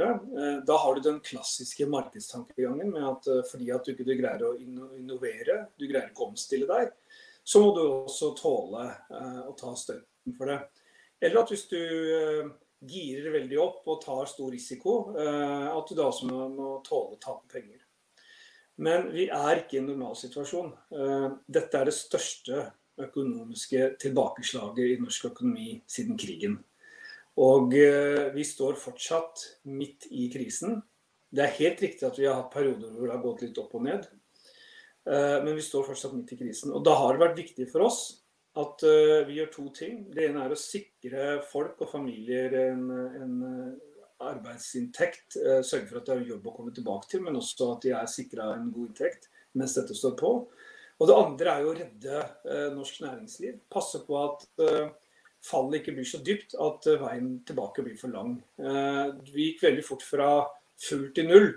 Da 0.65 0.77
har 0.81 0.95
du 0.95 1.03
den 1.03 1.19
klassiske 1.21 1.85
markedstankegangen 1.91 2.95
med 2.95 3.03
at 3.05 3.27
fordi 3.51 3.67
at 3.75 3.85
du 3.85 3.91
ikke 3.91 4.15
greier 4.17 4.47
å 4.47 4.55
innovere, 4.57 5.59
du 5.77 5.85
greier 5.85 6.07
ikke 6.09 6.23
å 6.23 6.31
omstille 6.31 6.65
deg, 6.65 6.95
så 7.45 7.61
må 7.61 7.71
du 7.75 7.81
også 7.85 8.33
tåle 8.39 8.85
eh, 8.89 9.41
å 9.45 9.53
ta 9.57 9.73
støtten 9.77 10.35
for 10.37 10.49
det. 10.49 10.59
Eller 11.21 11.41
at 11.41 11.53
hvis 11.53 11.67
du 11.71 11.79
girer 12.85 13.33
veldig 13.33 13.59
opp 13.61 13.87
og 13.89 14.01
tar 14.03 14.27
stor 14.29 14.51
risiko, 14.51 14.95
at 15.15 15.87
du 15.89 15.93
da 15.95 16.09
også 16.09 16.27
må, 16.27 16.65
tåle 16.85 17.15
å 17.15 17.21
tape 17.23 17.47
penger. 17.49 17.79
Men 18.83 19.07
vi 19.13 19.29
er 19.31 19.61
ikke 19.61 19.77
i 19.77 19.79
en 19.79 19.87
normal 19.89 20.17
situasjon. 20.19 20.73
Dette 21.47 21.79
er 21.79 21.87
det 21.87 21.95
største 21.95 22.65
økonomiske 23.01 23.95
tilbakeslaget 24.03 24.91
i 24.93 24.99
norsk 25.01 25.29
økonomi 25.31 25.79
siden 25.89 26.19
krigen. 26.19 26.59
Og 27.41 27.73
eh, 27.75 28.31
vi 28.35 28.45
står 28.47 28.77
fortsatt 28.79 29.43
midt 29.67 30.07
i 30.11 30.29
krisen. 30.31 30.79
Det 31.27 31.43
er 31.43 31.57
helt 31.57 31.81
riktig 31.83 32.07
at 32.07 32.19
vi 32.19 32.29
har 32.29 32.39
hatt 32.39 32.53
perioder 32.53 32.93
hvor 32.93 33.09
det 33.09 33.15
har 33.17 33.25
gått 33.25 33.43
litt 33.43 33.59
opp 33.59 33.73
og 33.75 33.83
ned. 33.87 34.07
Eh, 35.05 35.37
men 35.43 35.55
vi 35.55 35.63
står 35.65 35.87
fortsatt 35.89 36.13
midt 36.15 36.33
i 36.35 36.39
krisen. 36.39 36.73
Og 36.75 36.83
da 36.85 36.95
har 36.99 37.13
det 37.13 37.23
vært 37.25 37.41
viktig 37.41 37.67
for 37.71 37.87
oss 37.87 38.01
at 38.59 38.85
eh, 38.87 39.25
vi 39.27 39.39
gjør 39.39 39.51
to 39.53 39.65
ting. 39.75 40.03
Det 40.13 40.27
ene 40.29 40.45
er 40.45 40.55
å 40.55 40.59
sikre 40.59 41.39
folk 41.51 41.83
og 41.85 41.91
familier 41.91 42.55
en, 42.61 42.85
en 43.21 43.39
arbeidsinntekt. 44.25 45.37
Sørge 45.37 45.89
for 45.89 45.99
at 45.99 46.09
de 46.09 46.19
har 46.19 46.29
jobb 46.33 46.47
å 46.49 46.55
komme 46.55 46.75
tilbake 46.75 47.11
til, 47.11 47.25
men 47.25 47.37
også 47.39 47.73
at 47.73 47.87
de 47.87 47.95
er 47.97 48.11
sikra 48.11 48.53
en 48.55 48.71
god 48.73 48.93
inntekt 48.93 49.29
mens 49.55 49.75
dette 49.77 49.95
står 49.95 50.15
på. 50.19 50.31
Og 50.95 51.09
det 51.09 51.15
andre 51.19 51.51
er 51.51 51.63
jo 51.63 51.71
å 51.73 51.75
redde 51.75 52.71
norsk 52.71 53.01
næringsliv. 53.03 53.57
Passe 53.71 53.99
på 54.07 54.15
at 54.21 54.45
fallet 55.45 55.81
ikke 55.81 55.95
blir 55.97 56.07
så 56.07 56.21
dypt 56.25 56.55
at 56.61 56.89
eh, 56.89 57.01
veien 57.01 57.29
tilbake 57.47 57.85
blir 57.85 57.97
for 57.99 58.13
lang. 58.13 58.37
Eh, 58.59 59.07
vi 59.31 59.51
gikk 59.51 59.65
veldig 59.67 59.85
fort 59.85 60.05
fra 60.05 60.29
full 60.81 61.07
til 61.15 61.29
null, 61.29 61.49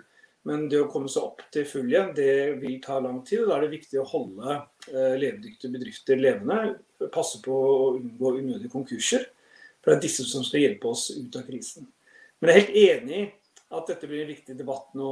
men 0.47 0.69
det 0.71 0.81
å 0.81 0.91
komme 0.91 1.11
seg 1.11 1.25
opp 1.27 1.43
til 1.53 1.67
full 1.69 1.89
igjen, 1.91 2.13
det 2.17 2.61
vil 2.61 2.79
ta 2.85 2.99
lang 3.03 3.21
tid. 3.27 3.43
og 3.43 3.51
Da 3.51 3.57
er 3.57 3.67
det 3.67 3.75
viktig 3.75 3.99
å 4.01 4.07
holde 4.09 4.55
eh, 4.55 5.17
levedyktige 5.19 5.73
bedrifter 5.75 6.21
levende, 6.21 6.79
passe 7.15 7.43
på 7.45 7.53
å 7.53 7.91
unngå 7.97 8.37
unødige 8.39 8.73
konkurser. 8.73 9.27
For 9.83 9.93
det 9.93 9.99
er 9.99 10.07
disse 10.07 10.27
som 10.29 10.47
skal 10.47 10.65
hjelpe 10.65 10.93
oss 10.93 11.09
ut 11.17 11.37
av 11.41 11.45
krisen. 11.49 11.89
Men 12.39 12.53
jeg 12.53 12.57
er 12.57 12.65
helt 12.65 12.81
enig 13.03 13.21
i 13.21 13.29
at 13.79 13.91
dette 13.91 14.09
blir 14.09 14.23
en 14.23 14.33
viktig 14.33 14.57
debatt 14.57 14.95
nå 14.97 15.11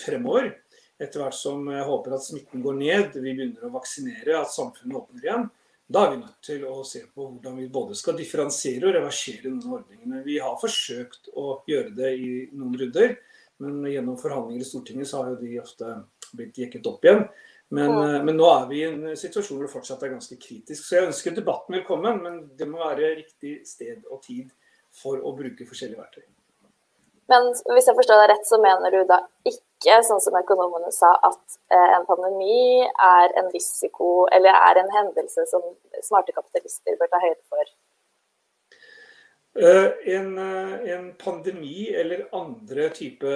fremover. 0.00 0.52
Etter 0.98 1.20
hvert 1.20 1.36
som 1.36 1.66
jeg 1.70 1.84
håper 1.86 2.14
at 2.16 2.24
smitten 2.24 2.62
går 2.64 2.78
ned, 2.78 3.18
vi 3.18 3.34
begynner 3.34 3.66
å 3.68 3.74
vaksinere, 3.74 4.38
at 4.38 4.54
samfunnet 4.54 5.02
åpner 5.02 5.26
igjen 5.26 5.48
da 5.88 6.02
er 6.04 6.10
vi 6.12 6.20
nødt 6.20 6.40
til 6.44 6.64
å 6.68 6.82
se 6.84 7.00
på 7.08 7.24
hvordan 7.24 7.54
vi 7.56 7.66
både 7.72 7.94
skal 7.96 8.16
differensiere 8.18 8.90
og 8.90 8.92
reversere 8.98 9.48
noen 9.48 9.78
ordningene. 9.78 10.20
Vi 10.26 10.36
har 10.42 10.58
forsøkt 10.60 11.30
å 11.32 11.62
gjøre 11.68 11.94
det 11.96 12.10
i 12.20 12.32
noen 12.52 12.74
runder, 12.76 13.14
men 13.62 13.82
gjennom 13.90 14.18
forhandlinger 14.20 14.64
i 14.64 14.68
Stortinget 14.68 15.10
så 15.10 15.22
har 15.22 15.32
jo 15.32 15.40
de 15.42 15.60
ofte 15.60 15.92
blitt 16.32 16.58
jekket 16.58 16.86
opp 16.90 17.04
igjen. 17.04 17.24
Men, 17.68 17.92
ja. 17.92 18.22
men, 18.24 18.36
nå 18.38 18.48
er 18.48 18.66
vi 18.70 18.80
i 18.80 18.86
en 18.88 19.16
situasjon 19.18 19.58
hvor 19.58 19.66
det 19.66 19.74
fortsatt 19.74 20.04
er 20.06 20.14
ganske 20.14 20.38
kritisk. 20.40 20.80
Så 20.80 20.96
jeg 20.96 21.10
ønsker 21.10 21.36
debatten 21.36 21.76
velkommen, 21.76 22.22
men 22.24 22.40
det 22.56 22.68
må 22.70 22.80
være 22.80 23.12
riktig 23.18 23.58
sted 23.68 24.06
og 24.08 24.22
tid 24.24 24.48
for 25.02 25.20
å 25.20 25.34
bruke 25.36 25.68
forskjellige 25.68 26.00
verktøy. 26.00 26.24
Men 27.28 27.50
hvis 27.74 27.90
jeg 27.90 27.96
forstår 27.98 28.22
deg 28.22 28.30
rett, 28.30 28.46
så 28.48 28.56
mener 28.62 28.94
du 28.94 29.02
da 29.08 29.18
ikke, 29.48 29.98
sånn 30.06 30.22
som 30.24 30.36
økonomene 30.38 30.88
sa, 30.94 31.10
at 31.28 31.58
eh, 31.68 31.90
en 31.98 32.06
pandemi 32.08 32.80
er 32.88 33.34
en 33.36 33.50
risiko 33.52 34.24
eller 34.32 34.56
er 34.56 34.80
en 34.80 34.88
hendelse 34.94 35.44
som 35.50 35.66
smarte 36.06 36.32
kapitalister 36.32 36.96
bør 36.96 37.12
ta 37.12 37.20
høyde 37.20 37.42
for? 37.44 37.74
Eh, 39.54 40.14
en, 40.14 40.38
eh, 40.38 40.90
en, 40.90 41.14
pandemi 41.14 41.88
eller 41.88 42.28
andre 42.36 42.88
type 42.94 43.30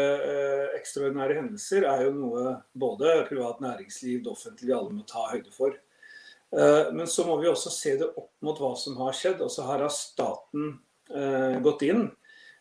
ekstraordinære 0.76 1.38
hendelser 1.40 1.86
er 1.88 2.04
jo 2.06 2.12
noe 2.14 2.52
både 2.78 3.16
privat 3.30 3.62
næringsliv, 3.64 4.20
det 4.22 4.30
offentlige, 4.30 4.76
alle 4.76 4.94
må 4.94 5.06
ta 5.08 5.26
høyde 5.32 5.54
for. 5.54 5.74
Men 6.52 7.06
så 7.08 7.24
må 7.24 7.38
vi 7.40 7.48
også 7.48 7.70
se 7.72 7.94
det 7.96 8.10
opp 8.10 8.34
mot 8.44 8.58
hva 8.60 8.74
som 8.76 8.98
har 9.00 9.14
skjedd. 9.16 9.38
Også 9.40 9.64
her 9.64 9.80
har 9.86 9.92
staten 9.94 10.74
gått 11.64 11.84
inn 11.86 12.02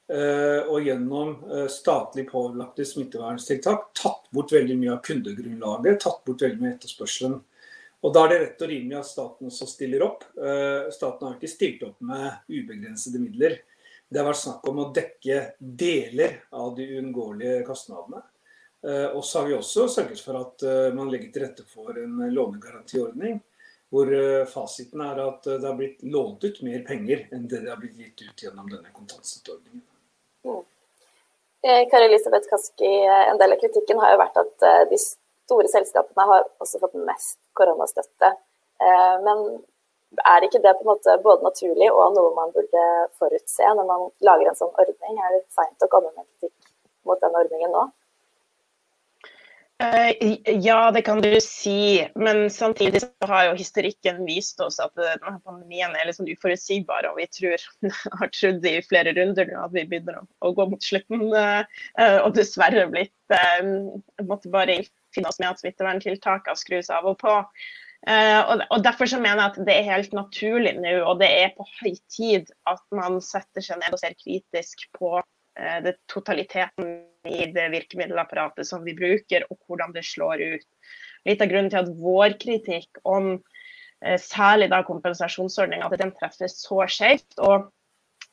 og 0.08 0.86
gjennom 0.86 1.34
statlig 1.68 2.24
pålagte 2.30 2.86
smitteverntiltak 2.88 3.90
tatt 4.00 4.32
bort 4.32 4.56
veldig 4.56 4.78
mye 4.80 4.94
av 4.96 5.02
kundegrunnlaget, 5.04 6.00
tatt 6.06 6.24
bort 6.24 6.46
veldig 6.48 6.64
mye 6.64 6.72
etterspørselen. 6.78 7.36
Og 8.02 8.14
Da 8.14 8.24
er 8.26 8.32
det 8.32 8.40
rett 8.42 8.64
og 8.66 8.72
rimelig 8.72 8.98
at 8.98 9.10
staten 9.12 9.50
også 9.52 9.68
stiller 9.70 10.02
opp. 10.02 10.24
Staten 10.90 11.28
har 11.28 11.36
ikke 11.36 11.52
stilt 11.52 11.84
opp 11.86 12.00
med 12.02 12.50
ubegrensede 12.50 13.22
midler. 13.22 13.60
Det 14.12 14.20
har 14.20 14.26
vært 14.28 14.42
snakk 14.42 14.66
om 14.68 14.80
å 14.82 14.90
dekke 14.92 15.36
deler 15.60 16.34
av 16.58 16.74
de 16.76 16.88
uunngåelige 16.98 17.62
kostnadene. 17.68 18.24
Eh, 18.88 19.06
og 19.06 19.26
så 19.26 19.40
har 19.40 19.48
vi 19.48 19.54
også 19.56 19.86
sørget 19.94 20.22
for 20.26 20.40
at 20.40 20.64
eh, 20.66 20.90
man 20.98 21.12
legger 21.14 21.30
til 21.32 21.46
rette 21.46 21.66
for 21.70 21.96
en 22.02 22.18
lånegarantiordning. 22.34 23.38
Hvor 23.92 24.12
eh, 24.16 24.44
fasiten 24.50 25.04
er 25.06 25.22
at 25.22 25.48
det 25.48 25.68
har 25.68 25.78
blitt 25.78 26.04
lånt 26.04 26.44
ut 26.44 26.62
mer 26.66 26.84
penger 26.88 27.28
enn 27.32 27.48
det 27.52 27.62
det 27.64 27.72
har 27.72 27.80
blitt 27.80 28.00
gitt 28.00 28.26
ut 28.26 28.46
gjennom 28.46 28.68
denne 28.72 28.92
kontantstøtteordningen. 28.96 29.86
Mm. 30.48 30.62
Kari 31.62 32.08
Elisabeth 32.08 32.50
Kaski, 32.50 32.90
en 33.06 33.38
del 33.38 33.54
av 33.54 33.60
kritikken 33.62 34.00
har 34.02 34.16
jo 34.16 34.22
vært 34.24 34.40
at 34.42 34.64
de 34.90 34.98
store 34.98 35.70
selskapene 35.70 36.26
har 36.26 36.48
også 36.64 36.80
fått 36.82 36.96
mest 37.06 37.38
koronastøtte. 37.58 38.32
Men 39.26 39.44
er 40.28 40.44
ikke 40.44 40.60
det 40.64 40.74
på 40.76 40.84
en 40.84 40.92
måte 40.92 41.16
både 41.24 41.46
naturlig 41.46 41.88
og 41.94 42.16
noe 42.18 42.34
man 42.36 42.52
burde 42.56 42.86
forutse 43.22 43.74
når 43.78 43.88
man 43.88 44.10
lager 44.28 44.52
en 44.52 44.60
sånn 44.60 44.74
ordning? 44.84 45.18
Er 45.24 45.38
det 45.38 45.46
seint 45.56 45.86
å 45.86 45.90
komme 45.92 46.12
med 46.16 46.28
kritikk 46.28 46.74
mot 47.08 47.22
den 47.24 47.38
ordningen 47.38 47.72
nå? 47.76 47.88
Uh, 49.82 50.12
ja, 50.62 50.92
det 50.94 51.02
kan 51.08 51.24
du 51.24 51.32
si. 51.42 52.04
Men 52.14 52.50
samtidig 52.54 53.02
så 53.02 53.30
har 53.32 53.48
jo 53.48 53.56
historikken 53.58 54.20
vist 54.28 54.60
oss 54.62 54.78
at 54.84 54.94
uh, 55.00 55.16
denne 55.16 55.40
pandemien 55.42 55.96
er 55.98 56.06
litt 56.06 56.20
sånn 56.20 56.30
uforutsigbar. 56.30 57.08
Og 57.10 57.18
vi 57.18 57.26
tror, 57.40 57.64
har 58.20 58.34
trodd 58.36 58.68
i 58.70 58.76
flere 58.86 59.16
runder 59.18 59.50
nå 59.50 59.64
at 59.64 59.74
vi 59.74 59.88
begynner 59.90 60.22
å, 60.22 60.54
gå 60.54 60.68
mot 60.70 60.86
slutten. 60.86 61.32
Og 61.32 62.30
dessverre 62.38 62.86
blitt 62.92 63.40
måtte 64.28 64.52
bare 64.54 64.84
finne 65.16 65.32
oss 65.32 65.40
med 65.42 65.52
at 65.52 65.62
smitteverntiltakene 65.62 66.60
skrus 66.60 66.92
av 66.94 67.08
og 67.12 67.18
på. 67.22 67.36
Uh, 68.02 68.66
og, 68.66 68.80
Derfor 68.82 69.06
så 69.06 69.20
mener 69.22 69.44
jeg 69.44 69.52
at 69.52 69.60
det 69.68 69.74
er 69.76 69.92
helt 69.92 70.14
naturlig 70.18 70.74
nå, 70.80 70.96
og 71.06 71.20
det 71.22 71.30
er 71.44 71.54
på 71.54 71.68
høy 71.84 71.94
tid 72.10 72.50
at 72.70 72.82
man 72.98 73.20
setter 73.22 73.62
seg 73.62 73.78
ned 73.78 73.94
og 73.94 74.02
ser 74.02 74.18
kritisk 74.18 74.88
på 74.98 75.20
uh, 75.20 75.78
det 75.86 76.00
totaliteten 76.10 76.96
i 77.30 77.46
det 77.54 77.68
virkemiddelapparatet 77.76 78.66
som 78.66 78.82
vi 78.88 78.98
bruker, 78.98 79.46
og 79.54 79.60
hvordan 79.68 79.94
det 79.94 80.08
slår 80.08 80.42
ut. 80.56 80.66
Litt 81.30 81.44
av 81.46 81.52
grunnen 81.52 81.70
til 81.70 81.84
at 81.84 81.94
vår 82.02 82.40
kritikk 82.42 83.04
om 83.06 83.36
uh, 83.38 84.18
særlig 84.18 84.72
da 84.74 84.82
kompensasjonsordninga, 84.88 85.86
at 85.86 86.02
den 86.02 86.16
treffer 86.18 86.50
så 86.50 86.82
skjevt 86.90 87.38
og 87.38 87.70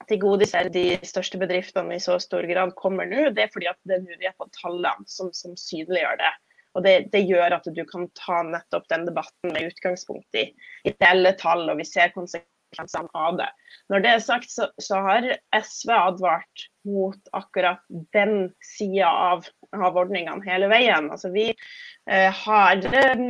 tilgodeser 0.08 0.72
de 0.72 0.86
største 1.04 1.36
bedriftene 1.40 1.96
i 1.98 2.02
så 2.02 2.16
stor 2.22 2.46
grad 2.48 2.72
kommer 2.78 3.08
nå, 3.08 3.28
det 3.34 3.44
er 3.44 3.52
fordi 3.52 3.68
at 3.68 3.78
det 3.84 3.98
er 3.98 4.04
nå 4.04 4.16
vi 4.16 4.28
er 4.30 4.36
på 4.38 4.48
tallene 4.62 5.04
som, 5.10 5.32
som 5.36 5.56
synliggjør 5.58 6.20
det. 6.22 6.32
Og 6.76 6.84
det, 6.84 6.94
det, 7.14 7.24
gjør 7.28 7.58
at 7.58 7.66
du 7.74 7.82
kan 7.88 8.06
ta 8.18 8.42
nettopp 8.46 8.88
den 8.92 9.06
debatten 9.08 9.54
med 9.54 9.72
utgangspunkt 9.72 10.38
i, 10.38 10.50
ideelle 10.88 11.34
tall, 11.40 11.66
og 11.70 11.80
vi 11.80 11.86
ser 11.88 12.12
konsekvensene 12.14 13.08
av 13.16 13.38
det. 13.40 13.48
Når 13.88 14.04
det 14.04 14.10
er 14.12 14.24
sagt, 14.24 14.50
så, 14.52 14.68
så 14.82 15.00
har 15.06 15.28
SV 15.56 15.92
advart 15.96 16.68
mot 16.88 17.30
akkurat 17.36 17.80
den 18.16 18.50
sida 18.64 19.08
av, 19.08 19.48
av 19.76 19.96
ordningene 20.00 20.44
hele 20.46 20.68
veien. 20.70 21.10
Altså, 21.12 21.32
vi 21.34 21.48
eh, 21.50 22.42
har 22.44 22.84
eh, 22.88 23.24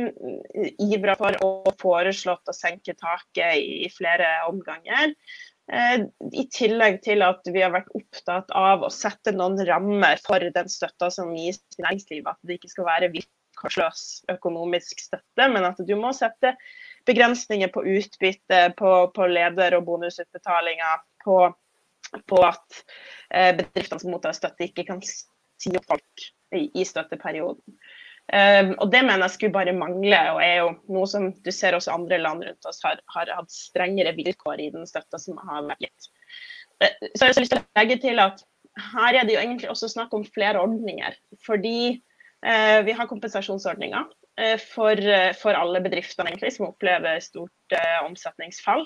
ivra 0.89 1.15
for 1.19 1.39
og 1.45 1.71
foreslått 1.81 2.51
å 2.51 2.55
senke 2.55 2.95
taket 2.99 3.59
i 3.59 3.89
flere 3.95 4.35
omganger. 4.49 5.15
Eh, 5.69 5.99
I 6.33 6.45
tillegg 6.49 7.01
til 7.05 7.21
at 7.21 7.45
vi 7.53 7.61
har 7.61 7.73
vært 7.73 7.91
opptatt 7.97 8.49
av 8.57 8.85
å 8.85 8.91
sette 8.93 9.33
noen 9.35 9.59
rammer 9.67 10.21
for 10.25 10.41
den 10.55 10.71
støtta 10.71 11.11
som 11.13 11.35
gis 11.37 11.61
til 11.69 11.85
næringslivet. 11.85 12.31
At 12.33 12.49
det 12.49 12.57
ikke 12.57 12.71
skal 12.73 12.87
være 12.87 13.11
vilkårsløs 13.13 14.05
økonomisk 14.33 15.03
støtte, 15.05 15.49
men 15.53 15.67
at 15.69 15.81
du 15.85 15.95
må 15.99 16.13
sette 16.17 16.55
begrensninger 17.09 17.69
på 17.73 17.85
utbytte, 17.85 18.63
på, 18.79 18.93
på 19.13 19.29
leder- 19.29 19.77
og 19.77 19.85
bonusutbetalinger, 19.87 21.05
på, 21.25 21.37
på 22.25 22.43
at 22.47 22.81
eh, 23.29 23.53
bedriftene 23.61 24.01
som 24.01 24.13
mottar 24.15 24.37
støtte, 24.37 24.71
ikke 24.71 24.87
kan 24.89 25.05
si 25.05 25.75
opp 25.77 25.85
folk 25.93 26.29
i, 26.57 26.65
i 26.73 26.85
støtteperioden. 26.87 27.77
Um, 28.29 28.75
og 28.77 28.91
Det 28.93 28.99
mener 29.01 29.25
jeg 29.25 29.33
skulle 29.35 29.55
bare 29.55 29.73
mangle, 29.73 30.17
og 30.35 30.43
er 30.45 30.59
jo 30.59 30.69
noe 30.93 31.07
som 31.09 31.31
du 31.45 31.49
ser 31.53 31.73
også 31.73 31.95
andre 31.95 32.19
land 32.21 32.43
rundt 32.45 32.67
oss 32.69 32.83
har, 32.85 32.99
har 33.15 33.31
hatt 33.33 33.49
strengere 33.49 34.13
vilkår 34.17 34.61
i 34.61 34.69
den 34.75 34.85
støtta 34.85 35.17
som 35.21 35.39
har 35.47 35.65
vært 35.71 35.87
gitt. 35.87 36.11
Uh, 36.77 36.93
så 37.15 37.25
jeg 37.25 37.33
har 37.33 37.41
lyst 37.41 37.55
til 37.55 37.61
å 37.63 37.79
legge 37.79 37.97
til 38.03 38.21
at 38.21 38.45
her 38.93 39.17
er 39.17 39.25
det 39.25 39.33
jo 39.33 39.41
egentlig 39.41 39.71
også 39.73 39.89
snakk 39.91 40.13
om 40.13 40.27
flere 40.29 40.61
ordninger. 40.61 41.17
Fordi 41.41 41.81
uh, 42.45 42.79
vi 42.85 42.95
har 42.99 43.09
kompensasjonsordninger 43.09 44.05
uh, 44.05 44.57
for, 44.61 45.09
for, 45.41 45.57
alle 45.57 45.81
bedriftene 45.87 46.29
egentlig, 46.29 46.53
som 46.59 46.69
opplever 46.69 47.17
stort 47.25 47.79
omsetningsfall. 48.05 48.85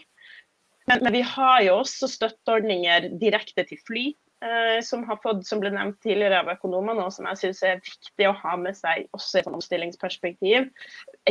Men, 0.87 1.03
men, 1.03 1.13
vi 1.15 1.27
har 1.27 1.61
jo 1.67 1.81
også 1.81 2.07
støtteordninger 2.11 3.11
direkte 3.19 3.67
til 3.67 3.79
fly, 3.87 4.07
Eh, 4.32 4.32
som, 4.83 5.03
har 5.07 5.19
fått, 5.23 5.45
som 5.47 5.61
ble 5.61 5.71
nevnt 5.73 5.99
tidligere 6.03 6.41
av 6.41 6.51
økonomene, 6.53 7.05
og 7.05 7.13
som 7.15 7.27
jeg 7.29 7.39
syns 7.39 7.61
er 7.67 7.81
viktig 7.83 8.27
å 8.27 8.35
ha 8.41 8.55
med 8.59 8.75
seg 8.77 9.07
også 9.15 9.37
i 9.37 9.41
et 9.41 9.49
omstillingsperspektiv. 9.51 10.67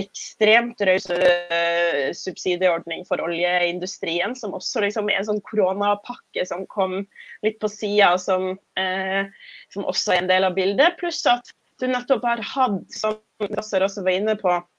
Ekstremt 0.01 0.81
raus 0.88 1.09
uh, 1.12 2.09
subsidieordning 2.16 3.05
for 3.09 3.22
oljeindustrien, 3.25 4.37
som 4.38 4.57
også 4.57 4.85
liksom 4.87 5.11
er 5.12 5.20
en 5.20 5.31
sånn 5.33 5.44
koronapakke 5.48 6.46
som 6.48 6.64
kom 6.72 7.03
litt 7.44 7.61
på 7.62 7.70
sida, 7.70 8.14
som, 8.22 8.55
eh, 8.81 9.29
som 9.75 9.88
også 9.88 10.16
er 10.16 10.22
en 10.22 10.31
del 10.31 10.48
av 10.48 10.57
bildet. 10.57 10.98
Pluss 11.01 11.25
at 11.31 11.53
du 11.83 11.88
nettopp 11.90 12.25
har 12.27 12.42
hatt, 12.55 12.85
som 12.94 13.18
Gasser 13.53 13.83
også 13.85 14.05
var 14.07 14.14
inne 14.16 14.37
på, 14.38 14.55
Eh, 14.55 14.71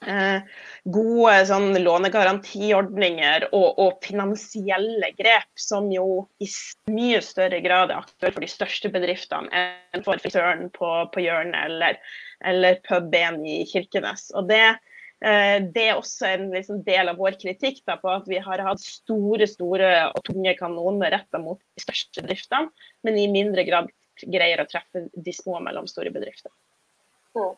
gode 0.00 1.32
sånn, 1.48 1.74
lånegarantiordninger 1.82 3.48
og, 3.50 3.68
og, 3.76 3.98
finansielle 4.04 5.10
grep, 5.18 5.50
som 5.60 5.90
jo 5.92 6.26
i 6.40 6.48
mye 6.92 7.20
større 7.24 7.60
grad 7.60 7.90
er 7.90 8.00
aktuelt 8.00 8.36
for 8.36 8.44
de 8.44 8.50
største 8.50 8.92
bedriftene 8.94 9.50
enn 9.92 10.06
for 10.06 10.22
frisøren 10.22 10.70
på, 10.72 10.88
på 11.12 11.24
hjørnet 11.24 11.66
eller, 11.66 12.00
eller 12.46 12.80
puben 12.86 13.42
i 13.44 13.60
Kirkenes. 13.68 14.30
Og 14.38 14.48
det, 14.48 14.62
eh, 15.26 15.58
det 15.68 15.86
er 15.90 15.98
også 15.98 16.30
en 16.30 16.48
liksom, 16.54 16.82
del 16.86 17.12
av 17.12 17.20
vår 17.20 17.36
kritikk 17.42 17.82
da, 17.84 17.98
på 18.00 18.12
at 18.14 18.28
vi 18.30 18.40
har 18.40 18.64
hatt 18.64 18.80
store 18.80 19.48
store 19.50 19.92
og 20.14 20.24
tunge 20.30 20.56
kanoner 20.58 21.12
retta 21.18 21.42
mot 21.42 21.60
de 21.60 21.84
største 21.84 22.24
bedriftene, 22.24 22.70
men 23.04 23.20
i 23.20 23.28
mindre 23.32 23.66
grad 23.68 23.92
greier 24.20 24.60
å 24.60 24.68
treffe 24.68 25.08
de 25.12 25.32
små 25.34 25.58
og 25.58 25.66
mellomstore 25.68 26.12
bedriftene. 26.14 26.54
Mm. 27.36 27.52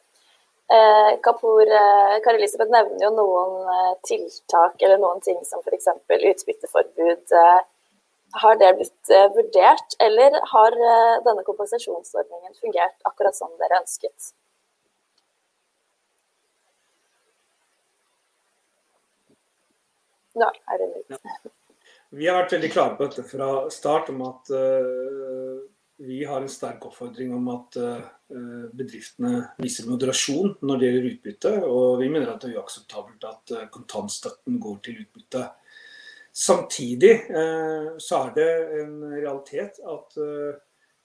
Eh, 0.72 1.20
Kapoor, 1.22 1.66
eh, 1.68 2.20
Kari 2.24 2.38
Elisabeth 2.38 2.70
nevner 2.72 3.02
jo 3.04 3.10
noen 3.12 3.56
eh, 3.72 3.94
tiltak 4.08 4.80
eller 4.80 5.00
noen 5.02 5.18
ting 5.20 5.40
som 5.44 5.60
f.eks. 5.60 5.88
utbytteforbud. 6.08 7.34
Har 8.42 8.56
det 8.56 8.70
blitt 8.78 9.10
vurdert, 9.34 9.96
eller 10.00 10.38
har 10.54 10.76
denne 11.26 11.42
kompensasjonsordningen 11.44 12.54
fungert 12.62 13.04
akkurat 13.10 13.36
som 13.36 13.50
dere 13.60 13.82
ønsket? 13.82 14.30
Nå 20.40 20.48
er 20.48 20.80
det. 20.80 20.88
Ja. 21.12 21.20
Vi 22.16 22.30
har 22.30 22.40
vært 22.40 22.56
veldig 22.56 22.72
klare 22.72 22.96
på 22.96 23.10
dette 23.10 23.26
fra 23.28 23.50
start 23.76 24.08
om 24.14 24.24
at 24.30 24.48
vi 26.06 26.24
har 26.24 26.42
en 26.42 26.48
sterk 26.50 26.86
oppfordring 26.86 27.30
om 27.34 27.48
at 27.52 27.76
eh, 27.78 28.02
bedriftene 28.74 29.44
viser 29.62 29.86
moderasjon 29.86 30.56
når 30.66 30.80
det 30.80 30.88
gjelder 30.88 31.08
utbytte. 31.12 31.52
Og 31.68 32.00
vi 32.00 32.08
mener 32.10 32.32
at 32.32 32.42
det 32.42 32.50
er 32.50 32.58
uakseptabelt 32.58 33.26
at 33.28 33.54
eh, 33.54 33.68
kontantstøtten 33.70 34.58
går 34.62 34.80
til 34.82 35.02
utbytte. 35.04 35.46
Samtidig 36.32 37.12
eh, 37.30 37.88
så 38.02 38.20
er 38.24 38.36
det 38.38 38.50
en 38.82 38.98
realitet 39.14 39.78
at 39.86 40.20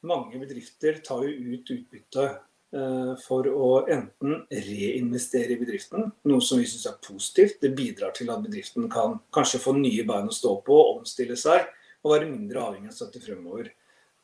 mange 0.07 0.39
bedrifter 0.39 1.01
tar 1.05 1.25
ut 1.25 1.73
utbytte 1.73 2.27
for 3.23 3.47
å 3.47 3.67
enten 3.87 4.41
reinvestere 4.51 5.55
i 5.55 5.59
bedriften, 5.59 6.09
noe 6.27 6.43
som 6.43 6.59
vi 6.59 6.67
syns 6.67 6.85
er 6.89 6.97
positivt. 7.01 7.61
Det 7.63 7.71
bidrar 7.75 8.11
til 8.15 8.29
at 8.29 8.43
bedriften 8.43 8.89
kan 8.91 9.15
kanskje 9.33 9.61
få 9.63 9.73
nye 9.77 10.03
bein 10.07 10.27
å 10.27 10.35
stå 10.35 10.51
på, 10.67 10.77
omstille 10.97 11.37
seg 11.39 11.63
og 12.03 12.11
være 12.11 12.27
mindre 12.29 12.65
avhengig 12.65 12.91
av 12.91 12.97
støtte 12.97 13.23
fremover. 13.23 13.71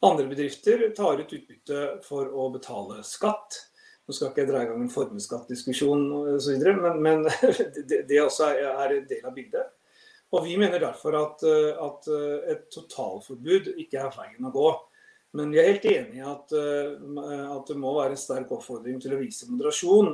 Andre 0.03 0.27
bedrifter 0.27 0.89
tar 0.95 1.21
ut 1.21 1.33
utbytte 1.33 1.83
for 2.03 2.27
å 2.27 2.49
betale 2.51 2.99
skatt. 3.07 3.55
Nå 4.03 4.11
skal 4.11 4.33
ikke 4.33 4.43
jeg 4.43 4.49
dra 4.49 4.63
i 4.63 4.67
gang 4.67 4.81
en 4.83 4.91
formuesskattdiskusjon 4.91 6.09
osv., 6.35 6.65
men, 6.81 6.97
men 7.05 7.21
det, 7.87 8.01
det, 8.09 8.17
også 8.19 8.49
er, 8.51 8.97
en 8.97 9.05
del 9.07 9.29
av 9.29 9.35
bildet. 9.37 9.69
Og 10.33 10.43
Vi 10.43 10.57
mener 10.59 10.81
derfor 10.81 11.15
at, 11.15 11.45
at, 11.45 12.09
et 12.51 12.65
totalforbud 12.73 13.69
ikke 13.77 14.01
er 14.01 14.11
veien 14.17 14.49
å 14.49 14.51
gå. 14.51 14.71
Men 15.37 15.53
vi 15.53 15.61
er 15.61 15.69
helt 15.71 15.85
enig 15.89 16.19
i 16.19 16.25
at, 16.25 16.51
at, 16.51 17.69
det 17.69 17.77
må 17.79 17.93
være 17.95 18.17
en 18.17 18.21
sterk 18.21 18.51
oppfordring 18.53 18.99
til 19.01 19.15
å 19.15 19.21
vise 19.21 19.47
moderasjon. 19.49 20.11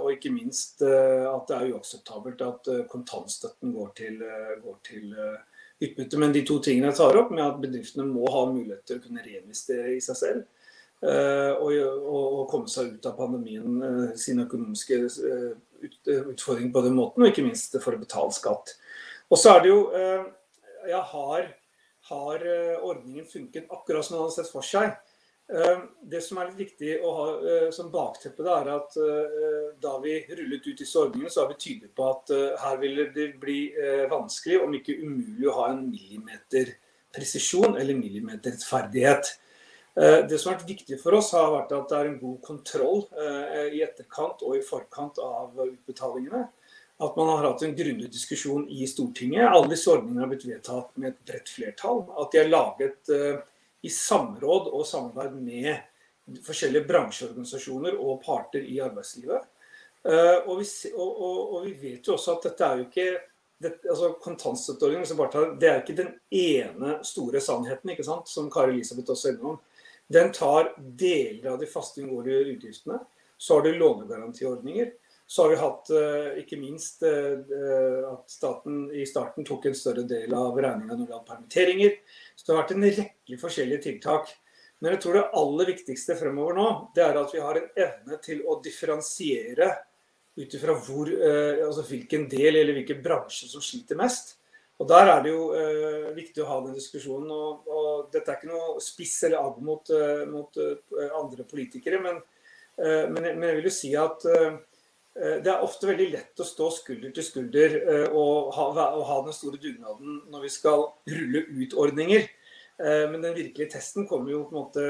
Og 0.00 0.08
ikke 0.16 0.32
minst 0.34 0.82
at 0.82 1.46
det 1.48 1.56
er 1.58 1.70
uakseptabelt 1.76 2.42
at 2.44 2.72
kontantstøtten 2.90 3.76
går 3.76 3.94
til, 4.00 4.18
går 4.64 4.80
til 4.90 5.14
utbytte. 5.80 6.20
Men 6.20 6.34
de 6.34 6.44
to 6.46 6.58
tingene 6.64 6.90
jeg 6.90 6.98
tar 7.00 7.18
opp, 7.20 7.30
med 7.34 7.44
at 7.44 7.60
bedriftene 7.62 8.08
må 8.08 8.28
ha 8.32 8.46
mulighet 8.50 8.84
til 8.86 9.00
å 9.00 9.04
kunne 9.04 9.24
reinvestere 9.24 9.94
i 9.96 10.02
seg 10.04 10.18
selv, 10.18 10.48
og, 11.00 11.70
og, 11.72 12.42
komme 12.50 12.68
seg 12.68 12.90
ut 12.98 13.06
av 13.08 13.14
pandemien, 13.16 13.78
sine 14.20 14.44
økonomiske 14.44 14.98
utfordringer 16.28 16.74
på 16.74 16.82
den 16.84 16.98
måten, 16.98 17.24
og 17.24 17.32
ikke 17.32 17.46
minst 17.46 17.78
for 17.80 17.96
å 17.96 18.02
betale 18.02 18.36
skatt. 18.36 18.74
Og 19.32 19.40
så 19.40 19.54
er 19.54 19.64
det 19.64 19.72
jo 19.72 19.80
Ja, 20.88 21.00
har 21.04 21.48
har 22.10 22.46
eh, 22.46 22.78
ordningen 22.82 23.26
funket 23.26 23.70
akkurat 23.70 24.04
som 24.04 24.16
man 24.16 24.24
hadde 24.24 24.36
sett 24.40 24.52
for 24.52 24.66
seg. 24.66 24.94
Eh, 25.50 25.78
det 26.02 26.20
som 26.22 26.38
er 26.38 26.50
litt 26.50 26.60
viktig 26.60 26.92
å 27.02 27.10
ha 27.16 27.26
eh, 27.42 27.66
som 27.74 27.90
bakteppe, 27.90 28.44
er 28.46 28.70
at 28.76 28.94
da 29.82 29.96
vi 30.02 30.20
rullet 30.28 30.66
ut 30.66 30.78
disse 30.78 30.98
ordningene, 31.00 31.32
så 31.32 31.44
er 31.44 31.52
vi 31.52 31.58
tydelige 31.64 31.94
på 31.96 32.06
at 32.10 32.32
her 32.62 32.78
ville 32.82 33.08
det 33.14 33.32
bli 33.40 33.60
vanskelig, 34.10 34.60
om 34.62 34.74
ikke 34.76 34.98
umulig, 35.00 35.46
å 35.48 35.56
ha 35.56 35.68
en 35.72 35.86
millimeterpresisjon 35.88 37.78
eller 37.80 37.98
millimeterrettferdighet. 37.98 39.32
Det 39.94 40.36
som 40.38 40.52
har 40.52 40.60
vært 40.60 40.68
viktig 40.70 41.00
for 41.00 41.16
oss, 41.18 41.32
har 41.34 41.50
vært 41.54 41.72
at 41.74 41.88
det 41.90 41.98
er 41.98 42.10
en 42.10 42.20
god 42.20 42.38
kontroll 42.44 43.02
i 43.72 43.80
etterkant 43.82 44.44
og 44.46 44.58
i 44.58 44.62
forkant 44.64 45.18
av 45.24 45.56
utbetalingene 45.64 46.44
at 47.00 47.16
man 47.16 47.30
har 47.32 47.46
hatt 47.48 47.62
en 47.64 47.76
grundig 47.76 48.10
diskusjon 48.12 48.66
i 48.68 48.86
Stortinget. 48.88 49.48
Alle 49.48 49.72
disse 49.72 49.88
ordningene 49.88 50.20
har 50.20 50.30
blitt 50.30 50.44
vedtatt 50.44 50.90
med 51.00 51.14
et 51.14 51.22
bredt 51.30 51.48
flertall. 51.48 52.02
At 52.20 52.34
de 52.34 52.42
er 52.42 52.50
laget 52.52 53.12
i 53.82 53.90
samråd 53.90 54.68
og 54.74 54.84
samarbeid 54.86 55.36
med 55.40 56.42
forskjellige 56.46 56.86
bransjeorganisasjoner 56.88 57.96
og 57.98 58.20
parter 58.24 58.64
i 58.64 58.78
arbeidslivet. 58.84 59.46
Uh, 60.04 60.46
og, 60.46 60.54
vi, 60.60 60.66
og, 60.94 61.08
og, 61.08 61.40
og, 61.54 61.64
vi, 61.66 61.74
vet 61.80 62.06
jo 62.08 62.14
også 62.16 62.38
at 62.38 62.46
dette 62.48 62.64
er 62.66 62.78
jo 62.80 62.86
ikke 62.86 63.08
altså 63.60 64.14
Kontantstøtteordningen 64.24 65.58
det 65.60 65.68
er 65.68 65.82
ikke 65.82 65.96
den 65.98 66.14
ene 66.32 66.94
store 67.04 67.42
sannheten, 67.44 67.90
ikke 67.92 68.06
sant, 68.06 68.28
som 68.28 68.48
Kari 68.52 68.78
Elisabeth 68.78 69.12
også 69.12 69.28
er 69.28 69.34
innom. 69.36 69.58
Den 70.08 70.32
tar 70.32 70.72
deler 70.78 71.52
av 71.52 71.58
de 71.60 71.68
faste 71.68 72.00
uunngåelige 72.00 72.54
utgiftene. 72.54 72.96
Så 73.36 73.58
har 73.58 73.66
du 73.66 73.76
lånegarantiordninger. 73.76 74.90
Så 75.30 75.44
har 75.44 75.52
vi 75.52 75.58
hatt 75.60 75.90
eh, 75.94 76.40
ikke 76.42 76.56
minst 76.58 77.04
eh, 77.06 77.36
eh, 77.38 77.98
at 78.08 78.32
staten 78.32 78.88
i 78.90 79.04
starten 79.06 79.46
tok 79.46 79.68
en 79.68 79.76
større 79.78 80.02
del 80.10 80.32
av 80.34 80.56
regninga 80.58 80.96
når 80.96 81.04
det 81.04 81.12
gjaldt 81.12 81.28
permitteringer. 81.28 81.92
Så 82.34 82.46
det 82.46 82.50
har 82.50 82.58
vært 82.64 82.72
en 82.74 82.86
rekke 82.96 83.38
forskjellige 83.38 83.84
tiltak. 83.84 84.32
Men 84.82 84.96
jeg 84.96 85.02
tror 85.04 85.18
det 85.20 85.28
aller 85.38 85.68
viktigste 85.70 86.16
fremover 86.18 86.56
nå, 86.58 86.66
det 86.96 87.04
er 87.04 87.20
at 87.20 87.34
vi 87.36 87.44
har 87.44 87.60
en 87.60 87.68
evne 87.84 88.18
til 88.24 88.40
å 88.42 88.56
differensiere 88.64 89.68
ut 90.40 90.56
ifra 90.56 90.74
altså 90.74 91.84
hvilken 91.84 92.24
del 92.32 92.56
eller 92.56 92.80
hvilken 92.80 93.02
bransje 93.04 93.46
som 93.52 93.62
sliter 93.62 93.98
mest. 94.00 94.34
Og 94.80 94.88
Der 94.88 95.12
er 95.12 95.22
det 95.22 95.30
jo 95.30 95.44
eh, 95.52 96.08
viktig 96.16 96.42
å 96.42 96.48
ha 96.48 96.58
den 96.64 96.74
diskusjonen. 96.74 97.30
Og, 97.30 97.70
og, 97.70 98.08
Dette 98.10 98.32
er 98.32 98.40
ikke 98.40 98.50
noe 98.50 98.82
spiss 98.82 99.14
eller 99.28 99.44
agg 99.44 99.62
mot, 99.62 99.94
mot 100.32 100.60
andre 101.20 101.46
politikere, 101.46 102.02
men, 102.02 102.18
eh, 102.80 103.06
men, 103.12 103.22
men, 103.28 103.46
jeg 103.46 103.60
vil 103.60 103.70
jo 103.70 103.74
si 103.76 103.94
at 103.94 104.26
eh, 104.26 104.58
det 105.42 105.50
er 105.50 105.64
ofte 105.64 105.88
veldig 105.90 106.06
lett 106.12 106.40
å 106.40 106.46
stå 106.46 106.68
skulder 106.70 107.10
til 107.14 107.26
skulder 107.26 107.72
eh, 107.80 108.12
og 108.14 108.52
ha, 108.54 108.68
og 108.94 109.02
ha, 109.08 109.16
den 109.26 109.34
store 109.34 109.58
dugnaden 109.58 110.20
når 110.30 110.44
vi 110.46 110.52
skal 110.54 110.86
rulle 111.10 111.42
ut 111.50 111.74
ordninger. 111.74 112.28
Eh, 112.80 113.04
men 113.10 113.18
den 113.24 113.34
virkelige 113.34 113.72
testen 113.74 114.06
kommer 114.08 114.30
jo 114.32 114.44
på 114.46 114.54
en 114.54 114.60
måte 114.60 114.84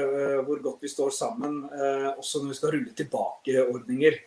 hvor 0.45 0.61
godt 0.63 0.85
vi 0.85 0.91
står 0.91 1.13
sammen 1.15 1.63
også 2.13 2.43
når 2.43 2.53
vi 2.53 2.59
skal 2.59 2.75
rulle 2.77 2.93
tilbake 2.97 3.65
ordninger. 3.65 4.19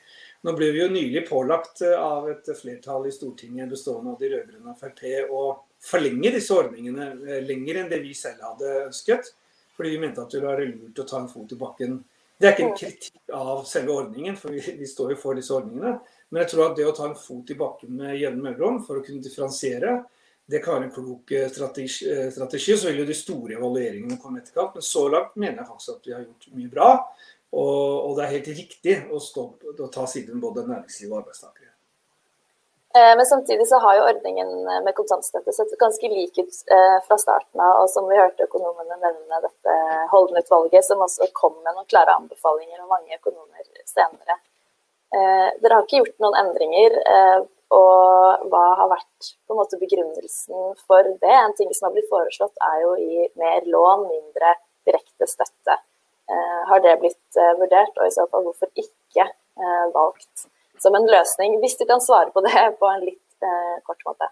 Nå 0.45 0.53
ble 0.59 0.73
vi 0.75 0.83
jo 0.83 0.91
nylig 0.93 1.23
pålagt 1.29 1.81
av 1.97 2.27
et 2.29 2.51
flertall 2.59 3.07
i 3.09 3.15
Stortinget 3.15 3.71
bestående 3.71 4.13
av 4.13 4.19
de 4.21 4.29
rød-grønne 4.35 4.75
og 4.75 4.81
Frp 4.83 5.31
å 5.33 5.45
forlenge 5.81 6.35
disse 6.35 6.53
ordningene 6.53 7.39
lenger 7.47 7.81
enn 7.81 7.89
det 7.89 8.03
vi 8.03 8.13
selv 8.19 8.43
hadde 8.45 8.75
ønsket. 8.91 9.31
Fordi 9.75 9.95
vi 9.95 10.03
mente 10.03 10.21
at 10.21 10.29
det 10.31 10.43
ville 10.43 10.51
være 10.53 10.67
lurt 10.69 11.01
å 11.01 11.07
ta 11.09 11.23
en 11.23 11.31
fot 11.31 11.55
i 11.55 11.59
bakken 11.59 11.97
det 12.41 12.49
er 12.49 12.57
ikke 12.57 12.67
en 12.67 12.79
kritikk 12.79 13.35
av 13.37 13.63
selve 13.69 13.95
ordningen, 13.95 14.37
for 14.39 14.55
vi, 14.55 14.63
vi, 14.79 14.89
står 14.91 15.15
jo 15.15 15.21
for 15.21 15.39
disse 15.39 15.55
ordningene. 15.55 15.99
Men 16.33 16.43
jeg 16.43 16.51
tror 16.51 16.65
at 16.67 16.79
det 16.79 16.89
å 16.89 16.95
ta 16.97 17.07
en 17.07 17.19
fot 17.19 17.53
i 17.53 17.57
bakken 17.59 17.95
med 18.01 18.17
jevne 18.19 18.43
mellomrom 18.43 18.81
for 18.87 18.99
å 18.99 19.05
kunne 19.07 19.23
differensiere, 19.23 20.01
det 20.51 20.61
kan 20.65 20.77
være 20.77 20.89
en 20.89 20.93
klok 20.93 21.31
eh, 21.33 21.47
strategi. 21.49 22.09
Eh, 22.11 22.27
strategi. 22.35 22.75
Så 22.77 22.91
vil 22.91 23.01
jo 23.01 23.07
de 23.09 23.17
store 23.17 23.57
evalueringene 23.57 24.19
komme 24.21 24.43
etterkant. 24.43 24.75
Men 24.77 24.85
så 24.85 25.07
langt 25.09 25.39
mener 25.39 25.63
jeg 25.63 25.71
faktisk 25.71 25.95
at 25.95 26.11
vi 26.11 26.17
har 26.17 26.27
gjort 26.27 26.51
mye 26.59 26.73
bra. 26.75 26.89
Og, 27.55 28.11
og 28.11 28.19
det 28.19 28.25
er 28.25 28.35
helt 28.35 28.51
riktig 28.59 28.99
å, 29.15 29.23
stå, 29.23 29.47
å 29.79 29.89
ta 29.95 30.09
siden 30.11 30.43
både 30.43 30.67
næringsliv 30.67 31.15
og 31.15 31.23
arbeidstakere. 31.23 31.74
Eh, 32.99 33.17
men 33.17 33.27
samtidig 33.27 33.69
så 33.69 33.79
har 33.79 33.97
jo 33.97 34.03
ordningen 34.07 34.51
med 34.87 34.95
kontantstøtte 34.95 35.53
sett 35.53 35.73
ganske 35.81 36.09
lik 36.13 36.37
ut 36.39 36.59
eh, 36.75 36.99
fra 37.07 37.17
starten 37.19 37.61
av. 37.61 37.81
Og 37.83 37.89
som 37.91 38.07
vi 38.07 38.19
hørte 38.21 38.47
økonomene 38.47 38.99
nevne 39.03 39.41
dette 39.43 39.79
Holden-utvalget, 40.13 40.87
som 40.87 41.03
også 41.03 41.27
kom 41.35 41.57
med 41.65 41.75
noen 41.75 41.89
klare 41.91 42.15
anbefalinger 42.21 42.85
og 42.85 42.93
mange 42.93 43.19
økonomer 43.19 43.67
senere. 43.91 44.39
Eh, 45.11 45.51
dere 45.59 45.81
har 45.81 45.89
ikke 45.89 46.05
gjort 46.05 46.23
noen 46.23 46.39
endringer. 46.45 47.01
Og 47.75 48.47
hva 48.53 48.63
har 48.79 48.93
vært 48.93 49.33
på 49.49 49.55
en 49.55 49.59
måte 49.59 49.79
begrunnelsen 49.81 50.77
for 50.87 51.09
det? 51.09 51.35
En 51.35 51.57
ting 51.59 51.73
som 51.75 51.89
har 51.89 51.97
blitt 51.97 52.11
foreslått 52.13 52.61
er 52.63 52.83
jo 52.85 52.93
i 53.01 53.25
mer 53.41 53.67
lån, 53.67 54.05
mindre 54.07 54.53
direkte 54.87 55.27
støtte. 55.27 55.81
Har 56.69 56.83
det 56.85 56.93
blitt 57.01 57.41
vurdert, 57.59 57.97
og 57.97 58.07
i 58.07 58.15
så 58.15 58.29
fall 58.31 58.45
hvorfor 58.47 58.71
ikke 58.79 59.27
valgt 59.97 60.47
som 60.85 60.97
en 60.97 61.09
løsning, 61.09 61.59
hvis 61.63 61.79
du 61.81 61.87
kan 61.89 62.03
svare 62.05 62.33
på 62.35 62.45
det 62.45 62.65
på 62.81 62.91
en 62.93 63.05
litt 63.09 63.45
eh, 63.45 63.77
kort 63.89 64.05
måte. 64.09 64.31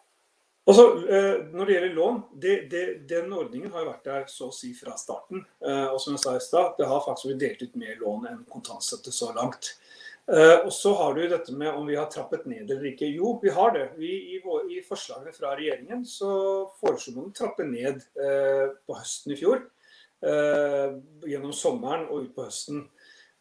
Eh, 0.63 1.39
når 1.51 1.67
det 1.67 1.75
gjelder 1.75 1.95
lån, 1.97 2.19
det, 2.43 2.57
det, 2.71 2.83
den 3.11 3.33
ordningen 3.35 3.73
har 3.75 3.89
vært 3.89 4.05
der 4.07 4.29
så 4.31 4.47
å 4.53 4.55
si 4.55 4.71
fra 4.79 4.95
starten. 5.01 5.43
Eh, 5.65 5.89
og 5.89 5.99
som 6.03 6.15
jeg 6.15 6.23
sa 6.23 6.37
i 6.39 6.45
stad, 6.45 6.77
det 6.79 6.87
har 6.87 7.03
faktisk 7.03 7.33
blitt 7.33 7.43
delt 7.43 7.65
ut 7.67 7.81
mer 7.83 7.99
lån 7.99 8.29
enn 8.31 8.45
kontantstøtte 8.53 9.15
så 9.15 9.33
langt. 9.35 9.73
Eh, 10.31 10.59
og 10.63 10.71
så 10.73 10.93
har 10.95 11.17
du 11.17 11.25
dette 11.27 11.53
med 11.59 11.75
om 11.75 11.87
vi 11.89 11.97
har 11.99 12.07
trappet 12.11 12.47
ned 12.47 12.71
eller 12.71 12.93
ikke. 12.93 13.11
Jo, 13.11 13.35
vi 13.43 13.51
har 13.51 13.75
det. 13.75 13.89
Vi, 13.99 14.13
i, 14.37 14.39
i, 14.77 14.83
forslagene 14.87 15.35
fra 15.35 15.57
regjeringen 15.59 16.05
så 16.07 16.31
foreslo 16.79 17.17
man 17.17 17.33
å 17.33 17.37
trappe 17.37 17.67
ned 17.67 18.05
eh, 18.15 18.69
på 18.87 18.99
høsten 19.01 19.35
i 19.35 19.39
fjor. 19.41 19.65
Eh, 20.23 20.95
gjennom 21.27 21.51
sommeren 21.51 22.07
og 22.07 22.29
ut 22.29 22.37
på 22.37 22.47
høsten. 22.47 22.85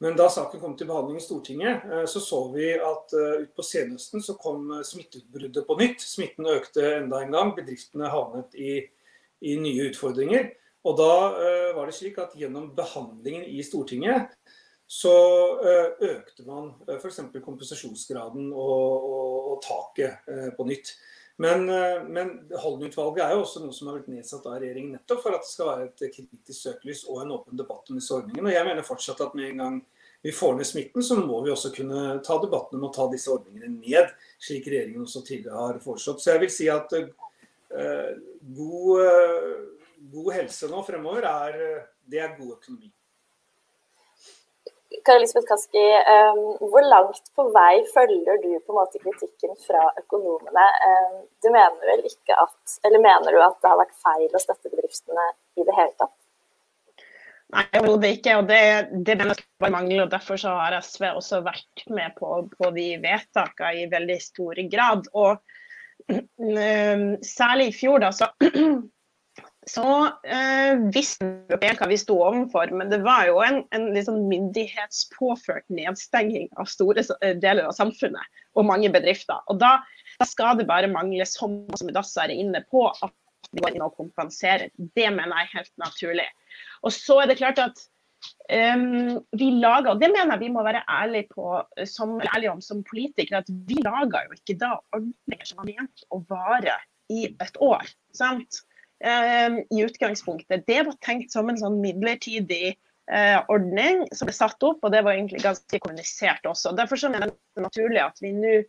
Men 0.02 0.16
da 0.18 0.26
saken 0.34 0.58
kom 0.58 0.72
til 0.78 0.88
behandling 0.89 1.20
i 1.20 1.22
Stortinget, 1.22 1.84
eh, 1.86 2.06
så 2.10 2.20
så 2.26 2.39
vi 2.56 2.72
at 2.74 3.14
uh, 3.14 3.43
utpå 3.43 3.62
senhøsten 3.66 4.24
så 4.26 4.34
kom 4.41 4.72
eh, 4.74 4.86
smitteutbruddet 4.88 5.68
på 5.68 5.78
nytt. 5.78 6.02
Smitten 6.02 6.49
økte 6.49 6.88
enda 6.95 7.20
en 7.22 7.36
gang. 7.36 7.52
Bedriftene 7.54 8.10
havnet 8.10 8.58
i, 8.58 8.80
i 9.45 9.54
nye 9.62 9.91
utfordringer. 9.91 10.49
Og 10.82 10.97
da 10.97 11.14
var 11.78 11.86
det 11.86 11.93
slik 11.93 12.16
at 12.18 12.32
gjennom 12.34 12.72
behandlingen 12.74 13.43
i 13.45 13.62
Stortinget 13.62 14.32
så 14.89 15.12
økte 16.02 16.41
man 16.47 16.72
f.eks. 16.89 17.20
kompensasjonsgraden 17.36 18.47
og, 18.49 19.06
og, 19.06 19.36
og 19.52 19.60
taket 19.62 20.26
på 20.58 20.66
nytt. 20.66 20.89
Men, 21.38 21.70
men 22.10 22.34
Holden-utvalget 22.64 23.22
er 23.28 23.36
jo 23.36 23.43
også 23.45 23.62
noe 23.62 23.78
som 23.78 23.91
har 23.91 23.99
blitt 23.99 24.10
nedsatt 24.10 24.49
av 24.49 24.58
regjeringen 24.58 24.97
nettopp 24.97 25.22
for 25.22 25.38
at 25.38 25.45
det 25.45 25.52
skal 25.52 25.70
være 25.70 25.86
et 25.91 26.18
kritisk 26.18 26.58
søkelys 26.58 27.06
og 27.06 27.22
en 27.22 27.38
åpen 27.38 27.62
debatt 27.62 27.93
om 27.93 28.02
disse 28.02 28.18
ordningene. 28.18 28.49
Og 28.49 28.58
jeg 28.58 28.70
mener 28.72 28.89
fortsatt 28.89 29.22
at 29.22 29.38
med 29.38 29.52
en 29.52 29.62
gang 29.62 29.80
vi 30.22 30.32
får 30.32 30.54
ned 30.56 30.68
smitten, 30.68 31.04
så 31.04 31.16
må 31.16 31.42
vi 31.42 31.52
også 31.52 31.72
kunne 31.76 32.20
ta 32.26 32.38
debatten 32.42 32.78
om 32.78 32.90
å 32.90 32.94
ta 32.94 33.08
disse 33.10 33.32
ordningene 33.34 33.72
ned, 33.74 34.14
slik 34.42 34.70
regjeringen 34.70 35.08
også 35.08 35.24
tidligere 35.26 35.66
har 35.66 35.82
foreslått. 35.82 36.22
Så 36.22 36.36
jeg 36.36 36.44
vil 36.44 36.54
si 36.54 36.70
at 36.70 36.94
uh, 36.94 38.10
god, 38.60 39.02
uh, 39.02 40.02
god, 40.14 40.34
helse 40.38 40.70
nå 40.70 40.84
fremover, 40.86 41.26
er, 41.26 41.86
det 42.06 42.22
er 42.22 42.36
god 42.38 42.58
økonomi. 42.60 42.92
Kari 45.08 45.24
Lisbeth 45.24 45.48
Kaski, 45.50 45.82
um, 46.14 46.44
hvor 46.70 46.86
langt 46.86 47.32
på 47.34 47.48
vei 47.56 47.82
følger 47.90 48.42
du 48.44 48.52
på 48.60 48.76
en 48.76 48.78
måte 48.78 49.02
kritikken 49.02 49.58
fra 49.64 49.88
økonomene? 50.04 50.68
Du 51.42 51.50
mener 51.50 51.94
vel 51.96 52.06
ikke 52.06 52.38
at, 52.38 52.78
eller 52.86 53.02
mener 53.02 53.34
du 53.34 53.42
at 53.42 53.58
det 53.64 53.72
har 53.72 53.82
vært 53.82 53.98
feil 54.04 54.28
å 54.30 54.44
støtte 54.44 54.70
bedriftene 54.70 55.32
i 55.58 55.66
det 55.66 55.80
hele 55.80 55.96
tatt? 55.98 56.21
Nei, 57.52 57.66
overhodet 57.82 58.18
ikke. 58.18 58.38
og 58.39 58.47
Det, 58.47 58.62
det 59.06 59.18
mener 59.20 59.36
jeg 59.36 59.47
bare 59.60 59.76
mangler. 59.76 60.06
og 60.06 60.14
Derfor 60.14 60.39
så 60.39 60.56
har 60.56 60.78
SV 60.80 61.10
også 61.12 61.41
vært 61.45 61.86
med 61.91 62.16
på, 62.20 62.32
på 62.56 62.72
de 62.78 62.88
vedtakene 63.04 63.84
i 63.84 63.91
veldig 63.91 64.18
stor 64.24 64.62
grad. 64.72 65.12
og 65.14 65.41
øh, 66.12 67.06
Særlig 67.26 67.72
i 67.72 67.76
fjor 67.76 68.04
da, 68.04 68.12
så, 68.16 68.30
så 69.76 69.88
øh, 70.38 70.86
visste 70.95 71.28
vi 71.52 71.74
hva 71.76 71.89
vi 71.91 71.99
sto 71.99 72.22
overfor. 72.24 72.72
Men 72.72 72.93
det 72.93 73.02
var 73.04 73.28
jo 73.28 73.41
en, 73.43 73.64
en 73.76 73.89
liksom 73.97 74.24
myndighetspåført 74.32 75.68
nedstenging 75.68 76.47
av 76.56 76.72
store 76.72 77.04
deler 77.20 77.68
av 77.68 77.76
samfunnet 77.76 78.43
og 78.56 78.68
mange 78.70 78.91
bedrifter. 78.93 79.43
og 79.52 79.60
Da, 79.60 79.80
da 80.22 80.28
skal 80.30 80.56
det 80.60 80.70
bare 80.72 80.91
mangle, 80.91 81.28
som, 81.28 81.66
som 81.76 81.91
Dass 81.91 82.16
er 82.16 82.32
inne 82.32 82.64
på, 82.72 82.88
at 82.91 83.12
de 83.52 83.60
går 83.60 83.76
inn 83.76 83.84
og 83.84 83.97
kompenserer. 83.99 84.72
Det 84.78 85.10
mener 85.12 85.36
jeg 85.36 85.49
er 85.49 85.58
helt 85.58 85.76
naturlig. 85.82 86.30
Og 86.82 86.93
så 86.95 87.22
er 87.22 87.32
det 87.32 87.39
klart 87.41 87.62
at 87.62 87.82
um, 88.52 89.22
vi 89.38 89.49
lager, 89.62 89.93
og 89.93 90.02
det 90.02 90.12
mener 90.14 90.36
jeg 90.36 90.43
vi 90.45 90.52
må 90.54 90.64
være 90.66 90.84
ærlige, 90.89 91.30
på, 91.36 91.62
som, 91.89 92.20
ærlige 92.34 92.52
om 92.52 92.62
som 92.62 92.84
politikere, 92.88 93.43
at 93.43 93.52
vi 93.70 93.80
lager 93.86 94.28
jo 94.28 94.38
ikke 94.38 94.58
da 94.62 94.76
ordninger 94.95 95.47
som 95.47 95.64
er 95.64 95.72
ment 95.72 96.06
å 96.12 96.22
vare 96.30 96.78
i 97.12 97.26
et 97.32 97.62
år. 97.62 97.89
sant? 98.18 98.64
Um, 99.02 99.64
I 99.74 99.86
utgangspunktet. 99.88 100.68
Det 100.68 100.84
var 100.86 100.97
tenkt 101.02 101.34
som 101.34 101.49
en 101.49 101.58
sånn 101.58 101.80
midlertidig 101.82 102.76
uh, 103.10 103.39
ordning 103.49 104.04
som 104.14 104.30
ble 104.30 104.36
satt 104.38 104.62
opp, 104.68 104.84
og 104.86 104.93
det 104.93 105.02
var 105.06 105.16
egentlig 105.16 105.41
ganske 105.41 105.82
kommunisert 105.82 106.45
også. 106.45 106.76
Derfor 106.78 107.02
så 107.02 107.10
mener 107.10 107.32
det 107.34 107.66
naturlig 107.66 108.04
at 108.04 108.22
vi 108.22 108.36
nå, 108.38 108.60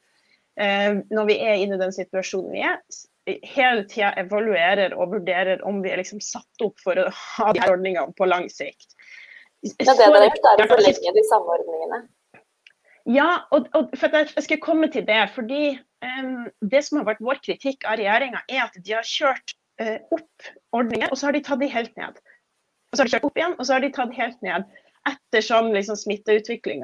uh, 0.56 1.02
når 1.12 1.28
vi 1.28 1.36
er 1.44 1.60
inne 1.60 1.76
i 1.76 1.82
den 1.84 1.92
situasjonen 1.92 2.54
vi 2.54 2.64
er, 2.64 2.80
hele 3.26 3.84
tida 3.90 4.12
evaluerer 4.18 4.94
og 4.96 5.12
vurderer 5.14 5.62
om 5.68 5.82
vi 5.84 5.92
er 5.92 6.00
liksom 6.00 6.22
satt 6.24 6.64
opp 6.64 6.80
for 6.82 6.98
å 6.98 7.06
ha 7.12 7.52
de 7.52 7.62
her 7.62 7.74
ordningene 7.74 8.14
på 8.18 8.26
lang 8.26 8.48
sikt. 8.50 8.96
Men 9.62 9.78
det 9.78 9.94
dere 10.00 10.26
gjør, 10.26 10.50
er 10.50 10.64
å 10.64 10.68
forlenge 10.72 11.14
de 11.14 11.24
samme 11.28 11.56
ordningene? 11.56 12.02
Ja, 13.10 13.28
og, 13.54 13.68
og 13.78 13.94
jeg, 13.94 14.28
jeg 14.34 14.46
skal 14.46 14.60
komme 14.62 14.88
til 14.90 15.06
det. 15.06 15.22
fordi 15.34 15.78
um, 16.02 16.48
Det 16.60 16.82
som 16.86 17.00
har 17.00 17.08
vært 17.12 17.22
vår 17.22 17.42
kritikk 17.46 17.86
av 17.86 17.98
regjeringa, 18.00 18.42
er 18.50 18.66
at 18.66 18.78
de 18.78 18.94
har 18.94 19.06
kjørt 19.06 19.54
uh, 19.82 19.98
opp 20.14 20.52
ordninger, 20.74 21.10
og 21.10 21.18
så 21.18 21.28
har 21.28 21.38
de 21.38 21.42
tatt 21.46 21.62
de 21.62 21.70
helt 21.70 21.94
ned. 21.98 22.18
Og 22.90 22.98
så 22.98 23.02
har 23.02 23.10
de 23.10 23.14
kjørt 23.14 23.28
opp 23.30 23.38
igjen, 23.38 23.56
og 23.58 23.66
så 23.66 23.76
har 23.76 23.86
de 23.86 23.92
tatt 23.94 24.18
helt 24.18 24.46
ned 24.46 24.66
ettersom 25.08 25.72
liksom 25.74 25.96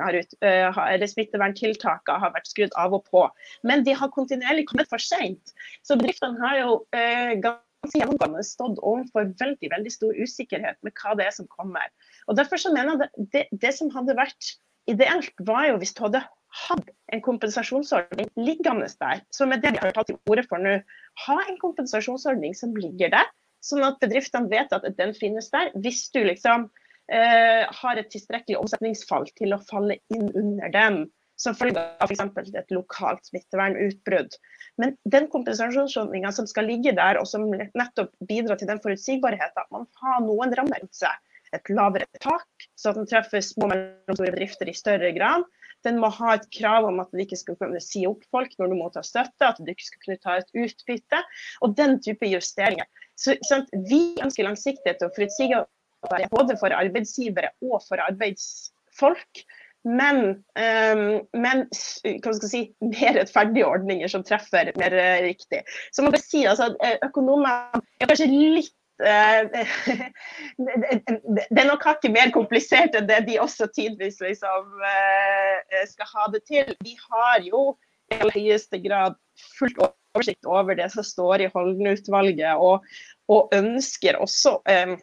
har 0.03 0.17
uh, 0.19 0.79
eller 0.89 1.07
smitteverntiltakene 1.11 2.23
har 2.23 2.35
vært 2.35 2.51
skrudd 2.51 2.77
av 2.81 2.97
og 2.97 3.07
på. 3.11 3.25
Men 3.63 3.85
de 3.87 3.95
har 3.95 4.13
kontinuerlig 4.15 4.67
kommet 4.71 4.91
for 4.91 5.03
seint. 5.03 5.55
Så 5.87 5.99
bedriftene 5.99 6.41
har 6.43 6.59
jo 6.63 6.79
uh, 6.97 7.35
ganske 7.45 8.01
gjennomgående 8.01 8.47
stått 8.47 8.81
overfor 8.83 9.31
veldig 9.39 9.71
veldig 9.75 9.93
stor 9.93 10.17
usikkerhet 10.19 10.81
med 10.87 10.97
hva 10.99 11.15
det 11.19 11.29
er 11.29 11.37
som 11.37 11.51
kommer. 11.53 11.87
Og 12.27 12.39
Derfor 12.39 12.61
så 12.61 12.73
mener 12.75 12.97
jeg 12.97 13.05
det, 13.05 13.29
det, 13.35 13.61
det 13.67 13.77
som 13.77 13.93
hadde 13.95 14.19
vært 14.19 14.57
ideelt, 14.91 15.33
var 15.47 15.69
jo 15.69 15.79
hvis 15.83 15.95
du 15.95 16.05
hadde 16.07 16.25
hatt 16.65 16.91
en 17.13 17.23
kompensasjonsordning 17.25 18.31
liggende 18.41 18.89
der. 19.01 19.23
Som 19.35 19.53
er 19.53 19.63
det 19.63 19.75
vi 19.77 19.83
har 19.83 19.95
tatt 19.97 20.11
til 20.11 20.19
orde 20.31 20.45
for 20.49 20.63
nå. 20.63 20.79
Ha 21.27 21.39
en 21.45 21.61
kompensasjonsordning 21.61 22.57
som 22.57 22.75
ligger 22.77 23.13
der, 23.15 23.31
sånn 23.65 23.85
at 23.87 24.01
bedriftene 24.03 24.51
vet 24.51 24.73
at 24.75 24.87
den 24.99 25.15
finnes 25.17 25.51
der. 25.55 25.71
Hvis 25.77 26.09
du 26.15 26.23
liksom 26.25 26.69
eh, 26.69 26.88
har 27.09 27.97
et 27.97 28.11
tilstrekkelig 28.13 28.59
omsetningsfall 28.61 29.25
til 29.39 29.55
å 29.57 29.63
falle 29.65 29.97
inn 30.13 30.27
under 30.37 30.73
den, 30.75 30.99
som 31.39 31.55
følge 31.55 31.79
av 32.03 32.11
f.eks. 32.11 32.51
et 32.59 32.75
lokalt 32.75 33.29
smittevernutbrudd. 33.31 34.35
Men 34.83 34.97
den 35.11 35.29
kompensasjonsordninga 35.31 36.33
som 36.35 36.49
skal 36.51 36.67
ligge 36.71 36.93
der, 36.99 37.21
og 37.21 37.29
som 37.31 37.47
nettopp 37.53 38.11
bidrar 38.29 38.59
til 38.59 38.71
den 38.71 38.83
forutsigbarheten, 38.83 39.63
at 39.63 39.71
man 39.75 39.87
har 40.03 40.25
noen 40.27 40.55
rammer 40.59 40.83
rundt 40.83 40.99
seg. 40.99 41.15
Et 41.55 41.71
lavere 41.73 42.05
tak, 42.21 42.67
så 42.77 42.91
at 42.91 42.99
den 42.99 43.09
treffer 43.09 43.41
små 43.45 43.69
og 43.69 43.73
mellomstore 43.73 44.35
bedrifter 44.35 44.69
i 44.69 44.77
større 44.77 45.15
grad. 45.17 45.47
Den 45.87 46.01
må 46.03 46.11
ha 46.13 46.35
et 46.35 46.49
krav 46.53 46.89
om 46.89 46.99
at 47.01 47.15
du 47.15 47.23
ikke 47.23 47.39
skal 47.39 47.57
kunne 47.61 47.81
si 47.81 48.03
opp 48.09 48.27
folk 48.35 48.53
når 48.59 48.73
du 48.73 48.77
mottar 48.81 49.07
støtte, 49.07 49.47
at 49.47 49.63
du 49.63 49.71
ikke 49.71 49.87
skal 49.87 50.03
kunne 50.05 50.21
ta 50.27 50.37
et 50.43 50.51
utbytte, 50.59 51.23
og 51.63 51.79
den 51.79 52.01
type 52.05 52.29
justeringer. 52.29 52.91
Så, 53.19 53.39
sant? 53.47 53.71
Vi 53.89 54.19
ønsker 54.23 54.47
langsiktighet 54.47 55.07
og 55.07 55.15
forutsigbarhet 55.17 55.71
både 56.33 56.59
for 56.61 56.75
arbeidsgivere 56.75 57.53
og 57.65 57.81
for 57.87 58.03
arbeidsfolk. 58.09 59.45
Men, 59.87 60.43
um, 60.59 61.05
men 61.39 61.63
si, 61.73 62.65
mer 62.83 63.15
rettferdige 63.17 63.67
ordninger 63.67 64.11
som 64.11 64.25
treffer 64.27 64.73
mer 64.81 64.97
uh, 64.97 65.21
riktig. 65.25 65.63
Så 65.95 66.03
man 66.03 66.13
kan 66.13 66.25
si 66.25 66.43
altså, 66.51 66.73
at 66.73 66.83
eh, 66.85 66.99
økonomer 67.07 67.79
er 68.03 68.11
kanskje 68.11 68.27
litt 68.29 68.75
uh, 69.01 69.47
det 70.67 71.63
er 71.63 71.71
nok 71.71 71.87
hakket 71.87 72.13
mer 72.13 72.35
komplisert 72.35 72.99
enn 72.99 73.09
det 73.09 73.23
de 73.31 73.39
også 73.41 73.71
tidvis 73.71 74.19
liksom, 74.25 74.75
skal 75.95 76.13
ha 76.17 76.27
det 76.35 76.43
til. 76.51 76.75
Vi 76.83 76.99
har 77.07 77.47
jo 77.47 77.71
i 78.09 78.19
aller 78.19 78.35
høyeste 78.35 78.81
grad 78.83 79.17
fullt 79.59 79.79
oversikt 79.85 80.49
over 80.49 80.77
det 80.79 80.89
som 80.93 81.07
står 81.07 81.45
i 81.45 81.51
Holden-utvalget, 81.53 82.57
og, 82.57 82.85
og, 83.31 83.53
ønsker 83.55 84.19
også 84.19 84.59
um, 84.65 84.97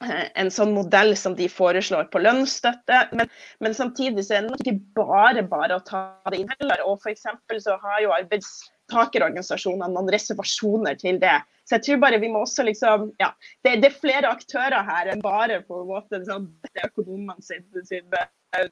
en 0.00 0.50
sånn 0.52 0.72
modell 0.72 1.12
som 1.18 1.34
de 1.36 1.48
foreslår 1.52 2.08
på 2.12 2.22
lønnsstøtte. 2.24 3.02
Men, 3.16 3.30
men 3.60 3.76
samtidig 3.76 4.24
så 4.26 4.38
er 4.38 4.46
det 4.46 4.60
ikke 4.62 4.78
bare 4.96 5.44
bare 5.48 5.76
å 5.76 5.84
ta 5.84 6.04
det 6.32 6.42
inn 6.42 6.52
heller. 6.56 6.82
Og 6.88 7.02
f.eks. 7.04 7.26
så 7.64 7.76
har 7.82 8.00
jo 8.04 8.14
arbeidstakerorganisasjonene 8.16 9.92
noen 9.92 10.12
reservasjoner 10.14 10.96
til 11.00 11.20
det. 11.22 11.36
Så 11.68 11.76
jeg 11.76 11.86
tror 11.86 12.00
bare 12.02 12.22
vi 12.22 12.32
må 12.32 12.42
også 12.42 12.64
liksom 12.66 13.10
Ja, 13.20 13.30
det, 13.64 13.76
det 13.84 13.92
er 13.92 14.00
flere 14.00 14.32
aktører 14.32 14.82
her 14.88 15.12
enn 15.12 15.22
bare 15.22 15.60
på 15.68 15.82
en 15.82 15.92
måte 15.92 16.22
sånn, 16.26 16.48
økonomene 16.86 17.44
sine 17.44 17.84
sin 17.86 18.08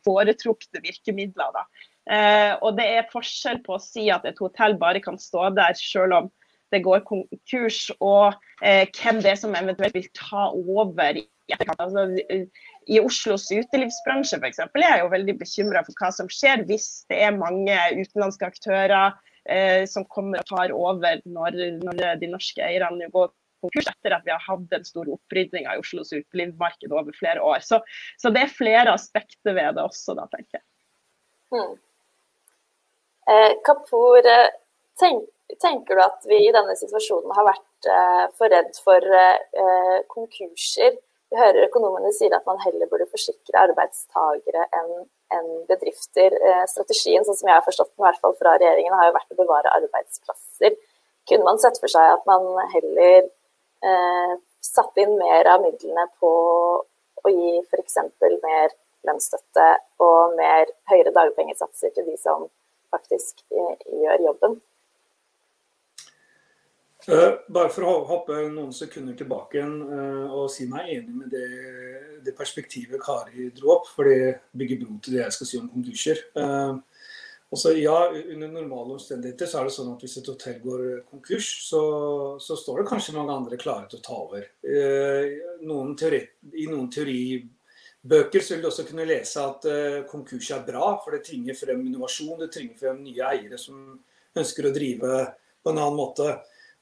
foretrukne 0.06 0.82
virkemidler. 0.82 1.52
da. 1.54 1.66
Eh, 2.08 2.54
og 2.64 2.78
det 2.80 2.88
er 2.96 3.10
forskjell 3.12 3.60
på 3.66 3.76
å 3.76 3.82
si 3.82 4.08
at 4.10 4.24
et 4.26 4.40
hotell 4.40 4.78
bare 4.80 5.02
kan 5.04 5.20
stå 5.20 5.50
der 5.54 5.76
selv 5.78 6.22
om 6.22 6.30
det 6.74 6.82
går 6.84 7.04
konkurs, 7.08 7.88
og 8.00 8.36
eh, 8.62 8.84
hvem 8.92 9.22
det 9.24 9.32
er 9.32 9.40
som 9.40 9.56
eventuelt 9.56 9.96
vil 9.96 10.08
ta 10.16 10.48
over 10.52 11.22
i. 11.22 11.24
Altså, 11.48 12.04
I 12.92 12.98
Oslos 13.00 13.46
utelivsbransje 13.48 14.36
f.eks. 14.36 14.60
er 14.60 14.84
jeg 14.84 15.00
jo 15.00 15.12
veldig 15.14 15.34
bekymra 15.40 15.80
for 15.86 15.96
hva 15.96 16.10
som 16.12 16.28
skjer 16.28 16.66
hvis 16.68 17.06
det 17.08 17.22
er 17.24 17.38
mange 17.38 17.76
utenlandske 17.96 18.50
aktører 18.50 19.14
eh, 19.48 19.86
som 19.88 20.04
kommer 20.12 20.42
og 20.42 20.50
tar 20.50 20.74
over 20.76 21.22
når, 21.24 21.56
når 21.80 22.20
de 22.20 22.28
norske 22.34 22.60
eierne 22.64 23.08
går 23.14 23.32
konkurs 23.64 23.88
etter 23.90 24.14
at 24.14 24.26
vi 24.26 24.34
har 24.34 24.44
hatt 24.44 24.76
en 24.76 24.86
stor 24.86 25.08
opprydninga 25.16 25.72
av 25.72 25.82
Oslos 25.82 26.12
utelivsmarked 26.12 26.92
over 26.92 27.16
flere 27.16 27.42
år. 27.42 27.64
Så, 27.64 27.80
så, 28.20 28.32
det 28.34 28.44
er 28.44 28.54
flere 28.54 28.94
aspekter 28.94 29.56
ved 29.56 29.78
det 29.78 29.84
også, 29.84 30.14
da, 30.18 30.28
tenker 30.34 30.60
jeg. 30.60 30.66
Hmm. 31.54 31.74
Eh, 33.28 33.52
Kapur, 33.66 34.20
eh, 34.24 34.50
tenk, 35.00 35.26
Tenker 35.56 35.96
du 35.96 36.02
at 36.04 36.26
vi 36.28 36.38
i 36.44 36.54
denne 36.54 36.74
situasjonen 36.76 37.32
har 37.34 37.46
vært 37.48 37.88
uh, 37.88 38.24
for 38.36 38.52
redd 38.52 38.74
for 38.84 39.00
uh, 39.00 40.00
konkurser? 40.12 40.98
Vi 41.32 41.38
hører 41.40 41.66
økonomene 41.66 42.12
sier 42.16 42.34
at 42.36 42.44
man 42.48 42.60
heller 42.62 42.88
burde 42.88 43.08
forsikre 43.08 43.64
arbeidstagere 43.66 44.66
enn 44.76 44.92
en 45.36 45.48
bedrifter. 45.68 46.32
Strategien 46.72 47.26
sånn 47.26 47.36
som 47.36 47.50
jeg 47.50 47.58
har 47.58 47.66
forstått 47.66 47.90
den, 47.90 48.00
i 48.00 48.06
hvert 48.06 48.20
fall 48.22 48.36
fra 48.38 48.54
regjeringen, 48.56 48.94
har 48.96 49.10
jo 49.10 49.16
vært 49.18 49.34
å 49.34 49.40
bevare 49.42 49.74
arbeidsplasser. 49.76 50.78
Kunne 51.28 51.44
man 51.44 51.60
sett 51.60 51.76
for 51.82 51.92
seg 51.92 52.14
at 52.14 52.24
man 52.30 52.48
heller 52.72 53.28
satte 54.64 55.04
inn 55.04 55.18
mer 55.20 55.50
av 55.52 55.60
midlene 55.66 56.06
på 56.16 56.32
å 56.80 57.34
gi 57.34 57.58
f.eks. 57.60 57.98
mer 58.16 58.72
lønnsstøtte 59.08 59.68
og 60.04 60.38
mer 60.38 60.72
høyere 60.90 61.12
dagpengesatser 61.14 61.92
til 61.94 62.08
de 62.08 62.16
som 62.20 62.48
faktisk 62.94 63.44
gjør 63.52 64.26
jobben? 64.30 64.58
Eh, 67.06 67.34
bare 67.46 67.70
for 67.70 67.86
å 67.86 67.92
hoppe 68.08 68.40
noen 68.50 68.72
sekunder 68.74 69.14
tilbake 69.16 69.60
igjen 69.60 69.74
eh, 69.86 70.32
og 70.34 70.48
si 70.50 70.66
meg 70.68 70.90
enig 70.96 71.14
med 71.14 71.30
det, 71.30 71.50
det, 72.26 72.34
perspektivet 72.36 72.98
Kari 73.00 73.52
dro 73.54 73.76
opp, 73.76 73.86
for 73.94 74.10
det 74.10 74.40
bygger 74.58 74.80
bro 74.82 74.96
til 74.98 75.14
det 75.14 75.22
jeg 75.22 75.36
skal 75.36 75.50
si 75.50 75.60
om 75.60 75.68
konkurser. 75.70 76.24
Eh, 76.42 77.04
også, 77.54 77.76
ja, 77.78 77.94
Under 78.34 78.50
normale 78.50 78.98
omstendigheter 78.98 79.48
så 79.48 79.60
er 79.60 79.68
det 79.68 79.76
sånn 79.76 79.92
at 79.94 80.02
hvis 80.04 80.18
et 80.20 80.26
hotell 80.28 80.58
går 80.64 80.82
konkurs, 81.08 81.52
så, 81.68 81.84
så 82.42 82.58
står 82.58 82.82
det 82.82 82.88
kanskje 82.90 83.14
mange 83.16 83.38
andre 83.38 83.60
klare 83.62 83.86
til 83.88 84.02
å 84.02 84.04
ta 84.04 84.18
over. 84.18 84.42
Noen 85.64 85.94
teori, 85.96 86.20
I 86.60 86.66
noen 86.68 86.90
teoribøker 86.92 88.44
så 88.44 88.52
vil 88.52 88.66
du 88.66 88.68
også 88.68 88.84
kunne 88.90 89.08
lese 89.08 89.46
at 89.48 89.64
konkurs 90.10 90.50
er 90.52 90.66
bra, 90.66 90.90
for 91.00 91.16
det 91.16 91.22
tvinger 91.30 91.56
frem 91.56 91.80
innovasjon, 91.86 92.36
det 92.42 92.50
tvinger 92.52 92.76
frem 92.82 93.00
nye 93.06 93.32
eiere 93.32 93.56
som 93.56 93.96
ønsker 94.36 94.68
å 94.68 94.74
drive 94.76 95.24
på 95.64 95.72
en 95.72 95.80
annen 95.80 95.96
måte 95.96 96.28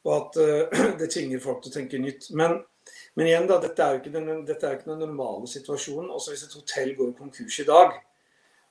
og 0.07 0.15
at 0.17 0.41
uh, 0.41 0.83
det 1.01 1.11
tvinger 1.13 1.43
folk 1.43 1.63
til 1.63 1.73
å 1.73 1.77
tenke 1.77 2.01
nytt. 2.01 2.31
Men, 2.39 2.61
men 3.19 3.31
igjen, 3.31 3.49
da, 3.51 3.59
dette 3.63 3.83
er 3.83 3.97
jo 3.97 4.03
ikke 4.03 4.15
den, 4.15 4.45
den 4.47 5.01
normale 5.03 5.49
situasjonen. 5.51 6.13
Også 6.15 6.33
hvis 6.33 6.47
et 6.47 6.59
hotell 6.59 6.93
går 6.99 7.15
konkurs 7.19 7.59
i 7.63 7.67
dag, 7.69 7.97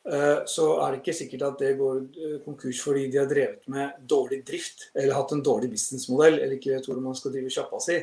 uh, 0.08 0.40
så 0.50 0.70
er 0.86 0.96
det 0.96 1.02
ikke 1.02 1.18
sikkert 1.20 1.48
at 1.50 1.64
det 1.66 1.74
går 1.82 2.00
uh, 2.06 2.38
konkurs 2.46 2.80
fordi 2.84 3.10
de 3.12 3.20
har 3.22 3.30
drevet 3.32 3.68
med 3.72 4.00
dårlig 4.08 4.44
drift 4.48 4.90
eller 4.96 5.18
hatt 5.18 5.36
en 5.36 5.44
dårlig 5.46 5.74
businessmodell, 5.76 6.40
eller 6.40 6.56
ikke 6.58 6.78
vet 6.78 6.88
hvordan 6.88 7.10
man 7.10 7.20
skal 7.20 7.36
drive 7.36 7.54
sjappa 7.54 7.84
si. 7.84 8.00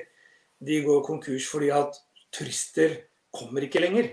De 0.63 0.83
går 0.85 1.01
konkurs 1.07 1.49
fordi 1.51 1.73
at 1.75 1.97
turister 2.33 3.01
kommer 3.33 3.65
ikke 3.65 3.81
lenger. 3.81 4.13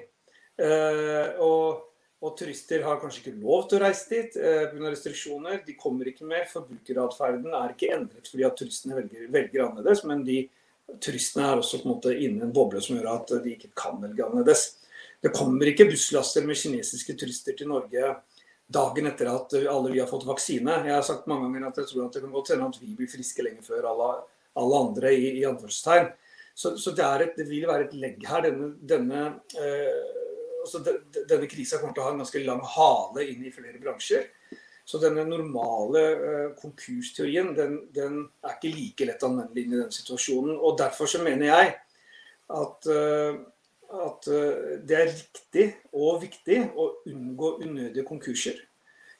og 1.43 1.88
og 2.19 2.35
turister 2.35 2.83
har 2.83 2.99
kanskje 2.99 3.21
ikke 3.21 3.39
lov 3.39 3.67
til 3.69 3.79
å 3.79 3.83
reise 3.85 4.09
dit 4.11 4.33
eh, 4.35 4.65
pga. 4.71 4.89
restriksjoner. 4.91 5.61
De 5.65 5.75
kommer 5.79 6.09
ikke 6.11 6.27
mer. 6.27 6.49
Forbrukeratferden 6.51 7.53
er 7.55 7.75
ikke 7.75 7.93
endret 7.95 8.27
fordi 8.27 8.47
at 8.47 8.57
turistene 8.59 8.97
velger, 8.97 9.29
velger, 9.31 9.63
annerledes, 9.65 10.03
men 10.09 10.25
de 10.27 10.41
turistene 10.99 11.47
er 11.47 11.61
også 11.61 11.79
på 11.79 11.87
en 11.87 11.93
måte 11.93 12.15
inne 12.17 12.43
i 12.43 12.47
en 12.47 12.55
boble 12.55 12.81
som 12.83 12.97
gjør 12.97 13.11
at 13.13 13.33
de 13.45 13.55
ikke 13.55 13.71
kan 13.77 14.01
velge 14.03 14.25
annerledes. 14.25 14.65
Det 15.23 15.31
kommer 15.35 15.71
ikke 15.71 15.87
busslaster 15.87 16.43
med 16.47 16.59
kinesiske 16.59 17.15
turister 17.19 17.55
til 17.55 17.71
Norge 17.71 18.17
dagen 18.69 19.09
etter 19.09 19.31
at 19.31 19.55
alle 19.63 19.93
vi 19.93 20.01
har 20.01 20.09
fått 20.09 20.27
vaksine. 20.27 20.81
Jeg 20.85 20.93
har 20.93 21.05
sagt 21.05 21.27
mange 21.29 21.47
ganger 21.47 21.69
at 21.69 21.79
jeg 21.81 21.89
tror 21.89 22.05
at 22.05 22.17
det 22.17 22.23
kan 22.25 22.35
godt 22.35 22.51
hende 22.53 22.67
at 22.69 22.81
vi 22.81 22.93
blir 22.97 23.09
friske 23.09 23.45
lenge 23.45 23.65
før 23.65 23.87
alle, 23.93 24.09
alle 24.59 24.81
andre, 24.85 25.13
i, 25.15 25.31
i 25.39 25.45
anførselstegn. 25.49 26.11
Så, 26.59 26.75
så 26.77 26.91
det, 26.91 27.07
et, 27.23 27.37
det, 27.39 27.47
vil 27.47 27.67
være 27.69 27.87
et 27.87 27.95
legg 27.95 28.23
her. 28.27 28.43
Denne, 28.45 28.73
denne, 28.83 29.23
eh, 29.55 30.18
altså 30.63 30.81
denne 30.83 31.47
krisa 31.49 31.79
kommer 31.79 31.95
til 31.95 32.03
å 32.03 32.07
ha 32.07 32.15
en 32.15 32.23
ganske 32.23 32.41
lang 32.45 32.63
hale 32.75 33.25
inn 33.31 33.45
i 33.47 33.53
flere 33.53 33.81
bransjer. 33.81 34.27
Så 34.89 34.97
denne 34.97 35.21
normale 35.27 36.01
uh, 36.17 36.47
konkursteorien 36.57 37.51
den, 37.57 37.75
den, 37.93 38.23
er 38.41 38.55
ikke 38.55 38.73
like 38.73 39.05
lett 39.05 39.25
anvendelig 39.27 39.65
inn 39.65 39.75
i 39.75 39.81
den 39.83 39.93
situasjonen. 39.93 40.55
og 40.57 40.79
Derfor 40.81 41.11
så 41.11 41.21
mener 41.21 41.51
jeg 41.51 41.75
at, 42.57 42.89
uh, 42.89 43.37
at 44.07 44.31
uh, 44.33 44.71
det 44.81 44.97
er 44.97 45.11
riktig 45.11 45.67
og 45.93 46.23
viktig 46.23 46.63
å 46.73 46.89
unngå 47.11 47.53
unødige 47.61 48.07
konkurser 48.07 48.65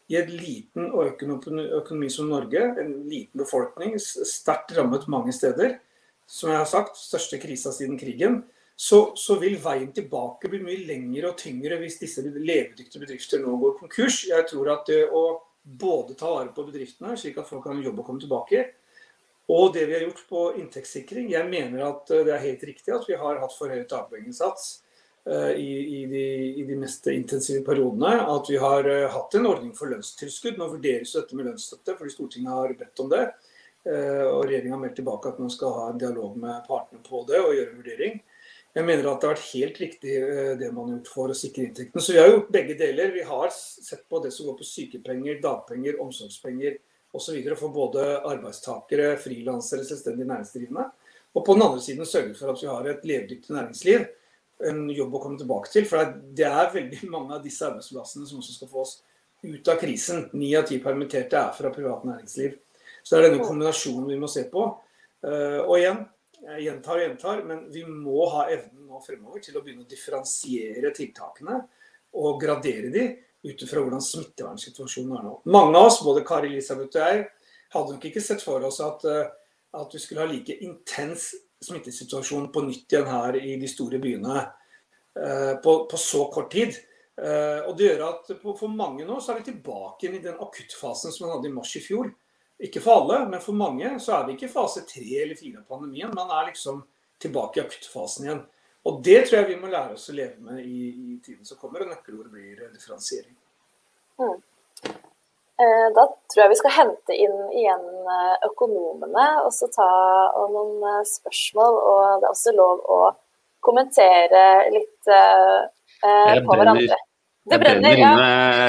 i 0.10 0.18
en 0.18 0.32
liten 0.34 0.90
økonomi 0.90 2.10
som 2.10 2.32
Norge, 2.32 2.64
en 2.82 2.96
liten 3.06 3.44
befolkning, 3.44 3.94
sterkt 4.02 4.74
rammet 4.74 5.06
mange 5.12 5.34
steder, 5.38 5.78
som 6.26 6.50
jeg 6.50 6.58
har 6.58 6.70
sagt, 6.70 6.98
største 6.98 7.38
krisa 7.42 7.70
siden 7.74 7.98
krigen, 8.02 8.42
så, 8.80 9.00
så, 9.20 9.36
vil 9.42 9.58
veien 9.60 9.90
tilbake 9.92 10.48
bli 10.48 10.62
mye 10.64 10.86
lengre 10.88 11.34
og 11.34 11.40
tyngre 11.42 11.82
hvis 11.82 11.98
disse 12.00 12.24
levedyktige 12.24 13.02
bedrifter 13.02 13.42
nå 13.44 13.58
går 13.60 13.74
konkurs. 13.82 14.22
Jeg 14.30 14.46
tror 14.48 14.72
at 14.72 14.88
det 14.88 15.02
å 15.12 15.24
både 15.60 16.16
ta 16.16 16.30
vare 16.32 16.54
på 16.56 16.64
bedriftene, 16.70 17.18
slik 17.20 17.42
at 17.42 17.50
folk 17.50 17.66
kan 17.68 17.82
jobbe 17.84 18.00
og 18.00 18.08
komme 18.08 18.24
tilbake, 18.24 18.62
og 19.52 19.74
det 19.76 19.84
vi 19.90 19.98
har 19.98 20.06
gjort 20.06 20.22
på 20.30 20.42
inntektssikring 20.62 21.32
Jeg 21.34 21.50
mener 21.50 21.82
at 21.88 22.12
det 22.12 22.32
er 22.36 22.44
helt 22.44 22.64
riktig 22.70 22.94
at 22.94 23.08
vi 23.10 23.18
har 23.18 23.42
hatt 23.42 23.56
for 23.58 23.74
høy 23.74 23.82
dagpengesats 23.90 24.68
uh, 25.26 25.52
i, 25.58 25.72
i, 26.00 26.02
de, 26.06 26.26
i, 26.62 26.66
de, 26.70 26.78
mest 26.78 27.10
intensive 27.10 27.64
periodene. 27.66 28.14
At 28.30 28.52
vi 28.54 28.62
har 28.62 28.86
uh, 28.86 29.10
hatt 29.10 29.36
en 29.36 29.50
ordning 29.50 29.74
for 29.74 29.90
lønnstilskudd. 29.90 30.62
Nå 30.62 30.70
vurderes 30.76 31.16
dette 31.18 31.34
med 31.34 31.50
lønnsstøtte, 31.50 31.98
fordi 31.98 32.14
Stortinget 32.14 32.54
har 32.54 32.78
bedt 32.78 33.02
om 33.02 33.10
det. 33.10 33.26
Eh, 33.88 34.26
og 34.28 34.44
regjeringa 34.44 34.76
har 34.76 34.82
meldt 34.82 34.98
tilbake 35.00 35.32
at 35.32 35.38
man 35.40 35.52
skal 35.54 35.72
ha 35.78 35.86
en 35.90 36.00
dialog 36.02 36.36
med 36.38 36.66
partene 36.68 37.00
på 37.06 37.24
det 37.30 37.40
og 37.40 37.54
gjøre 37.56 37.72
en 37.72 37.80
vurdering. 37.80 38.18
Jeg 38.78 38.86
mener 38.86 39.08
at 39.10 39.22
det 39.22 39.28
har 39.28 39.34
vært 39.34 39.50
helt 39.56 39.80
riktig 39.82 40.16
eh, 40.20 40.52
det 40.60 40.70
man 40.76 40.92
har 40.92 41.00
gjort 41.00 41.12
for 41.14 41.34
å 41.34 41.38
sikre 41.38 41.66
inntektene. 41.66 42.04
Så 42.06 42.14
vi 42.14 42.22
har 42.22 42.30
gjort 42.30 42.52
begge 42.54 42.76
deler. 42.78 43.12
Vi 43.16 43.26
har 43.26 43.50
sett 43.54 44.06
på 44.12 44.22
det 44.24 44.32
som 44.36 44.50
går 44.50 44.60
på 44.60 44.68
sykepenger, 44.68 45.40
dagpenger, 45.42 45.98
omsorgspenger 46.04 46.78
osv. 47.18 47.40
for 47.58 47.74
både 47.74 48.06
arbeidstakere, 48.20 49.16
frilansere, 49.22 49.88
selvstendig 49.88 50.28
næringsdrivende. 50.30 50.86
Og 51.34 51.46
på 51.46 51.56
den 51.58 51.66
andre 51.66 51.82
siden 51.82 52.06
sørget 52.06 52.38
for 52.38 52.54
at 52.54 52.62
vi 52.62 52.70
har 52.70 52.90
et 52.90 53.06
levedyktig 53.06 53.56
næringsliv. 53.56 54.06
En 54.70 54.86
jobb 54.92 55.16
å 55.16 55.22
komme 55.24 55.42
tilbake 55.42 55.72
til. 55.74 55.90
For 55.90 56.14
det 56.38 56.46
er 56.46 56.74
veldig 56.74 57.10
mange 57.10 57.38
av 57.38 57.44
disse 57.46 57.66
arbeidsplassene 57.66 58.30
som 58.30 58.42
også 58.42 58.56
skal 58.60 58.72
få 58.72 58.86
oss 58.86 58.96
ut 59.42 59.72
av 59.72 59.82
krisen. 59.82 60.28
Ni 60.38 60.52
av 60.60 60.68
ti 60.70 60.78
permitterte 60.84 61.42
er 61.42 61.58
fra 61.58 61.74
privat 61.74 62.06
næringsliv. 62.06 62.58
Så 63.02 63.16
det 63.16 63.22
er 63.24 63.30
denne 63.30 63.46
kombinasjonen 63.46 64.10
vi 64.12 64.20
må 64.20 64.30
se 64.30 64.46
på. 64.52 64.66
Eh, 65.26 65.60
og 65.64 65.78
igjen, 65.80 66.04
jeg 66.44 66.64
gjentar 66.66 66.98
og 66.98 67.04
gjentar, 67.04 67.42
men 67.48 67.66
vi 67.74 67.84
må 67.88 68.28
ha 68.34 68.46
evnen 68.52 68.88
nå 68.90 69.02
fremover 69.04 69.44
til 69.44 69.58
å 69.58 69.64
begynne 69.64 69.84
å 69.86 69.90
differensiere 69.90 70.92
tiltakene 70.96 71.60
og 72.20 72.40
gradere 72.42 72.92
de 72.94 73.04
ut 73.46 73.66
fra 73.70 73.84
hvordan 73.84 74.04
smittevernsituasjonen 74.04 75.18
er 75.18 75.28
nå. 75.28 75.34
Mange 75.52 75.78
av 75.78 75.90
oss, 75.90 76.02
både 76.04 76.26
Kari 76.28 76.52
Elisabeth 76.54 76.98
og 76.98 77.04
jeg, 77.06 77.26
hadde 77.76 77.96
nok 77.96 78.08
ikke 78.10 78.24
sett 78.24 78.44
for 78.44 78.64
oss 78.66 78.80
at, 78.84 79.06
eh, 79.08 79.30
at 79.80 79.94
vi 79.94 80.02
skulle 80.02 80.26
ha 80.26 80.30
like 80.32 80.56
intens 80.66 81.32
smittesituasjon 81.64 82.50
på 82.56 82.64
nytt 82.66 82.96
igjen 82.96 83.12
her 83.12 83.38
i 83.40 83.58
de 83.60 83.70
store 83.70 84.00
byene 84.02 84.40
eh, 84.40 85.54
på, 85.64 85.76
på 85.92 86.00
så 86.00 86.26
kort 86.34 86.52
tid. 86.56 86.78
Og 87.20 87.74
det 87.76 87.84
gjør 87.84 88.02
at 88.06 88.30
For 88.40 88.72
mange 88.72 89.04
nå 89.04 89.18
så 89.20 89.34
er 89.34 89.42
vi 89.42 89.50
tilbake 89.50 90.08
i 90.08 90.22
den 90.24 90.38
akuttfasen 90.40 91.12
som 91.12 91.26
man 91.26 91.34
hadde 91.34 91.50
i 91.50 91.52
mars 91.52 91.74
i 91.76 91.82
fjor. 91.84 92.08
Ikke 92.60 92.82
for 92.84 93.02
alle, 93.02 93.22
men 93.32 93.40
for 93.44 93.56
mange 93.56 93.94
så 94.04 94.18
er 94.18 94.26
vi 94.28 94.36
ikke 94.36 94.50
i 94.50 94.52
fase 94.52 94.84
tre 94.88 95.06
eller 95.24 95.38
fire 95.40 95.62
av 95.62 95.68
pandemien. 95.72 96.12
Man 96.16 96.32
er 96.36 96.50
liksom 96.50 96.82
tilbake 97.22 97.60
i 97.60 97.64
akuttfasen 97.64 98.26
igjen. 98.26 98.42
Og 98.88 99.00
det 99.04 99.22
tror 99.28 99.42
jeg 99.42 99.50
vi 99.54 99.60
må 99.62 99.70
lære 99.72 99.96
oss 99.96 100.10
å 100.12 100.16
leve 100.16 100.40
med 100.44 100.64
i, 100.64 100.90
i 100.90 101.18
tiden 101.24 101.48
som 101.48 101.60
kommer. 101.60 101.84
Og 101.84 101.92
nøkkelordet 101.94 102.32
blir 102.34 102.66
differensiering. 102.74 103.36
Mm. 104.20 104.36
Eh, 105.60 105.88
da 105.96 106.06
tror 106.32 106.42
jeg 106.46 106.52
vi 106.54 106.60
skal 106.62 106.76
hente 106.78 107.16
inn 107.16 107.40
igjen 107.60 107.88
eh, 108.16 108.36
økonomene 108.48 109.26
og 109.44 109.52
så 109.56 109.68
ta 109.72 109.88
noen 110.52 110.84
eh, 110.84 111.02
spørsmål. 111.08 111.80
Og 111.80 112.04
det 112.22 112.28
er 112.28 112.34
også 112.34 112.56
lov 112.56 112.84
å 112.88 113.00
kommentere 113.64 114.44
litt 114.72 115.12
eh, 115.12 116.40
på 116.44 116.60
hverandre. 116.60 117.00
Det 117.50 117.58
brenner, 117.58 117.98
ja. 117.98 118.12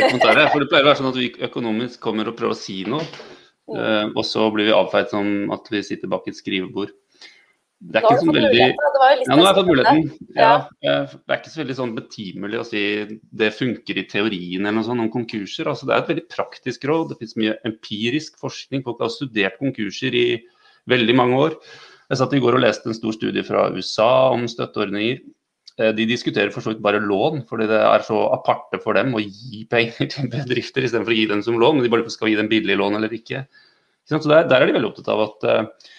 kommentarer. 0.07 0.47
For 0.55 0.63
det 0.63 0.71
pleier 0.71 0.87
å 0.87 0.89
være 0.89 0.99
sånn 0.99 1.11
at 1.11 1.19
vi 1.19 1.29
økonomisk 1.51 2.01
kommer 2.03 2.31
og 2.31 2.39
prøver 2.39 2.55
å 2.55 2.59
si 2.59 2.81
noe. 2.89 3.05
Uh, 3.71 4.11
og 4.17 4.25
så 4.27 4.49
blir 4.55 4.71
vi 4.71 4.75
avfeid 4.75 5.13
som 5.13 5.53
at 5.55 5.69
vi 5.71 5.83
sitter 5.87 6.11
bak 6.11 6.27
et 6.31 6.39
skrivebord. 6.39 6.93
Det 7.81 7.97
er 7.97 8.05
ikke 8.05 8.21
så 8.21 8.33
veldig 8.37 8.59
Ja, 8.61 8.67
nå 9.31 9.37
har 9.41 9.47
jeg 9.47 9.57
fått 9.57 9.69
muligheten. 9.71 10.01
Ja, 10.37 10.51
det 10.85 10.91
er 11.33 11.39
ikke 11.39 11.53
så 11.53 11.63
veldig 11.63 11.77
sånn 11.79 11.95
betimelig 11.97 12.59
å 12.61 12.65
si 12.69 12.83
det 13.41 13.55
funker 13.57 14.01
i 14.03 14.05
teorien 14.11 14.67
eller 14.67 14.77
noe 14.77 14.85
sånt 14.85 15.01
om 15.01 15.09
konkurser. 15.15 15.71
Altså, 15.71 15.89
det 15.89 15.95
er 15.95 16.03
et 16.03 16.11
veldig 16.13 16.27
praktisk 16.35 16.85
råd. 16.91 17.15
Det 17.15 17.21
finnes 17.23 17.39
mye 17.41 17.55
empirisk 17.71 18.37
forskning. 18.43 18.85
Folk 18.85 19.01
har 19.01 19.13
studert 19.15 19.57
konkurser 19.63 20.13
i 20.19 20.27
veldig 20.93 21.17
mange 21.17 21.41
år. 21.41 21.57
Jeg 22.11 22.21
satt 22.21 22.37
i 22.37 22.43
går 22.43 22.59
og 22.59 22.65
leste 22.67 22.91
en 22.91 22.99
stor 22.99 23.17
studie 23.17 23.47
fra 23.47 23.71
USA 23.73 24.11
om 24.35 24.45
støtteordninger. 24.51 25.23
Eh, 25.81 25.93
de 25.97 26.09
diskuterer 26.09 26.53
for 26.53 26.65
så 26.65 26.75
vidt 26.75 26.83
bare 26.85 27.01
lån, 27.03 27.45
fordi 27.49 27.69
det 27.71 27.79
er 27.81 28.05
så 28.05 28.27
aparte 28.35 28.81
for 28.83 28.99
dem 28.99 29.15
å 29.17 29.23
gi 29.23 29.65
penger 29.71 30.11
til 30.13 30.33
bedrifter 30.33 30.85
istedenfor 30.85 31.15
å 31.15 31.21
gi 31.21 31.31
dem 31.31 31.45
som 31.47 31.59
lån. 31.61 31.79
Men 31.79 31.87
de 31.87 31.95
bare 31.95 32.13
skal 32.13 32.33
gi 32.33 32.41
dem 32.41 32.51
billig 32.51 32.77
lån 32.81 33.01
eller 33.01 33.17
ikke. 33.17 33.47
Så 34.11 34.21
der, 34.27 34.47
der, 34.51 34.61
er 34.61 34.69
de 34.69 34.75
veldig 34.75 34.91
opptatt 34.91 35.09
av 35.13 35.21
at, 35.23 35.45
uh, 35.47 35.91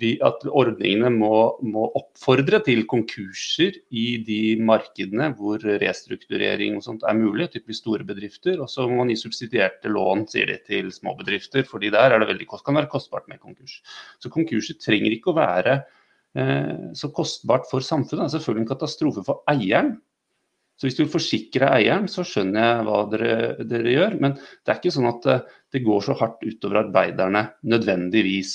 vi, 0.00 0.14
at 0.24 0.40
ordningene 0.46 1.10
må, 1.12 1.32
må, 1.60 1.84
oppfordre 1.98 2.62
til 2.64 2.86
konkurser 2.88 3.76
i 3.92 4.06
de 4.24 4.56
markedene 4.64 5.28
hvor 5.36 5.60
restrukturering 5.82 6.78
og 6.78 6.86
sånt 6.86 7.04
er 7.04 7.18
mulig, 7.18 7.50
typisk 7.52 7.82
store 7.82 8.08
bedrifter. 8.08 8.56
Og 8.64 8.72
så 8.72 8.88
må 8.88 9.02
man 9.02 9.12
gi 9.12 9.18
subsidierte 9.20 9.92
lån, 9.92 10.24
sier 10.32 10.48
de, 10.48 10.56
til 10.64 10.88
små 10.94 11.12
bedrifter, 11.20 11.66
fordi 11.68 11.92
der 11.92 12.16
er 12.16 12.24
det 12.24 12.30
veldig, 12.32 12.48
kan 12.56 12.80
være 12.80 12.90
kostbart 12.94 13.28
med 13.28 13.42
konkurs. 13.44 13.82
Så 14.22 14.32
konkurser 14.32 14.80
trenger 14.80 15.12
ikke 15.12 15.34
å 15.34 15.38
være 15.38 15.82
så 16.94 17.08
kostbart 17.10 17.64
for 17.70 17.82
samfunnet. 17.82 18.28
Det 18.28 18.28
er 18.28 18.32
selvfølgelig 18.36 18.62
en 18.62 18.68
katastrofe 18.68 19.22
for 19.26 19.40
eieren, 19.50 19.94
så 20.78 20.86
hvis 20.86 20.94
du 20.94 21.02
vil 21.02 21.10
forsikre 21.10 21.68
eieren, 21.74 22.06
så 22.10 22.22
skjønner 22.26 22.62
jeg 22.62 22.82
hva 22.86 22.98
dere, 23.10 23.36
dere, 23.66 23.94
gjør. 23.96 24.18
Men 24.22 24.36
det 24.38 24.70
er 24.70 24.78
ikke 24.78 24.94
sånn 24.94 25.08
at 25.10 25.24
eh, 25.26 25.46
det 25.74 25.82
går 25.86 26.04
så 26.06 26.14
hardt 26.20 26.44
utover 26.46 26.84
arbeiderne 26.84 27.48
nødvendigvis. 27.66 28.52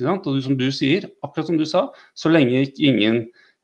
Og 0.00 0.30
som 0.44 0.56
du 0.56 0.70
sier, 0.72 1.06
akkurat 1.24 1.50
som 1.50 1.58
du 1.60 1.66
sa, 1.68 1.86
så 2.16 2.32
lenge 2.32 2.62
ikke 2.64 2.88
ingen 2.88 3.18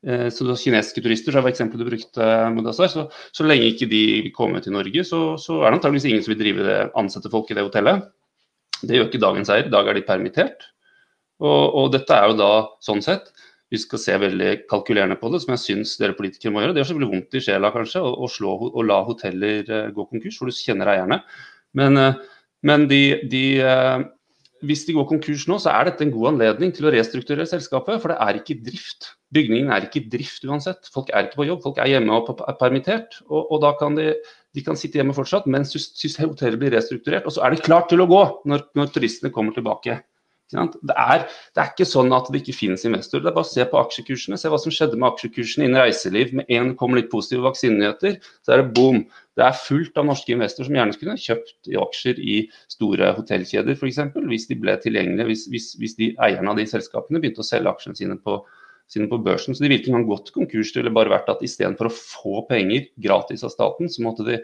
eh, 0.05 0.27
så 0.33 0.45
Kinesiske 0.45 1.01
turister, 1.05 1.33
så 1.33 1.41
var 1.41 1.53
eksempelet 1.53 1.81
du 1.81 1.89
brukte, 1.89 2.29
Mudassar, 2.53 2.91
så, 2.93 3.07
så 3.33 3.47
lenge 3.49 3.71
ikke 3.71 3.89
de 3.89 4.03
kommer 4.37 4.61
til 4.61 4.77
Norge, 4.77 5.05
så, 5.09 5.23
så 5.41 5.63
er 5.63 5.71
det 5.71 5.79
antageligvis 5.79 6.09
ingen 6.11 6.25
som 6.25 6.35
vil 6.35 6.41
drive 6.43 6.69
det, 6.69 6.79
ansette 7.01 7.33
folk 7.33 7.49
i 7.49 7.57
det 7.57 7.65
hotellet. 7.65 8.11
Det 8.83 8.99
gjør 8.99 9.09
ikke 9.09 9.25
dagens 9.25 9.49
eier. 9.53 9.69
I 9.69 9.73
dag 9.73 9.89
er 9.89 9.97
de 9.97 10.05
permittert. 10.05 10.69
Og, 11.41 11.63
og, 11.65 11.89
dette 11.95 12.13
er 12.13 12.29
jo 12.29 12.37
da 12.37 12.53
sånn 12.83 13.01
sett 13.01 13.31
vi 13.73 13.81
skal 13.81 14.01
se 14.01 14.15
veldig 14.21 14.49
kalkulerende 14.69 15.17
på 15.17 15.31
det, 15.33 15.41
som 15.41 15.55
jeg 15.55 15.63
syns 15.63 15.95
dere 15.97 16.13
politikere 16.17 16.53
må 16.53 16.61
gjøre. 16.61 16.75
Det 16.75 16.83
gjør 16.83 16.91
selvfølgelig 16.91 17.13
vondt 17.15 17.37
i 17.39 17.41
sjela 17.41 17.71
kanskje 17.73 18.03
å, 18.05 18.27
slå, 18.29 18.51
å 18.69 18.85
la 18.85 18.99
hoteller 19.07 19.71
uh, 19.71 19.87
gå 19.95 20.05
konkurs, 20.11 20.37
for 20.37 20.49
du 20.49 20.53
kjenner 20.53 20.91
eierne. 20.93 21.23
Men, 21.79 21.97
uh, 21.97 22.43
men 22.69 22.85
de, 22.91 23.01
de, 23.31 23.41
uh, 23.65 24.05
hvis 24.69 24.85
de 24.85 24.93
går 24.99 25.09
konkurs 25.09 25.47
nå, 25.49 25.57
så 25.63 25.73
er 25.73 25.89
dette 25.89 26.05
en 26.05 26.13
god 26.13 26.35
anledning 26.35 26.75
til 26.75 26.85
å 26.85 26.93
restrukturere 26.93 27.49
selskapet. 27.49 27.97
For 28.03 28.13
det 28.13 28.19
er 28.21 28.39
ikke 28.43 28.59
drift. 28.69 29.09
Bygningen 29.33 29.73
er 29.73 29.89
ikke 29.89 30.05
drift 30.13 30.45
uansett. 30.45 30.93
Folk 30.93 31.09
er 31.09 31.25
ikke 31.25 31.41
på 31.41 31.49
jobb, 31.49 31.65
folk 31.65 31.81
er 31.81 31.95
hjemme 31.95 32.13
og 32.13 32.45
er 32.45 32.61
permittert. 32.61 33.23
Og, 33.25 33.41
og 33.41 33.65
da 33.65 33.73
kan 33.81 33.97
de, 33.97 34.11
de 34.53 34.65
kan 34.69 34.77
sitte 34.77 35.01
hjemme 35.01 35.17
fortsatt 35.17 35.49
mens 35.49 35.73
hotellet 35.73 36.61
blir 36.61 36.77
restrukturert. 36.77 37.25
Og 37.25 37.33
så 37.33 37.41
er 37.41 37.55
det 37.55 37.65
klart 37.65 37.89
til 37.89 38.05
å 38.05 38.09
gå 38.11 38.25
når, 38.53 38.69
når 38.77 38.93
turistene 38.93 39.33
kommer 39.33 39.57
tilbake. 39.57 40.03
Det 40.51 40.93
er, 40.93 41.23
det 41.55 41.61
er, 41.61 41.69
ikke 41.71 41.87
sånn 41.87 42.13
at 42.13 42.27
det 42.29 42.43
ikke 42.43 42.55
finnes 42.55 42.83
investorer. 42.85 43.23
Det 43.23 43.31
er 43.31 43.35
bare 43.37 43.47
å 43.47 43.49
se 43.49 43.65
på 43.69 43.79
aksjekursene. 43.79 44.37
Se 44.37 44.51
hva 44.51 44.59
som 44.61 44.73
skjedde 44.73 44.99
med 44.99 45.09
aksjekursene 45.09 45.65
innen 45.65 45.81
reiseliv. 45.81 46.33
Med 46.37 46.51
en 46.53 46.73
kommer 46.77 46.99
litt 46.99 47.09
positive 47.13 47.45
vaksinenyheter, 47.47 48.19
så 48.45 48.53
er 48.53 48.61
det 48.61 48.73
boom. 48.77 49.01
Det 49.39 49.45
er 49.47 49.55
fullt 49.57 49.97
av 49.97 50.05
norske 50.05 50.35
investorer 50.35 50.69
som 50.69 50.77
gjerne 50.77 50.97
skulle 50.97 51.15
kjøpt 51.23 51.71
i 51.71 51.77
aksjer 51.81 52.19
i 52.21 52.35
store 52.69 53.13
hotellkjeder 53.17 53.79
f.eks. 53.79 54.01
Hvis 54.29 54.49
de 54.51 54.59
ble 54.61 54.75
tilgjengelige, 54.83 55.29
hvis, 55.31 55.47
hvis, 55.53 55.71
hvis 55.81 55.97
de 55.97 56.11
eierne 56.27 56.53
av 56.53 56.59
de 56.59 56.67
selskapene 56.69 57.23
begynte 57.23 57.41
å 57.41 57.47
selge 57.47 57.73
aksjene 57.73 57.97
sine 57.97 58.19
på, 58.21 58.37
sine 58.93 59.09
på 59.09 59.21
børsen. 59.25 59.57
Så 59.57 59.63
de 59.63 59.71
ville 59.71 59.81
ikke 59.81 59.93
engang 59.95 60.11
gått 60.11 60.29
konkurs. 60.35 60.75
Det 60.75 60.83
ville 60.83 60.93
bare 60.93 61.15
vært 61.15 61.33
at 61.33 61.41
istedenfor 61.45 61.89
å 61.89 61.95
få 61.97 62.43
penger 62.51 62.91
gratis 63.01 63.47
av 63.47 63.55
staten, 63.55 63.89
så 63.89 64.05
måtte 64.05 64.27
de 64.27 64.43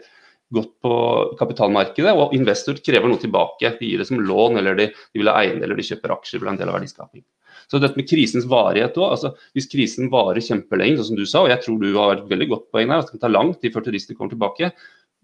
gått 0.54 0.72
på 0.82 0.92
kapitalmarkedet, 1.38 2.12
og 2.14 2.34
investor 2.34 2.78
krever 2.84 3.10
noe 3.10 3.20
tilbake. 3.22 3.74
De 3.78 3.90
gir 3.90 4.00
det 4.02 4.08
som 4.08 4.18
lån, 4.18 4.58
eller 4.58 4.78
de, 4.78 4.88
de 4.90 5.22
vil 5.22 5.30
ha 5.30 5.38
eiendeler, 5.42 5.78
de 5.78 5.86
kjøper 5.86 6.16
aksjer, 6.16 6.42
ha 6.46 6.54
en 6.54 6.60
del 6.60 6.72
av 6.72 6.78
verdiskaping. 6.80 7.22
Så 7.70 7.78
dette 7.78 7.98
med 7.98 8.08
krisens 8.10 8.48
varighet 8.50 8.98
òg. 8.98 9.12
Altså, 9.14 9.32
hvis 9.54 9.68
krisen 9.70 10.10
varer 10.10 10.42
kjempelenge, 10.42 10.98
sånn 10.98 11.12
som 11.12 11.20
du 11.20 11.26
sa, 11.28 11.44
og 11.44 11.52
jeg 11.52 11.62
tror 11.62 11.78
du 11.78 11.90
har 11.94 12.16
et 12.16 12.30
veldig 12.32 12.48
godt 12.50 12.66
poeng 12.74 12.90
der, 12.90 13.02
at 13.02 13.10
det 13.10 13.14
kan 13.14 13.24
ta 13.26 13.30
lang 13.30 13.52
tid 13.58 13.76
før 13.76 13.86
turister 13.86 14.18
kommer 14.18 14.34
tilbake. 14.34 14.72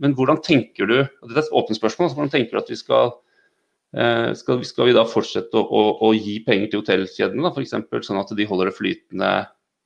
Men 0.03 0.15
hvordan 0.15 0.43
tenker 0.45 0.87
du 0.87 0.99
og 1.01 1.31
dette 1.31 1.41
er 1.41 1.47
et 1.47 1.57
åpent 1.57 1.79
spørsmål, 1.79 2.13
hvordan 2.15 2.33
tenker 2.35 2.55
du 2.55 2.61
at 2.61 2.71
vi 2.71 2.79
skal 2.79 3.15
eh, 3.97 4.31
skal, 4.39 4.63
skal, 4.69 4.91
vi 4.91 4.95
da 4.95 5.07
fortsette 5.09 5.59
å, 5.59 5.65
å, 5.65 5.85
å 6.07 6.13
gi 6.15 6.39
penger 6.47 6.71
til 6.71 6.85
hotellkjedene, 6.85 7.51
f.eks. 7.51 7.77
sånn 8.07 8.21
at 8.23 8.35
de 8.37 8.49
holder 8.49 8.71
det 8.71 8.77
flytende 8.79 9.33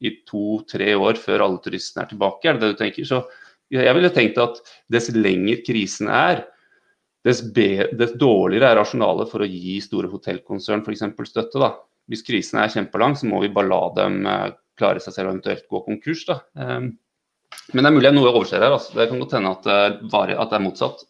i 0.01 0.14
to-tre 0.28 0.95
år 0.97 1.20
før 1.20 1.47
alle 1.47 1.62
turistene 1.64 2.05
er 2.05 2.12
tilbake? 2.12 2.49
Er 2.49 2.59
det 2.59 2.66
det 2.66 2.74
du 2.74 2.82
tenker? 2.82 3.09
Så 3.09 3.22
jeg 3.71 3.97
ville 3.97 4.11
tenkt 4.14 4.41
at 4.43 4.59
dess 4.91 5.11
lenger 5.14 5.61
krisen 5.66 6.11
er, 6.12 6.45
dess, 7.27 7.43
dess 7.55 8.16
dårligere 8.18 8.73
er 8.73 8.81
rasjonalet 8.81 9.31
for 9.31 9.45
å 9.45 9.51
gi 9.51 9.77
store 9.85 10.11
hotellkonsern 10.11 10.83
f.eks. 10.83 11.07
støtte. 11.31 11.61
da. 11.62 11.75
Hvis 12.11 12.27
krisen 12.27 12.59
er 12.59 12.73
kjempelang, 12.73 13.14
så 13.14 13.29
må 13.31 13.43
vi 13.45 13.53
bare 13.55 13.71
la 13.71 13.85
dem 14.01 14.25
eh, 14.27 14.49
klare 14.81 15.03
seg 15.03 15.14
selv 15.14 15.31
og 15.31 15.37
eventuelt 15.37 15.68
gå 15.71 15.85
konkurs. 15.87 16.25
da. 16.27 16.41
Um, 16.59 16.93
men 17.75 17.85
det 17.85 17.91
er 17.91 17.95
mulig 17.95 18.09
jeg 18.09 18.16
noe 18.16 18.33
overser 18.33 18.62
her. 18.62 18.75
Altså. 18.75 18.97
Det 18.97 19.09
kan 19.11 19.23
godt 19.23 19.37
hende 19.39 19.55
at, 19.55 19.71
det 20.51 20.59
er 20.59 20.64
motsatt. 20.64 21.05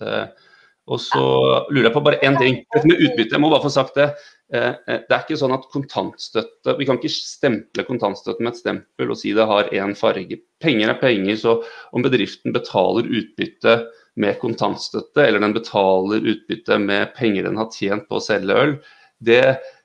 Og 0.91 0.99
så 0.99 1.22
lurer 1.70 1.88
jeg 1.88 1.95
på 1.95 2.03
bare 2.03 2.18
én 2.26 2.36
ting. 2.41 2.61
Dette 2.74 2.88
med 2.88 2.99
utbytte, 2.99 3.36
jeg 3.36 3.43
må 3.43 3.51
bare 3.53 3.62
få 3.62 3.70
sagt 3.72 3.99
det. 3.99 4.09
Eh, 4.53 4.74
eh, 4.91 5.03
det 5.07 5.14
er 5.14 5.22
ikke 5.22 5.38
sånn 5.38 5.55
at 5.55 5.68
kontantstøtte 5.70 6.72
Vi 6.80 6.86
kan 6.88 6.99
ikke 6.99 7.12
stemple 7.14 7.84
kontantstøtte 7.86 8.43
med 8.43 8.51
et 8.51 8.59
stempel 8.59 9.12
og 9.12 9.18
si 9.20 9.30
det 9.36 9.47
har 9.47 9.70
én 9.70 9.95
farge. 9.99 10.41
Penger 10.62 10.91
er 10.91 10.99
penger, 10.99 11.38
så 11.38 11.57
om 11.95 12.03
bedriften 12.03 12.55
betaler 12.57 13.07
utbytte 13.07 13.76
med 14.20 14.41
kontantstøtte, 14.43 15.22
eller 15.22 15.45
den 15.45 15.55
betaler 15.55 16.26
utbytte 16.32 16.80
med 16.82 17.14
penger 17.14 17.47
den 17.47 17.61
har 17.61 17.70
tjent 17.70 18.09
på 18.11 18.18
å 18.18 18.24
selge 18.24 18.59
øl, 18.59 18.74
det, 19.22 19.45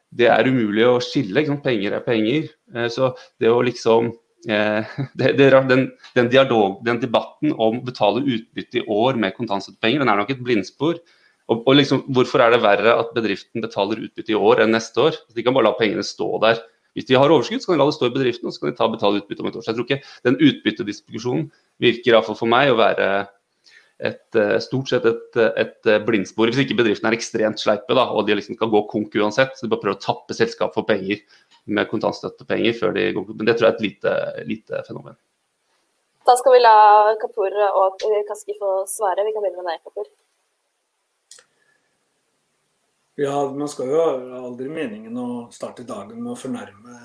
det 0.10 0.32
er 0.34 0.50
umulig 0.50 0.88
å 0.90 0.98
skille. 1.04 1.46
Penger 1.64 2.00
er 2.00 2.06
penger. 2.08 2.50
Eh, 2.74 2.90
så 2.90 3.14
det 3.40 3.54
å 3.54 3.62
liksom 3.62 4.10
det, 5.20 5.32
det, 5.40 5.50
den, 5.70 5.86
den, 6.18 6.32
dialog, 6.32 6.80
den, 6.86 7.02
debatten 7.02 7.54
om 7.54 7.80
å 7.80 7.86
betale 7.86 8.24
utbytte 8.24 8.82
i 8.82 8.86
år 8.92 9.20
med 9.22 9.36
kontantstøttepenger, 9.38 10.04
den 10.04 10.12
er 10.14 10.22
nok 10.22 10.34
et 10.36 10.44
blindspor. 10.46 11.02
Og, 11.52 11.62
og 11.62 11.76
liksom, 11.78 12.06
Hvorfor 12.14 12.42
er 12.42 12.56
det 12.56 12.64
verre 12.64 12.96
at 13.02 13.12
bedriften 13.18 13.64
betaler 13.66 14.02
utbytte 14.08 14.34
i 14.34 14.40
år 14.40 14.64
enn 14.64 14.74
neste 14.74 15.02
år? 15.02 15.20
De 15.36 15.46
kan 15.46 15.56
bare 15.56 15.70
la 15.70 15.76
pengene 15.78 16.06
stå 16.06 16.30
der. 16.46 16.64
Hvis 16.96 17.10
de 17.10 17.18
har 17.20 17.32
overskudd, 17.32 17.60
så 17.62 17.70
kan 17.70 17.76
de 17.76 17.84
la 17.84 17.90
det 17.90 17.98
stå 17.98 18.08
i 18.08 18.16
bedriften, 18.16 18.48
og 18.48 18.56
så 18.56 18.62
kan 18.62 18.72
de 18.72 18.80
ta 18.80 18.88
betale 18.88 19.20
utbytte 19.20 19.44
om 19.44 19.50
et 19.50 19.58
år. 19.60 19.64
Så 19.66 19.74
jeg 19.74 19.78
tror 19.78 19.88
ikke 19.90 20.30
den 20.30 20.38
utbyttediskusjonen 20.48 21.50
virker 21.84 22.14
iallfall 22.14 22.38
for 22.40 22.50
meg 22.50 22.72
å 22.72 22.78
være 22.80 23.10
et, 24.00 24.36
eh, 24.36 24.58
stort 24.64 24.92
sett 24.92 25.06
et, 25.08 25.38
et, 25.60 25.90
blindspor. 26.08 26.52
Hvis 26.52 26.64
ikke 26.64 26.78
bedriften 26.80 27.08
er 27.10 27.18
ekstremt 27.18 27.60
sleipe 27.60 27.96
da, 27.96 28.08
og 28.12 28.28
de 28.28 28.36
liksom 28.40 28.58
kan 28.60 28.72
gå 28.72 28.82
konk 28.92 29.16
uansett. 29.20 29.56
Så 29.56 29.66
de 29.66 29.72
bare 29.74 29.84
prøver 29.84 30.00
å 30.00 30.04
tappe 30.04 30.36
selskap 30.36 30.76
for 30.76 30.88
penger 30.88 31.22
med 31.66 31.88
kontantstøttepenger 31.90 32.76
før 32.78 32.94
de 32.98 33.08
går 33.16 33.32
Men 33.34 33.48
det 33.48 33.56
tror 33.58 33.68
jeg 33.68 33.74
er 33.74 33.78
et 33.78 33.86
lite, 33.86 34.18
lite 34.50 34.84
fenomen. 34.88 35.18
Da 36.26 36.34
skal 36.40 36.56
vi 36.56 36.62
la 36.62 36.78
Kapur 37.22 37.54
og 37.54 38.06
Kaski 38.28 38.56
få 38.58 38.78
svare. 38.90 39.26
Vi 39.26 39.34
kan 39.34 39.44
begynne 39.46 39.62
med 39.62 39.76
deg, 39.76 39.84
Kapur. 39.86 40.08
Ja, 43.16 43.36
man 43.52 43.70
skal 43.72 43.94
jo 43.94 44.00
aldri 44.42 44.68
meningen 44.68 45.16
å 45.22 45.28
starte 45.54 45.86
dagen 45.88 46.18
med 46.20 46.34
å 46.34 46.40
fornærme 46.40 46.98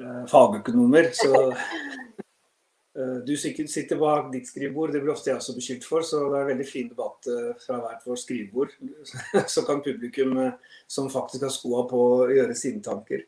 eh, 0.00 0.24
fagøkonomer. 0.32 1.12
Så 1.14 1.30
eh, 2.98 3.20
du 3.28 3.36
sitter 3.36 4.00
bak 4.00 4.32
ditt 4.32 4.48
skrivebord, 4.50 4.90
det 4.96 5.04
blir 5.04 5.12
ofte 5.12 5.30
jeg 5.30 5.38
også 5.38 5.54
beskyldt 5.54 5.86
for. 5.86 6.02
Så 6.02 6.24
det 6.24 6.40
er 6.40 6.46
en 6.46 6.50
veldig 6.54 6.66
fin 6.66 6.88
debatt 6.90 7.28
eh, 7.30 7.52
fra 7.62 7.78
hvert 7.84 8.08
vårt 8.08 8.24
skrivebord. 8.24 8.74
Så 9.54 9.62
kan 9.68 9.84
publikum 9.84 10.34
eh, 10.42 10.74
som 10.90 11.12
faktisk 11.12 11.46
har 11.46 11.54
skoa 11.54 11.84
på, 11.92 12.02
gjøre 12.34 12.56
sine 12.58 12.82
tanker. 12.82 13.22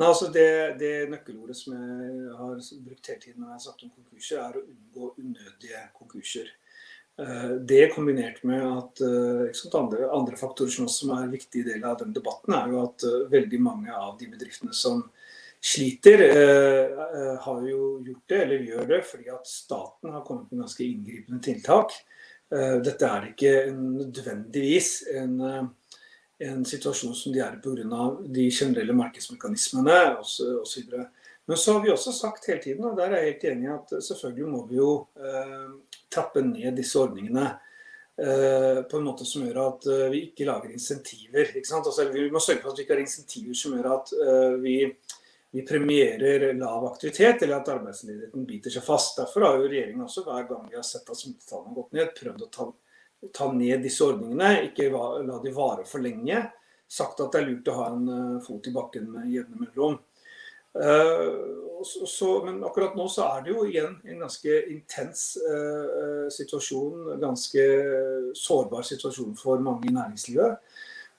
Nei, 0.00 0.08
altså 0.08 0.30
det, 0.32 0.78
det, 0.80 0.94
nøkkelordet 1.12 1.58
som 1.58 1.74
jeg 1.76 2.30
har 2.38 2.60
brukt 2.86 3.08
hele 3.10 3.20
tiden 3.20 3.42
når 3.42 3.50
jeg 3.50 3.56
har 3.58 3.64
sagt 3.66 3.82
om 3.84 3.90
konkurser, 3.92 4.38
er 4.40 4.56
å 4.56 4.62
unngå 4.64 5.10
unødige 5.20 5.82
konkurser. 5.98 6.48
Eh, 7.20 7.50
det 7.68 7.90
kombinert 7.92 8.38
med 8.48 8.62
at 8.64 9.02
eh, 9.04 9.50
sant, 9.52 9.74
andre, 9.76 10.06
andre, 10.16 10.38
faktorer 10.40 10.72
som 10.72 10.86
også 10.88 11.10
er 11.12 11.26
en 11.26 11.34
viktig 11.34 11.66
del 11.66 11.84
av 11.84 11.98
den 12.00 12.14
debatten, 12.16 12.54
er 12.56 12.72
jo 12.72 12.80
at 12.86 13.04
eh, 13.04 13.26
veldig 13.34 13.60
mange 13.60 13.92
av 13.92 14.14
de 14.20 14.30
bedriftene 14.30 14.72
som 14.76 15.02
sliter, 15.60 16.22
har 17.44 17.64
jo 17.68 17.80
gjort 18.00 18.30
det, 18.32 18.36
eller 18.46 18.62
gjør 18.64 18.86
det, 18.88 19.00
fordi 19.04 19.26
at 19.28 19.44
staten 19.44 20.14
har 20.14 20.22
kommet 20.24 20.46
med 20.48 20.62
ganske 20.62 20.86
inngripende 20.86 21.36
tiltak. 21.44 21.92
Dette 22.48 23.10
er 23.10 23.26
ikke 23.28 23.52
nødvendigvis 23.74 24.88
en, 25.20 25.34
en 26.40 26.64
situasjon 26.64 27.14
som 27.14 27.32
de 27.32 27.40
er 27.44 27.56
i 27.56 27.60
pga. 27.60 28.04
de 28.24 28.50
generelle 28.50 28.96
markedsmekanismene 28.96 29.98
osv. 30.20 30.94
Men 31.46 31.56
så 31.56 31.72
har 31.72 31.82
vi 31.84 31.90
også 31.90 32.12
sagt 32.12 32.46
hele 32.48 32.62
tiden, 32.62 32.84
og 32.84 32.96
der 32.96 33.10
er 33.10 33.24
jeg 33.24 33.32
helt 33.32 33.44
enig 33.50 33.72
at 33.74 33.92
selvfølgelig 34.06 34.48
må 34.48 34.60
vi 34.70 34.76
jo 34.78 34.90
eh, 35.18 35.72
trappe 36.12 36.42
ned 36.46 36.76
disse 36.78 36.98
ordningene 37.00 37.46
eh, 38.16 38.82
på 38.86 38.96
en 38.96 39.06
måte 39.08 39.26
som 39.28 39.44
gjør 39.44 39.58
at 39.64 39.88
eh, 39.90 40.06
vi 40.14 40.22
ikke 40.28 40.46
lager 40.48 40.72
insentiver. 40.72 41.50
Ikke 41.50 41.80
altså, 41.80 42.06
vi 42.12 42.28
må 42.30 42.40
sørge 42.40 42.62
for 42.62 42.72
at 42.72 42.78
vi 42.78 42.86
ikke 42.86 42.96
har 42.96 43.02
insentiver 43.02 43.58
som 43.58 43.74
gjør 43.76 43.90
at 43.96 44.14
eh, 44.14 44.54
vi, 44.62 44.76
vi, 45.50 45.66
premierer 45.66 46.52
lav 46.54 46.86
aktivitet, 46.92 47.42
eller 47.42 47.58
at 47.58 47.72
arbeidsledigheten 47.74 48.46
biter 48.48 48.76
seg 48.76 48.86
fast. 48.86 49.18
Derfor 49.18 49.48
har 49.48 49.58
jo 49.58 49.68
regjeringen 49.68 50.06
også 50.06 50.24
hver 50.28 50.46
gang 50.48 50.70
vi 50.70 50.78
har 50.78 50.86
sett 50.86 51.10
at 51.10 51.20
smittetallene 51.20 51.74
har 51.74 51.80
gått 51.82 51.98
ned, 51.98 52.14
prøvd 52.22 52.46
å 52.46 52.50
ta, 52.54 52.70
ta 53.32 53.50
ned 53.52 53.82
disse 53.84 54.04
ordningene, 54.04 54.70
ikke 54.70 54.88
la 54.90 55.40
de 55.42 55.52
vare 55.54 55.84
for 55.88 56.02
lenge. 56.04 56.44
Sagt 56.90 57.20
at 57.22 57.34
det 57.34 57.42
er 57.42 57.50
lurt 57.50 57.68
å 57.70 57.76
ha 57.78 57.90
en 57.92 58.06
eh, 58.10 58.38
fot 58.42 58.66
i 58.66 58.72
bakken 58.74 59.10
med 59.12 59.30
jevne 59.30 59.60
mellomrom. 59.60 60.00
Uh, 60.70 61.82
men 62.44 62.60
akkurat 62.62 62.92
nå 62.94 63.08
så 63.10 63.24
er 63.26 63.40
det 63.42 63.50
jo 63.50 63.64
igjen 63.66 63.96
en 64.06 64.20
ganske 64.22 64.58
intens 64.70 65.32
uh, 65.42 66.28
situasjon. 66.30 67.16
Ganske 67.22 67.64
sårbar 68.38 68.86
situasjon 68.86 69.34
for 69.38 69.62
mange 69.62 69.90
i 69.90 69.94
næringslivet. 69.94 70.58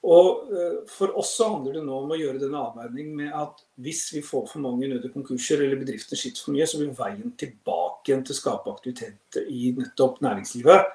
Og 0.01 0.47
For 0.89 1.11
oss 1.19 1.35
så 1.37 1.45
handler 1.51 1.75
det 1.77 1.81
nå 1.85 1.99
om 2.01 2.09
å 2.09 2.17
gjøre 2.17 2.39
denne 2.41 2.57
avveining 2.57 3.11
med 3.19 3.35
at 3.37 3.59
hvis 3.85 4.07
vi 4.15 4.23
får 4.25 4.47
for 4.49 4.63
mange 4.63 4.87
nødige 4.89 5.13
konkurser 5.13 5.61
eller 5.61 5.77
bedrifter 5.77 6.17
sitter 6.17 6.41
for 6.41 6.55
mye, 6.55 6.65
så 6.65 6.79
blir 6.79 6.95
veien 6.97 7.35
tilbake 7.37 8.09
igjen 8.09 8.23
til 8.25 8.33
å 8.33 8.39
skape 8.39 8.73
aktivitet 8.73 9.37
i 9.45 9.75
nettopp 9.77 10.23
næringslivet 10.25 10.89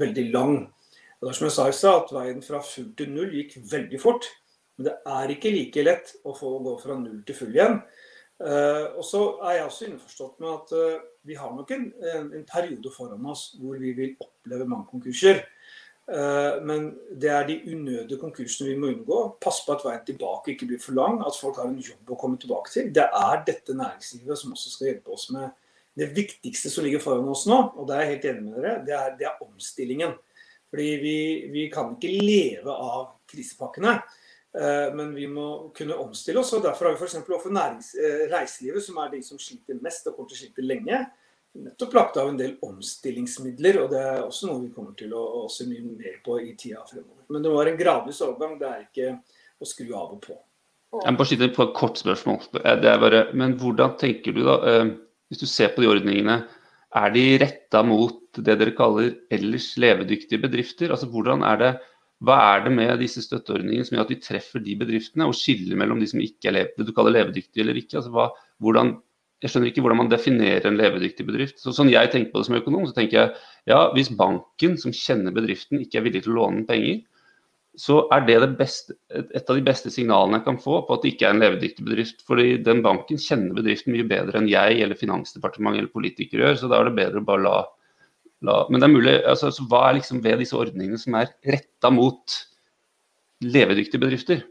veldig 0.00 0.26
lang. 0.32 0.56
Og 1.16 1.26
det 1.26 1.32
er 1.32 1.38
som 1.38 1.48
jeg 1.48 1.56
sa 1.56 1.68
i 1.68 1.76
stad, 1.76 2.02
at 2.02 2.12
Veien 2.14 2.42
fra 2.44 2.60
full 2.64 2.90
til 2.98 3.12
null 3.14 3.32
gikk 3.38 3.56
veldig 3.70 4.00
fort. 4.02 4.28
Men 4.76 4.90
det 4.90 4.96
er 5.08 5.32
ikke 5.32 5.54
like 5.54 5.84
lett 5.86 6.12
å 6.28 6.34
få 6.36 6.58
gå 6.64 6.76
fra 6.82 6.98
null 7.00 7.22
til 7.26 7.38
full 7.38 7.56
igjen. 7.56 7.80
Uh, 8.36 8.92
og 9.00 9.04
så 9.08 9.20
er 9.48 9.54
jeg 9.56 9.64
også 9.64 9.86
innforstått 9.88 10.42
med 10.44 10.50
at 10.52 10.72
uh, 10.76 11.04
vi 11.24 11.38
har 11.40 11.54
nok 11.56 11.70
en, 11.72 11.86
en, 12.12 12.42
periode 12.44 12.90
foran 12.92 13.30
oss 13.32 13.46
hvor 13.56 13.78
vi 13.80 13.94
vil 13.96 14.10
oppleve 14.20 14.66
mange 14.68 14.84
konkurser. 14.90 15.40
Uh, 16.04 16.60
men 16.68 16.90
det 17.16 17.30
er 17.32 17.48
de 17.48 17.56
unødige 17.72 18.20
konkursene 18.20 18.74
vi 18.74 18.76
må 18.82 18.92
unngå. 18.92 19.22
Passe 19.40 19.64
på 19.64 19.72
at 19.72 19.86
veien 19.88 20.04
tilbake 20.04 20.52
ikke 20.52 20.68
blir 20.68 20.82
for 20.82 20.98
lang. 20.98 21.22
At 21.24 21.40
folk 21.40 21.62
har 21.62 21.70
en 21.70 21.80
jobb 21.80 22.12
å 22.12 22.18
komme 22.20 22.36
tilbake 22.42 22.74
til. 22.74 22.92
Det 22.92 23.08
er 23.08 23.40
dette 23.48 23.78
næringslivet 23.78 24.42
som 24.42 24.52
også 24.52 24.74
skal 24.74 24.90
hjelpe 24.92 25.16
oss 25.16 25.30
med 25.32 25.48
det 25.96 26.12
viktigste 26.16 26.70
som 26.70 26.84
ligger 26.84 27.00
foran 27.02 27.28
oss 27.32 27.46
nå. 27.48 27.58
Og 27.76 27.88
det 27.88 27.96
er 27.96 28.04
jeg 28.04 28.12
helt 28.14 28.28
enig 28.30 28.46
med 28.46 28.60
dere. 28.60 28.76
Det 28.84 28.94
er, 28.96 29.10
det 29.18 29.28
er 29.30 29.42
omstillingen. 29.46 30.14
Fordi 30.70 30.88
vi, 31.00 31.18
vi 31.54 31.66
kan 31.72 31.94
ikke 31.94 32.12
leve 32.20 32.72
av 32.72 33.06
krisepakkene. 33.30 33.96
Eh, 34.56 34.94
men 34.96 35.14
vi 35.14 35.28
må 35.28 35.70
kunne 35.76 35.96
omstille 36.00 36.40
oss. 36.40 36.52
og 36.56 36.64
Derfor 36.64 36.90
har 36.90 36.96
vi 36.96 37.04
f.eks. 37.04 37.16
overfor 37.22 37.54
eh, 37.56 38.26
reiselivet, 38.32 38.84
som 38.84 38.98
er 39.02 39.14
de 39.14 39.22
som 39.24 39.40
sliter 39.40 39.80
mest 39.84 40.08
og 40.08 40.16
kommer 40.16 40.32
til 40.32 40.38
å 40.38 40.42
slite 40.44 40.66
lenge, 40.66 41.00
nettopp 41.56 41.96
lagt 41.96 42.18
av 42.20 42.28
en 42.28 42.40
del 42.40 42.56
omstillingsmidler. 42.64 43.80
og 43.82 43.92
Det 43.92 44.02
er 44.02 44.24
også 44.24 44.50
noe 44.50 44.64
vi 44.64 44.72
kommer 44.74 44.96
til 44.98 45.14
å, 45.16 45.22
å 45.42 45.46
se 45.52 45.68
mye 45.68 45.84
mer 45.86 46.20
på 46.24 46.40
i 46.42 46.52
tida 46.58 46.84
fremover. 46.88 47.24
Men 47.32 47.44
det 47.44 47.52
være 47.52 47.74
en 47.74 47.80
gradvis 47.80 48.20
overgang. 48.26 48.58
Det 48.60 48.68
er 48.68 48.84
ikke 48.84 49.16
å 49.60 49.68
skru 49.68 49.88
av 49.96 50.12
og 50.16 50.20
på. 50.24 50.36
Jeg 50.96 51.12
må 51.12 51.18
bare 51.18 51.28
skyte 51.28 51.52
på 51.52 51.64
et 51.66 51.74
kort 51.76 51.98
spørsmål. 52.00 52.44
Bare, 52.62 53.26
men 53.36 53.56
hvordan 53.60 53.96
tenker 54.00 54.32
du 54.32 54.44
da, 54.46 54.56
eh, 54.70 54.92
hvis 55.30 55.42
du 55.42 55.48
ser 55.50 55.72
på 55.74 55.82
de 55.82 55.90
ordningene, 55.90 56.40
er 56.96 57.12
de 57.12 57.24
retta 57.42 57.82
mot 57.84 58.22
det 58.36 58.56
dere 58.60 58.74
kaller 58.76 59.12
ellers 59.32 59.72
levedyktige 59.80 60.40
bedrifter? 60.42 60.92
Altså 60.94 61.08
Hvordan 61.10 61.44
er 61.46 61.62
det 61.62 61.72
hva 62.24 62.36
er 62.54 62.62
det 62.64 62.72
med 62.72 63.02
disse 63.02 63.20
støtteordningene 63.20 63.84
som 63.84 63.96
gjør 63.96 64.06
at 64.06 64.12
vi 64.14 64.22
treffer 64.24 64.62
de 64.64 64.76
bedriftene, 64.80 65.26
og 65.28 65.36
skiller 65.36 65.76
mellom 65.76 66.00
de 66.00 66.08
som 66.08 66.22
ikke 66.22 66.48
er 66.48 66.70
det 66.78 66.86
du 66.88 66.94
kaller 66.96 67.12
levedyktige 67.12 67.64
eller 67.64 67.76
ikke? 67.76 67.98
Altså, 68.00 68.12
hva, 68.14 68.30
hvordan, 68.64 68.94
jeg 69.44 69.52
skjønner 69.52 69.68
ikke 69.68 69.84
hvordan 69.84 70.00
man 70.00 70.08
definerer 70.12 70.68
en 70.70 70.78
levedyktig 70.80 71.26
bedrift. 71.28 71.60
Så, 71.60 71.74
sånn 71.76 71.92
jeg 71.92 72.08
tenker 72.12 72.32
på 72.32 72.40
det 72.40 72.48
som 72.48 72.56
økonom, 72.56 72.86
så 72.88 72.96
tenker 72.96 73.18
jeg 73.18 73.34
ja, 73.68 73.82
hvis 73.92 74.08
banken 74.16 74.78
som 74.80 74.96
kjenner 74.96 75.36
bedriften 75.36 75.82
ikke 75.84 76.00
er 76.00 76.06
villig 76.08 76.24
til 76.24 76.32
å 76.32 76.38
låne 76.38 76.64
penger, 76.70 77.02
så 77.76 77.98
er 78.14 78.24
det, 78.24 78.38
det 78.40 78.50
beste, 78.56 78.94
et 79.12 79.50
av 79.50 79.58
de 79.58 79.64
beste 79.64 79.90
signalene 79.92 80.38
jeg 80.38 80.46
kan 80.46 80.58
få 80.62 80.80
på 80.86 80.96
at 80.96 81.02
det 81.04 81.12
ikke 81.12 81.26
er 81.28 81.34
en 81.34 81.42
levedyktig 81.42 81.84
bedrift. 81.84 82.22
Fordi 82.28 82.56
den 82.64 82.80
banken 82.84 83.20
kjenner 83.20 83.58
bedriften 83.58 83.92
mye 83.92 84.06
bedre 84.08 84.40
enn 84.40 84.48
jeg 84.48 84.80
eller 84.80 84.96
Finansdepartementet 84.96 85.82
eller 85.82 85.92
politikere 85.92 86.46
gjør. 86.46 86.60
Så 86.62 86.70
da 86.72 86.80
er 86.80 86.88
det 86.88 86.96
bedre 86.96 87.20
å 87.20 87.28
bare 87.28 87.44
la 87.44 87.56
La, 88.44 88.66
men 88.68 88.82
det 88.82 88.84
er 88.84 88.92
mulig, 88.92 89.14
altså, 89.24 89.48
hva 89.70 89.86
er 89.88 89.96
liksom 89.96 90.20
ved 90.24 90.42
disse 90.42 90.56
ordningene 90.56 91.00
som 91.00 91.14
er 91.16 91.30
retta 91.48 91.88
mot 91.92 92.34
levedyktige 93.44 94.02
bedrifter? 94.02 94.42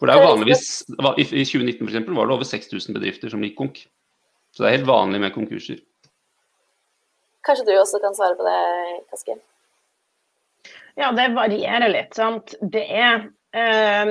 For 0.00 0.08
det 0.08 0.14
er 0.14 0.22
jo 0.22 0.28
vanligvis, 0.30 0.62
I 0.88 1.42
2019 1.44 1.82
for 1.82 1.90
eksempel, 1.90 2.16
var 2.16 2.30
det 2.30 2.36
over 2.38 2.48
6000 2.48 2.96
bedrifter 2.96 3.32
som 3.32 3.42
gikk 3.44 3.58
konk. 3.58 3.82
Så 4.54 4.62
det 4.62 4.70
er 4.70 4.76
helt 4.78 4.88
vanlig 4.88 5.20
med 5.20 5.34
konkurser. 5.34 5.82
Kanskje 7.44 7.66
du 7.68 7.74
også 7.74 8.00
kan 8.00 8.16
svare 8.16 8.38
på 8.38 8.46
det, 8.46 8.56
Kaski? 9.10 9.36
Ja, 10.98 11.12
det 11.16 11.28
varierer 11.36 11.90
litt. 11.92 12.16
sant? 12.16 12.54
Det 12.72 12.82
er 12.86 13.22
um, 13.26 14.10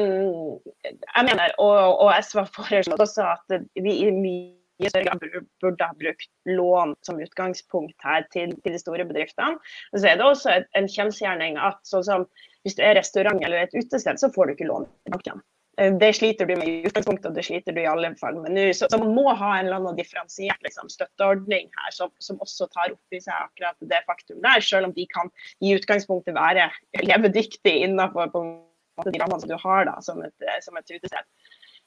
Jeg 0.86 1.26
mener, 1.28 1.56
og, 1.58 2.00
og 2.06 2.14
SV 2.20 2.44
har 2.44 2.54
foreslått 2.56 3.04
også 3.04 3.28
at 3.34 3.60
vi 3.76 3.98
i 4.06 4.12
mye 4.16 4.92
større 4.92 5.10
grad 5.10 5.46
burde 5.62 5.90
ha 5.90 5.98
brukt 6.00 6.30
lån 6.48 6.96
som 7.06 7.20
utgangspunkt 7.20 8.08
her 8.08 8.24
til, 8.34 8.56
til 8.64 8.76
de 8.76 8.82
store 8.82 9.06
bedriftene. 9.10 9.60
Så 9.96 10.06
er 10.08 10.20
det 10.20 10.28
også 10.28 10.62
en 10.80 10.88
kjensgjerning 10.92 11.60
at 11.60 11.82
sånn 11.88 12.06
som 12.08 12.28
hvis 12.64 12.76
du 12.76 12.84
er 12.84 12.98
restaurant 13.00 13.44
eller 13.44 13.64
et 13.66 13.76
utested, 13.76 14.20
så 14.20 14.32
får 14.36 14.48
du 14.48 14.56
ikke 14.56 14.70
lån 14.70 14.88
i 15.08 15.14
banken. 15.16 15.44
Eh, 15.78 15.94
det 16.02 16.14
sliter 16.18 16.46
du 16.46 16.56
med 16.58 16.68
i 16.68 16.78
utgangspunktet, 16.88 17.30
og 17.30 17.38
det 17.38 17.46
sliter 17.48 17.76
du 17.76 17.82
i 17.84 17.88
alle 17.90 18.12
fall 18.20 18.40
med 18.42 18.56
nå. 18.56 18.68
Så, 18.76 18.90
så, 18.92 19.00
man 19.02 19.14
må 19.16 19.28
ha 19.30 19.54
en 19.56 19.68
eller 19.68 19.80
annen 19.80 20.00
differensiert 20.00 20.62
liksom, 20.66 20.92
støtteordning 20.92 21.70
her 21.78 21.96
som, 21.96 22.12
som, 22.24 22.40
også 22.44 22.70
tar 22.74 22.94
opp 22.94 23.16
i 23.16 23.22
seg 23.24 23.36
akkurat 23.36 23.90
det 23.92 24.04
faktum 24.10 24.42
der, 24.46 24.64
selv 24.66 24.90
om 24.90 24.96
de 24.96 25.08
kan 25.14 25.32
i 25.64 25.74
utgangspunktet 25.78 26.38
være 26.38 26.70
levedyktige 27.04 27.86
innenfor 27.88 28.32
måte, 28.34 29.12
de 29.14 29.22
rammene 29.22 29.42
som 29.44 29.52
du 29.52 29.60
har 29.60 29.86
da, 29.88 30.00
som 30.04 30.24
et, 30.26 30.48
som 30.66 30.80
et 30.80 30.96
utested. 30.98 31.28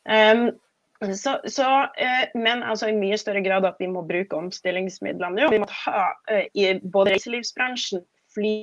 Um, 0.09 0.47
så, 1.19 1.41
så, 1.51 1.67
eh, 1.99 2.29
men 2.39 2.63
altså 2.63 2.89
i 2.89 2.95
mye 2.95 3.19
større 3.19 3.43
grad 3.43 3.67
at 3.67 3.81
vi 3.83 3.89
må 3.91 4.05
bruke 4.07 4.39
omstillingsmidlene. 4.39 5.49
Vi 5.51 5.59
må 5.59 5.67
ha 5.83 6.05
eh, 6.31 6.47
i 6.55 6.69
både 6.79 7.17
reiselivsbransjen, 7.17 8.05
fly 8.35 8.55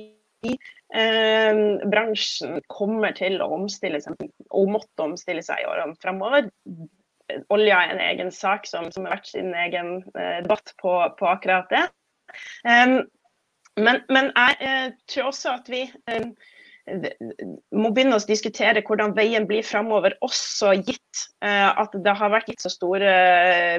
bransjen 1.90 2.58
kommer 2.72 3.12
til 3.14 3.38
å 3.42 3.50
omstille 3.60 4.00
seg, 4.02 4.16
og 4.50 4.72
måtte 4.74 5.04
omstille 5.04 5.42
seg 5.44 5.62
i 5.62 5.68
årene 5.70 5.98
fremover. 6.02 6.48
Olja 7.54 7.82
er 7.84 7.94
en 7.94 8.02
egen 8.02 8.32
sak 8.34 8.66
som, 8.66 8.88
som 8.90 9.06
har 9.06 9.18
vært 9.18 9.30
sin 9.30 9.52
egen 9.54 10.00
eh, 10.18 10.40
debatt 10.42 10.72
på, 10.82 10.94
på, 11.18 11.28
akkurat 11.30 11.70
det. 11.70 11.84
Men, 12.64 14.00
men, 14.10 14.32
jeg 14.34 14.56
eh, 14.66 14.88
tror 15.10 15.30
også 15.30 15.54
at 15.60 15.70
vi 15.70 15.84
må 17.70 17.92
begynne 17.94 18.16
å 18.18 18.26
diskutere 18.26 18.82
hvordan 18.82 19.14
veien 19.14 19.46
blir 19.46 19.62
fremover, 19.66 20.16
også 20.26 20.72
gitt 20.80 21.20
at 21.44 21.92
det 22.02 22.14
har 22.18 22.32
vært 22.32 22.48
gitt 22.50 22.64
så 22.64 22.72
store 22.72 23.12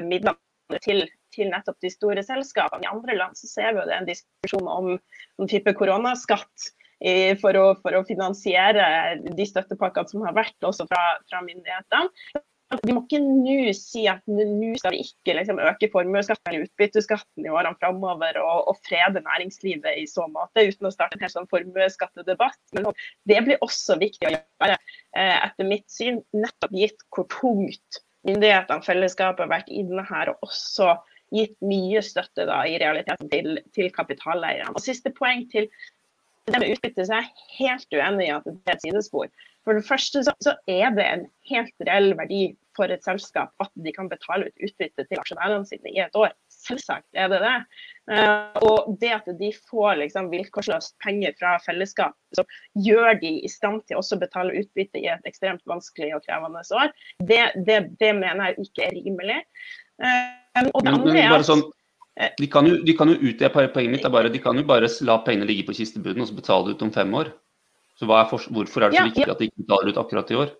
midler 0.06 0.38
til, 0.84 1.02
til, 1.34 1.50
nettopp 1.52 1.80
de 1.82 1.90
store 1.92 2.24
selskapene. 2.26 2.84
I 2.86 2.92
andre 2.92 3.16
land 3.18 3.38
så 3.38 3.50
ser 3.50 3.72
vi 3.72 3.82
jo 3.82 3.88
det 3.88 3.98
en 3.98 4.08
diskusjon 4.08 4.70
om 4.70 4.92
en 4.94 5.50
type 5.50 5.74
koronaskatt 5.78 6.70
i, 7.02 7.34
for, 7.42 7.58
å, 7.58 7.66
for, 7.82 7.98
å, 7.98 8.06
finansiere 8.06 9.18
de 9.24 9.48
støttepakkene 9.48 10.12
som 10.12 10.24
har 10.26 10.36
vært 10.38 10.68
også 10.68 10.86
fra, 10.90 11.02
fra 11.30 11.42
myndighetene. 11.44 12.42
Vi 12.80 12.94
må 12.94 13.02
ikke 13.02 13.18
nå 13.20 13.72
si 13.76 14.06
at 14.08 14.22
nå 14.30 14.70
skal 14.80 14.94
vi 14.94 15.02
ikke 15.04 15.34
liksom, 15.36 15.58
øke 15.60 15.90
formuesskatten 15.92 16.48
eller 16.48 16.64
utbytteskatten 16.64 17.44
i 17.44 17.50
årene 17.52 17.76
framover 17.82 18.38
og, 18.40 18.70
og, 18.70 18.78
frede 18.86 19.20
næringslivet 19.26 19.98
i 20.00 20.06
så 20.08 20.24
måte, 20.32 20.64
uten 20.64 20.88
å 20.88 20.94
starte 20.94 21.18
en 21.18 21.24
helt 21.26 21.34
sånn 21.34 21.50
formuesskattedebatt. 21.52 22.60
Men 22.72 22.88
det 23.28 23.42
blir 23.44 23.60
også 23.66 23.98
viktig 24.00 24.30
å 24.30 24.32
gjøre, 24.32 24.78
eh, 25.18 25.36
etter 25.50 25.68
mitt 25.68 25.84
syn, 25.92 26.22
nettopp 26.32 26.72
gitt 26.78 27.04
hvor 27.12 27.28
tungt 27.34 28.00
myndighetene, 28.28 28.86
fellesskapet, 28.86 29.44
har 29.44 29.52
vært 29.52 29.72
inne 29.72 30.06
her 30.08 30.32
og 30.32 30.48
også 30.48 30.94
gitt 31.32 31.56
mye 31.64 32.02
støtte 32.04 32.46
da, 32.48 32.62
i 32.68 32.78
realiteten 32.82 33.30
til, 33.32 33.58
til 33.74 33.90
kapitaleierne. 33.94 34.74
Og 34.74 34.84
Siste 34.84 35.12
poeng 35.16 35.46
til 35.52 35.68
det 36.50 36.58
med 36.58 36.74
utbytte 36.74 37.06
så 37.06 37.20
er 37.20 37.26
jeg 37.26 37.58
helt 37.60 37.94
uenig 37.94 38.26
i 38.26 38.34
at 38.34 38.46
det 38.48 38.58
er 38.66 38.76
et 38.76 38.86
sidespor. 38.86 39.30
For 39.62 39.78
det 39.78 39.86
første 39.86 40.24
så, 40.26 40.34
så, 40.42 40.56
er 40.66 40.90
det 40.96 41.04
en 41.06 41.28
helt 41.50 41.86
reell 41.86 42.16
verdi 42.18 42.42
for 42.74 42.90
et 42.90 43.04
selskap 43.04 43.52
at 43.62 43.70
de 43.84 43.92
kan 43.94 44.08
betale 44.10 44.48
ut 44.48 44.64
utbytte 44.64 45.04
til 45.04 45.20
aksjonærene 45.20 45.68
sine 45.68 45.92
i 45.92 46.00
et 46.02 46.16
år. 46.18 46.32
Selvsagt 46.50 47.06
er 47.18 47.28
det 47.30 47.38
det. 47.44 47.54
Uh, 48.10 48.58
og 48.66 48.96
det 48.98 49.12
at 49.14 49.28
de 49.38 49.52
får 49.68 50.00
liksom 50.00 50.32
vilkårsløst 50.32 50.96
penger 51.04 51.36
fra 51.38 51.52
fellesskap, 51.62 52.16
som 52.34 52.48
gjør 52.86 53.20
de 53.20 53.36
i 53.44 53.50
stand 53.50 53.84
til 53.86 54.00
også 54.00 54.18
å 54.18 54.24
betale 54.24 54.56
utbytte 54.58 55.02
i 55.02 55.06
et 55.12 55.28
ekstremt 55.28 55.62
vanskelig 55.68 56.10
og 56.16 56.24
krevende 56.26 56.64
år, 56.80 56.90
det, 57.22 57.42
det, 57.68 57.78
det 58.02 58.12
mener 58.18 58.50
jeg 58.50 58.66
ikke 58.66 58.88
er 58.88 58.98
rimelig. 58.98 59.38
Uh, 60.02 60.68
og 60.74 60.82
det 60.82 60.92
andre 60.92 61.22
er 61.22 61.46
sånn 61.46 61.62
Eh, 62.20 62.32
de 62.38 62.48
kan 62.52 62.66
jo, 62.68 62.76
de 62.84 62.94
kan 62.96 63.08
jo 63.08 63.16
ut, 63.16 63.44
Poenget 63.52 63.92
mitt 63.94 64.04
er 64.04 64.12
bare 64.12 64.32
de 64.32 64.40
kan 64.42 64.58
jo 64.58 64.64
bare 64.68 64.90
la 65.06 65.20
pengene 65.24 65.48
ligge 65.48 65.64
på 65.68 65.76
kistebuden 65.78 66.24
og 66.24 66.28
så 66.28 66.36
betale 66.36 66.74
ut 66.74 66.82
om 66.84 66.92
fem 66.92 67.14
år. 67.16 67.32
Så 67.96 68.08
er 68.08 68.28
for, 68.28 68.42
Hvorfor 68.52 68.84
er 68.84 68.92
det 68.92 69.00
så 69.00 69.08
viktig 69.08 69.30
at 69.30 69.38
de 69.38 69.48
ikke 69.48 69.64
betaler 69.64 69.92
ut 69.92 70.00
akkurat 70.00 70.32
i 70.32 70.38
år? 70.42 70.52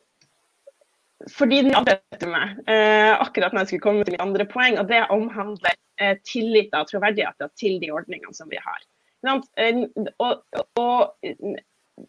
Fordi 1.30 1.60
den 1.62 1.76
avdekker 1.78 2.30
meg, 2.30 2.56
eh, 2.66 3.12
akkurat 3.14 3.52
når 3.52 3.62
jeg 3.62 3.68
skulle 3.68 3.84
komme 3.84 4.04
til 4.04 4.16
mitt 4.16 4.24
andre 4.24 4.46
poeng, 4.50 4.78
og 4.80 4.88
det 4.88 5.04
omhandler 5.14 5.76
eh, 6.00 6.16
tillit 6.26 6.72
og 6.74 6.88
troverdighet 6.90 7.44
til 7.54 7.76
de 7.78 7.92
ordningene 7.94 8.34
som 8.34 8.50
vi 8.50 8.58
har. 8.58 8.80
Eh, 9.22 9.84
og, 10.18 10.42
og, 10.80 11.12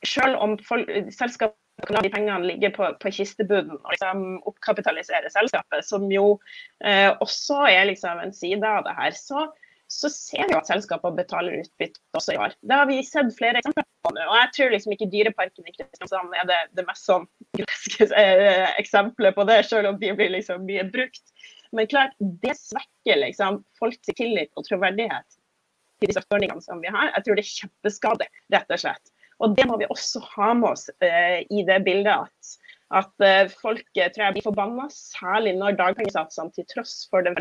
selv 0.07 0.39
om 0.41 0.55
folk, 0.65 0.89
selskap 1.13 1.53
kan 1.81 1.97
la 1.97 2.03
de 2.05 2.11
pengene 2.13 2.47
ligge 2.47 2.69
på, 2.75 2.87
på 3.01 3.11
kistebuden 3.11 3.75
og 3.79 3.91
liksom 3.95 4.23
oppkapitalisere 4.49 5.31
selskapet, 5.33 5.85
som 5.87 6.05
jo 6.11 6.37
eh, 6.85 7.09
også 7.23 7.63
er 7.71 7.89
liksom 7.89 8.21
en 8.21 8.33
side 8.35 8.67
av 8.67 8.85
det 8.85 8.93
her, 8.99 9.17
så, 9.17 9.47
så 9.91 10.11
ser 10.13 10.47
vi 10.51 10.57
at 10.57 10.69
selskapene 10.69 11.17
betaler 11.17 11.63
utbytte 11.63 12.01
også 12.17 12.35
i 12.35 12.39
år. 12.45 12.55
Det 12.61 12.77
har 12.77 12.89
vi 12.89 13.01
sett 13.07 13.33
flere 13.37 13.59
eksempler 13.61 13.87
på 14.05 14.13
nå. 14.13 14.27
Og 14.29 14.37
jeg 14.39 14.51
tror 14.57 14.75
liksom 14.75 14.95
ikke 14.95 15.09
Dyreparken 15.13 15.69
i 15.69 15.75
Kristiansand 15.75 16.37
er 16.39 16.49
det, 16.49 16.61
det 16.77 16.87
mest 16.87 17.09
sånn 17.09 17.27
groteske 17.57 18.09
eh, 18.21 18.69
eksempelet 18.77 19.37
på 19.37 19.47
det, 19.49 19.59
selv 19.69 19.93
om 19.93 20.01
de 20.01 20.13
blir 20.17 20.33
liksom 20.35 20.67
mye 20.69 20.85
brukt. 20.93 21.25
Men 21.73 21.89
klart, 21.89 22.13
det 22.19 22.53
svekker 22.59 23.17
liksom 23.23 23.63
folks 23.79 24.13
tillit 24.13 24.51
og 24.53 24.67
troverdighet 24.67 25.25
til 25.99 26.11
disse 26.11 26.21
ordningene 26.29 26.61
som 26.61 26.81
vi 26.83 26.91
har. 26.93 27.09
Jeg 27.15 27.25
tror 27.25 27.39
det 27.39 27.45
er 27.45 27.53
kjempeskadelig, 27.55 28.43
rett 28.53 28.73
og 28.77 28.81
slett. 28.85 29.12
Og 29.43 29.55
det 29.57 29.65
må 29.67 29.77
vi 29.81 29.89
også 29.91 30.21
ha 30.35 30.53
med 30.57 30.69
oss 30.71 30.87
uh, 31.03 31.39
i 31.43 31.65
det 31.67 31.81
bildet 31.85 32.13
at, 32.13 32.53
at 33.01 33.25
uh, 33.25 33.51
folk 33.59 33.83
uh, 33.99 34.07
tror 34.07 34.27
jeg 34.27 34.37
blir 34.37 34.47
forbanna, 34.47 34.87
særlig 34.93 35.57
når 35.59 35.79
dagpengesatsene 35.81 36.55
til 36.55 36.67
tross 36.71 37.03
for 37.11 37.25
den 37.25 37.37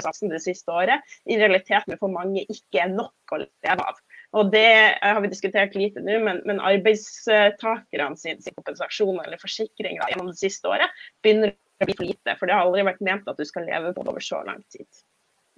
satsen 0.00 0.32
det 0.32 0.40
siste 0.40 0.72
året, 0.72 1.02
i 1.28 1.36
realiteten 1.36 1.98
for 2.00 2.12
mange 2.12 2.46
ikke 2.48 2.80
er 2.86 2.92
nok 2.92 3.34
å 3.36 3.42
leve 3.42 3.84
av. 3.84 3.98
Og 4.34 4.48
Det 4.50 4.66
har 4.98 5.20
vi 5.22 5.30
diskutert 5.30 5.76
lite 5.78 6.02
nå, 6.02 6.16
men, 6.24 6.40
men 6.48 6.62
arbeidstakerne 6.64 8.16
sin, 8.18 8.40
sin, 8.42 8.56
kompensasjon 8.56 9.20
eller 9.22 9.38
forsikringer 9.38 10.08
gjennom 10.10 10.32
det 10.32 10.40
siste 10.40 10.72
året 10.72 11.04
begynner 11.22 11.52
å 11.52 11.86
bli 11.86 11.94
for 12.00 12.08
lite. 12.08 12.34
For 12.40 12.50
det 12.50 12.56
har 12.56 12.64
aldri 12.64 12.86
vært 12.88 13.04
ment 13.04 13.28
at 13.30 13.38
du 13.38 13.46
skal 13.46 13.68
leve 13.68 13.92
på 13.94 14.02
det 14.02 14.10
over 14.10 14.24
så 14.24 14.40
lang 14.48 14.64
tid. 14.74 14.88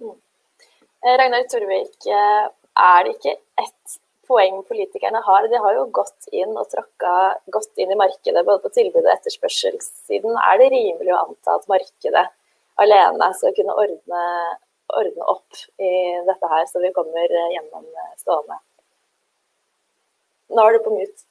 Mm. 0.03 0.19
Ragnar 1.07 1.47
Torvik, 1.49 2.05
er 2.11 3.07
det 3.07 3.15
ikke 3.15 3.37
ett 3.63 3.97
poeng 4.27 4.61
politikerne 4.67 5.21
har. 5.25 5.47
De 5.51 5.59
har 5.63 5.75
jo 5.77 5.85
gått 5.95 6.29
inn 6.35 6.53
og 6.57 6.69
tråkka 6.71 7.13
godt 7.53 7.81
inn 7.81 7.93
i 7.93 7.99
markedet, 7.99 8.45
både 8.45 8.63
på 8.63 8.73
tilbud- 8.75 9.05
og 9.05 9.13
etterspørselssiden. 9.15 10.37
Er 10.51 10.61
det 10.61 10.71
rimelig 10.73 11.13
å 11.15 11.21
anta 11.23 11.57
at 11.57 11.67
markedet 11.71 12.25
alene 12.83 13.31
skal 13.39 13.55
kunne 13.57 13.77
ordne, 13.83 14.23
ordne 14.99 15.29
opp 15.35 15.63
i 15.79 15.93
dette 16.27 16.51
her, 16.53 16.67
så 16.69 16.83
vi 16.83 16.93
kommer 16.95 17.37
gjennom 17.55 17.87
stående? 18.19 18.59
Nå 20.55 20.63
er 20.63 20.77
du 20.77 20.83
på 20.85 20.93
mute. 20.95 21.25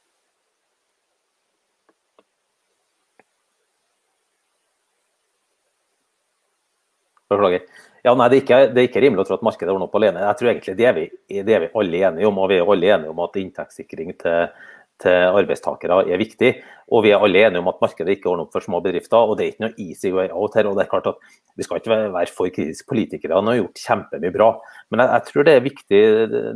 Beklager. 7.27 7.65
Ja, 8.07 8.13
nei, 8.15 8.29
det 8.31 8.37
er, 8.37 8.43
ikke, 8.45 8.59
det 8.71 8.79
er, 8.79 8.87
ikke, 8.87 9.01
rimelig 9.03 9.25
å 9.25 9.27
tro 9.27 9.37
at 9.41 9.43
markedet 9.43 9.73
ordner 9.73 9.89
opp 9.89 9.97
alene. 9.99 10.23
Jeg 10.23 10.39
tror 10.39 10.49
egentlig 10.53 10.75
det 10.79 10.85
er, 10.87 10.95
vi, 10.95 11.07
det 11.43 11.55
er 11.57 11.63
vi 11.65 11.69
alle 11.81 12.03
enige 12.07 12.29
om. 12.29 12.37
Og 12.39 12.53
vi 12.53 12.59
er 12.61 12.69
alle 12.71 12.91
enige 12.95 13.11
om 13.11 13.23
at 13.25 13.39
inntektssikring 13.41 14.13
til, 14.21 14.53
til, 15.03 15.17
arbeidstakere 15.41 15.97
er 16.05 16.21
viktig. 16.21 16.53
Og 16.95 17.03
vi 17.03 17.11
er 17.11 17.25
alle 17.27 17.43
enige 17.49 17.65
om 17.65 17.73
at 17.73 17.83
markedet 17.83 18.15
ikke 18.15 18.31
ordner 18.31 18.47
opp 18.47 18.55
for 18.55 18.63
små 18.63 18.79
bedrifter. 18.85 19.19
Og 19.19 19.35
det 19.35 19.43
er 19.43 19.51
ikke 19.51 19.65
noe 19.65 19.89
easy 19.89 20.13
way 20.15 20.31
out 20.31 20.55
her. 20.55 20.71
og 20.71 20.79
det 20.79 20.85
er 20.85 20.93
klart 20.93 21.11
at 21.11 21.35
Vi 21.59 21.67
skal 21.67 21.83
ikke 21.83 21.99
være 22.15 22.31
for 22.37 22.55
kritiske 22.61 22.87
politikere. 22.95 23.41
Han 23.41 23.51
har 23.51 23.59
gjort 23.59 23.83
kjempemye 23.89 24.37
bra. 24.39 24.53
Men 24.95 25.03
jeg, 25.03 25.11
jeg, 25.17 25.27
tror 25.33 25.49
det 25.49 25.57
er 25.57 25.67
viktig 25.67 26.03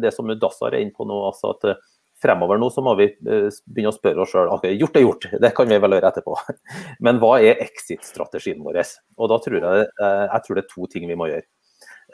det 0.07 0.15
som 0.15 0.31
Mudassar 0.31 0.71
er 0.77 0.85
inne 0.85 0.95
på 0.95 1.09
nå. 1.09 1.19
altså 1.33 1.57
at 1.57 1.83
fremover 2.23 2.61
nå 2.61 2.69
så 2.73 2.83
må 2.85 2.95
vi 2.99 3.07
eh, 3.11 3.49
begynne 3.67 3.93
å 3.93 3.97
spørre 3.97 4.25
oss 4.25 4.35
sjøl. 4.35 4.51
Okay, 4.57 4.77
gjort 4.81 4.99
er 4.99 5.07
gjort, 5.07 5.27
det 5.45 5.53
kan 5.57 5.71
vi 5.71 5.81
vel 5.83 5.97
gjøre 5.97 6.13
etterpå. 6.13 6.37
Men 7.07 7.21
hva 7.23 7.37
er 7.41 7.63
exit-strategien 7.65 8.63
vår? 8.65 8.83
Og 9.19 9.33
da 9.33 9.41
tror 9.45 9.59
jeg, 9.61 9.89
eh, 9.89 10.27
jeg 10.27 10.47
tror 10.47 10.59
det 10.59 10.65
er 10.65 10.71
to 10.75 10.91
ting 10.93 11.09
vi 11.11 11.19
må 11.19 11.31
gjøre. 11.31 11.47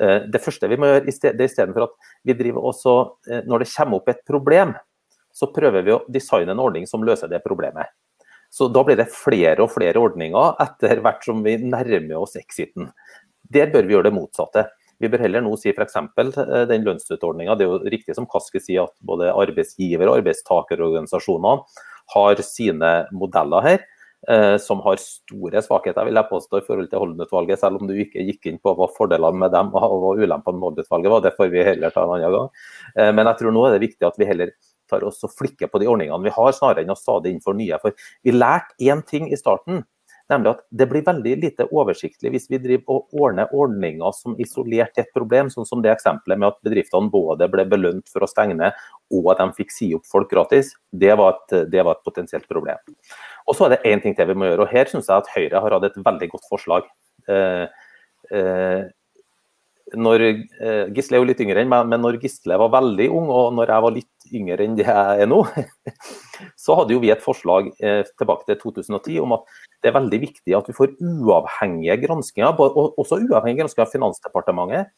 Eh, 0.00 0.18
det 0.32 0.42
første 0.44 0.70
vi 0.70 0.80
må 0.80 0.90
gjøre, 0.90 1.04
det 1.08 1.32
er 1.34 1.46
istedenfor 1.48 1.88
at 1.88 2.10
vi 2.28 2.36
driver 2.36 2.68
også 2.68 2.96
Når 3.48 3.62
det 3.62 3.70
kommer 3.72 4.00
opp 4.00 4.10
et 4.12 4.24
problem, 4.28 4.74
så 5.36 5.50
prøver 5.52 5.84
vi 5.84 5.92
å 5.92 6.02
designe 6.08 6.54
en 6.54 6.62
ordning 6.62 6.86
som 6.88 7.04
løser 7.04 7.28
det 7.28 7.44
problemet. 7.44 7.92
Så 8.50 8.70
da 8.72 8.80
blir 8.86 8.96
det 8.96 9.10
flere 9.12 9.64
og 9.64 9.72
flere 9.74 10.00
ordninger 10.00 10.54
etter 10.62 11.02
hvert 11.04 11.24
som 11.26 11.42
vi 11.44 11.58
nærmer 11.60 12.22
oss 12.22 12.38
exiten. 12.40 12.88
Der 13.52 13.68
bør 13.72 13.84
vi 13.84 13.96
gjøre 13.96 14.08
det 14.08 14.16
motsatte. 14.16 14.64
Vi 15.02 15.10
bør 15.12 15.24
heller 15.26 15.44
nå 15.44 15.56
si 15.60 15.72
f.eks. 15.72 15.98
Eh, 15.98 16.62
den 16.70 16.86
lønnsstøtteordninga. 16.86 17.56
Det 17.56 17.66
er 17.66 17.72
jo 17.72 17.92
riktig 17.96 18.16
som 18.16 18.28
Kaski 18.30 18.62
sier 18.62 18.86
at 18.86 18.94
både 19.06 19.32
arbeidsgiver- 19.34 20.08
og 20.08 20.22
arbeidstakerorganisasjonene 20.22 21.84
har 22.14 22.42
sine 22.46 22.96
modeller 23.12 23.66
her. 23.66 23.86
Eh, 24.28 24.56
som 24.58 24.80
har 24.82 24.96
store 24.98 25.60
svakheter 25.62 26.06
vil 26.08 26.18
jeg 26.18 26.30
påstå, 26.30 26.58
i 26.58 26.64
forhold 26.66 26.88
til 26.90 26.98
Holden-utvalget, 26.98 27.60
selv 27.60 27.78
om 27.78 27.86
du 27.86 27.94
ikke 27.94 28.24
gikk 28.26 28.48
inn 28.50 28.56
på 28.58 28.72
hva 28.74 28.88
fordelene 28.90 29.38
med 29.38 29.52
dem 29.54 29.68
og 29.76 29.98
hva 30.02 30.14
ulempene 30.18 30.58
med 30.58 30.66
Holden-utvalget 30.66 31.12
var. 31.12 31.22
Det 31.22 31.36
får 31.36 31.52
vi 31.52 31.66
heller 31.68 31.94
ta 31.94 32.02
en 32.02 32.14
annen 32.16 32.34
gang. 32.34 32.48
Eh, 32.96 33.12
men 33.14 33.30
jeg 33.30 33.42
tror 33.42 33.54
nå 33.54 33.66
er 33.66 33.76
det 33.76 33.84
viktig 33.84 34.08
at 34.08 34.18
vi 34.18 34.26
heller 34.26 34.54
tar 34.90 35.04
oss 35.06 35.22
og 35.26 35.34
flikker 35.34 35.70
på 35.70 35.82
de 35.82 35.90
ordningene 35.90 36.26
vi 36.26 36.34
har, 36.34 36.54
snarere 36.54 36.82
enn 36.82 36.94
å 36.94 36.98
stadig 36.98 37.34
innføre 37.34 37.58
nye. 37.58 37.78
For 37.82 37.94
vi 38.26 38.34
lærte 38.34 38.74
én 38.82 39.04
ting 39.06 39.30
i 39.30 39.38
starten. 39.38 39.84
Nemlig 40.32 40.56
at 40.56 40.62
det 40.74 40.88
blir 40.90 41.04
veldig 41.06 41.34
lite 41.42 41.66
oversiktlig 41.70 42.32
hvis 42.34 42.48
vi 42.50 42.58
driver 42.62 42.96
og 42.96 43.20
ordner 43.22 43.52
ordninger 43.54 44.14
som 44.16 44.34
isolert 44.42 44.98
et 44.98 45.12
problem, 45.14 45.52
sånn 45.52 45.68
som 45.68 45.84
det 45.84 45.92
eksempelet 45.92 46.40
med 46.42 46.48
at 46.48 46.58
bedriftene 46.66 47.12
både 47.12 47.46
ble 47.52 47.66
belønt 47.70 48.10
for 48.10 48.26
å 48.26 48.30
stenge 48.30 48.56
ned 48.58 48.74
og 49.14 49.30
at 49.32 49.42
de 49.42 49.48
fikk 49.60 49.70
si 49.74 49.92
opp 49.94 50.06
folk 50.10 50.30
gratis. 50.32 50.72
Det 50.90 51.14
var 51.18 51.36
et, 51.36 51.56
det 51.70 51.86
var 51.86 51.98
et 51.98 52.06
potensielt 52.06 52.48
problem. 52.50 52.80
Og 53.46 53.54
så 53.54 53.68
er 53.68 53.76
det 53.76 53.92
én 53.92 54.02
ting 54.02 54.18
til 54.18 54.26
vi 54.32 54.38
må 54.38 54.50
gjøre, 54.50 54.66
og 54.66 54.74
her 54.74 54.90
syns 54.90 55.10
jeg 55.10 55.22
at 55.22 55.30
Høyre 55.36 55.62
har 55.62 55.76
hatt 55.76 55.90
et 55.90 56.00
veldig 56.08 56.30
godt 56.34 56.48
forslag. 56.50 56.88
Eh, 57.30 57.66
eh, 58.34 58.82
når, 59.94 60.22
eh, 60.58 60.88
Gisle 60.94 61.16
er 61.16 61.22
jo 61.22 61.28
litt 61.28 61.40
yngre 61.40 61.62
enn 61.62 61.70
meg, 61.70 61.86
men 61.86 62.02
når 62.02 62.18
Gisle 62.22 62.58
var 62.58 62.72
veldig 62.74 63.06
ung, 63.14 63.28
og 63.30 63.52
når 63.54 63.70
jeg 63.70 63.84
var 63.84 63.94
litt 63.94 64.32
yngre 64.34 64.64
enn 64.64 64.74
det 64.78 64.86
jeg 64.88 65.22
er 65.22 65.28
nå, 65.30 65.44
så 66.64 66.78
hadde 66.80 66.96
jo 66.96 67.02
vi 67.02 67.12
et 67.14 67.22
forslag 67.22 67.68
eh, 67.78 68.02
tilbake 68.18 68.48
til 68.48 68.58
2010 68.64 69.20
om 69.22 69.36
at 69.38 69.46
det 69.84 69.92
er 69.92 69.98
veldig 69.98 70.20
viktig 70.24 70.56
at 70.58 70.66
vi 70.66 70.74
får 70.74 70.96
uavhengige 70.98 72.00
granskinger, 72.02 72.58
også 72.58 73.20
uavhengige 73.28 73.62
granskinger 73.62 73.86
av 73.86 73.94
Finansdepartementet, 73.94 74.90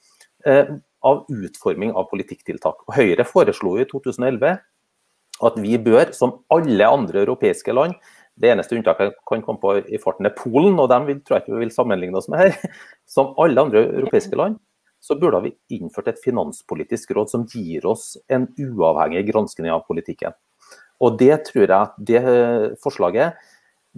eh, 0.49 0.73
av 1.05 1.27
utforming 1.29 1.93
av 1.93 2.09
politikktiltak. 2.09 2.87
Og 2.89 2.97
Høyre 2.97 3.29
foreslo 3.29 3.77
i 3.77 3.87
2011 3.91 4.57
at 5.49 5.59
vi 5.61 5.77
bør, 5.79 6.15
som 6.17 6.41
alle 6.51 6.89
andre 6.89 7.23
europeiske 7.27 7.75
land, 7.77 7.95
det 8.39 8.53
eneste 8.53 8.77
unntaket 8.79 9.11
jeg 9.11 9.19
kan 9.29 9.43
komme 9.43 9.61
på 9.63 9.75
i 9.83 9.99
farten 10.01 10.29
er 10.29 10.35
Polen, 10.37 10.79
og 10.79 10.89
dem 10.93 11.07
vil, 11.09 11.21
tror 11.23 11.39
jeg 11.39 11.47
ikke 11.47 11.57
vi 11.57 11.65
vil 11.65 11.75
sammenligne 11.75 12.19
oss 12.19 12.29
med 12.31 12.45
her. 12.45 12.75
Som 13.15 13.35
alle 13.41 13.67
andre 13.67 13.83
europeiske 13.99 14.39
land, 14.39 14.59
så 15.01 15.17
burde 15.19 15.41
vi 15.45 15.55
innført 15.79 16.11
et 16.11 16.23
finanspolitisk 16.23 17.13
råd 17.17 17.31
som 17.31 17.47
gir 17.47 17.87
oss 17.87 18.17
en 18.29 18.49
uavhengig 18.59 19.27
granskning 19.31 19.71
av 19.73 19.87
politikken. 19.89 20.35
Og 20.99 21.19
det 21.21 21.37
tror 21.47 21.65
jeg 21.65 21.79
at 21.79 21.95
det 22.11 22.23
forslaget 22.83 23.39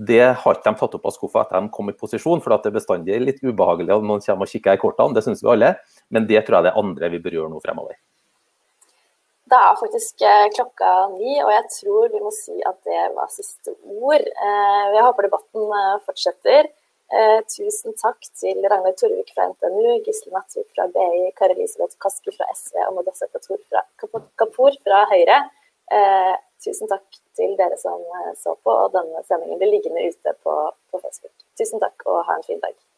det 0.01 0.23
har 0.23 0.57
ikke 0.57 0.71
de 0.71 0.81
tatt 0.81 0.95
opp 0.97 1.09
av 1.09 1.13
skuffa 1.13 1.43
etter 1.43 1.61
de 1.61 1.73
kom 1.75 1.91
i 1.91 1.97
posisjon, 1.97 2.41
for 2.41 2.55
det 2.55 2.71
er 2.71 2.77
bestandig 2.77 3.19
litt 3.21 3.43
ubehagelig 3.43 3.99
om 3.99 4.07
noen 4.07 4.23
kommer 4.25 4.49
og 4.49 4.53
kikker 4.53 4.79
i 4.79 4.81
kortene, 4.81 5.17
det 5.17 5.25
syns 5.27 5.43
vi 5.45 5.51
alle. 5.53 5.75
Men 6.09 6.29
det 6.31 6.41
tror 6.47 6.57
jeg 6.57 6.69
det 6.69 6.73
er 6.73 6.81
andre 6.81 7.11
vi 7.13 7.21
bør 7.21 7.37
gjøre 7.37 7.53
nå 7.53 7.61
fremover. 7.65 7.99
Det 9.51 9.59
er 9.59 9.79
faktisk 9.81 10.23
eh, 10.23 10.47
klokka 10.55 10.91
ni, 11.17 11.35
og 11.43 11.51
jeg 11.51 11.65
tror 11.75 12.13
vi 12.13 12.23
må 12.23 12.31
si 12.33 12.55
at 12.63 12.79
det 12.87 13.09
var 13.17 13.33
siste 13.35 13.75
ord. 13.83 14.23
Eh, 14.23 14.85
jeg 14.95 15.07
håper 15.09 15.27
debatten 15.27 15.67
eh. 17.19 17.41
Tusen 17.55 17.97
takk 18.01 18.29
til 18.41 18.61
Ragnar 18.71 18.95
Torvik 18.99 19.33
fra 19.35 19.49
NTNU, 19.51 19.97
Gisle 20.07 20.35
Natvik 20.35 20.69
fra 20.75 20.87
BI, 20.95 21.31
Kari 21.39 21.57
Elisabeth 21.57 21.99
Kaski 22.03 22.35
fra 22.37 22.49
SV 22.55 22.83
og 22.89 22.99
Modassar 22.99 23.31
Kapur 23.33 24.79
fra 24.85 25.05
Høyre. 25.13 25.41
Tusen 26.65 26.91
takk 26.91 27.19
til 27.39 27.57
dere 27.59 27.79
som 27.81 28.03
så 28.39 28.55
på, 28.63 28.71
og 28.71 28.93
denne 28.95 29.25
sendingen 29.27 29.59
blir 29.59 29.73
liggende 29.75 30.07
ute 30.13 30.37
på, 30.45 30.55
på 30.93 31.03
Facebook. 31.03 31.35
Tusen 31.59 31.83
takk 31.83 32.07
og 32.07 32.23
ha 32.29 32.39
en 32.39 32.47
fin 32.47 32.63
dag. 32.63 32.77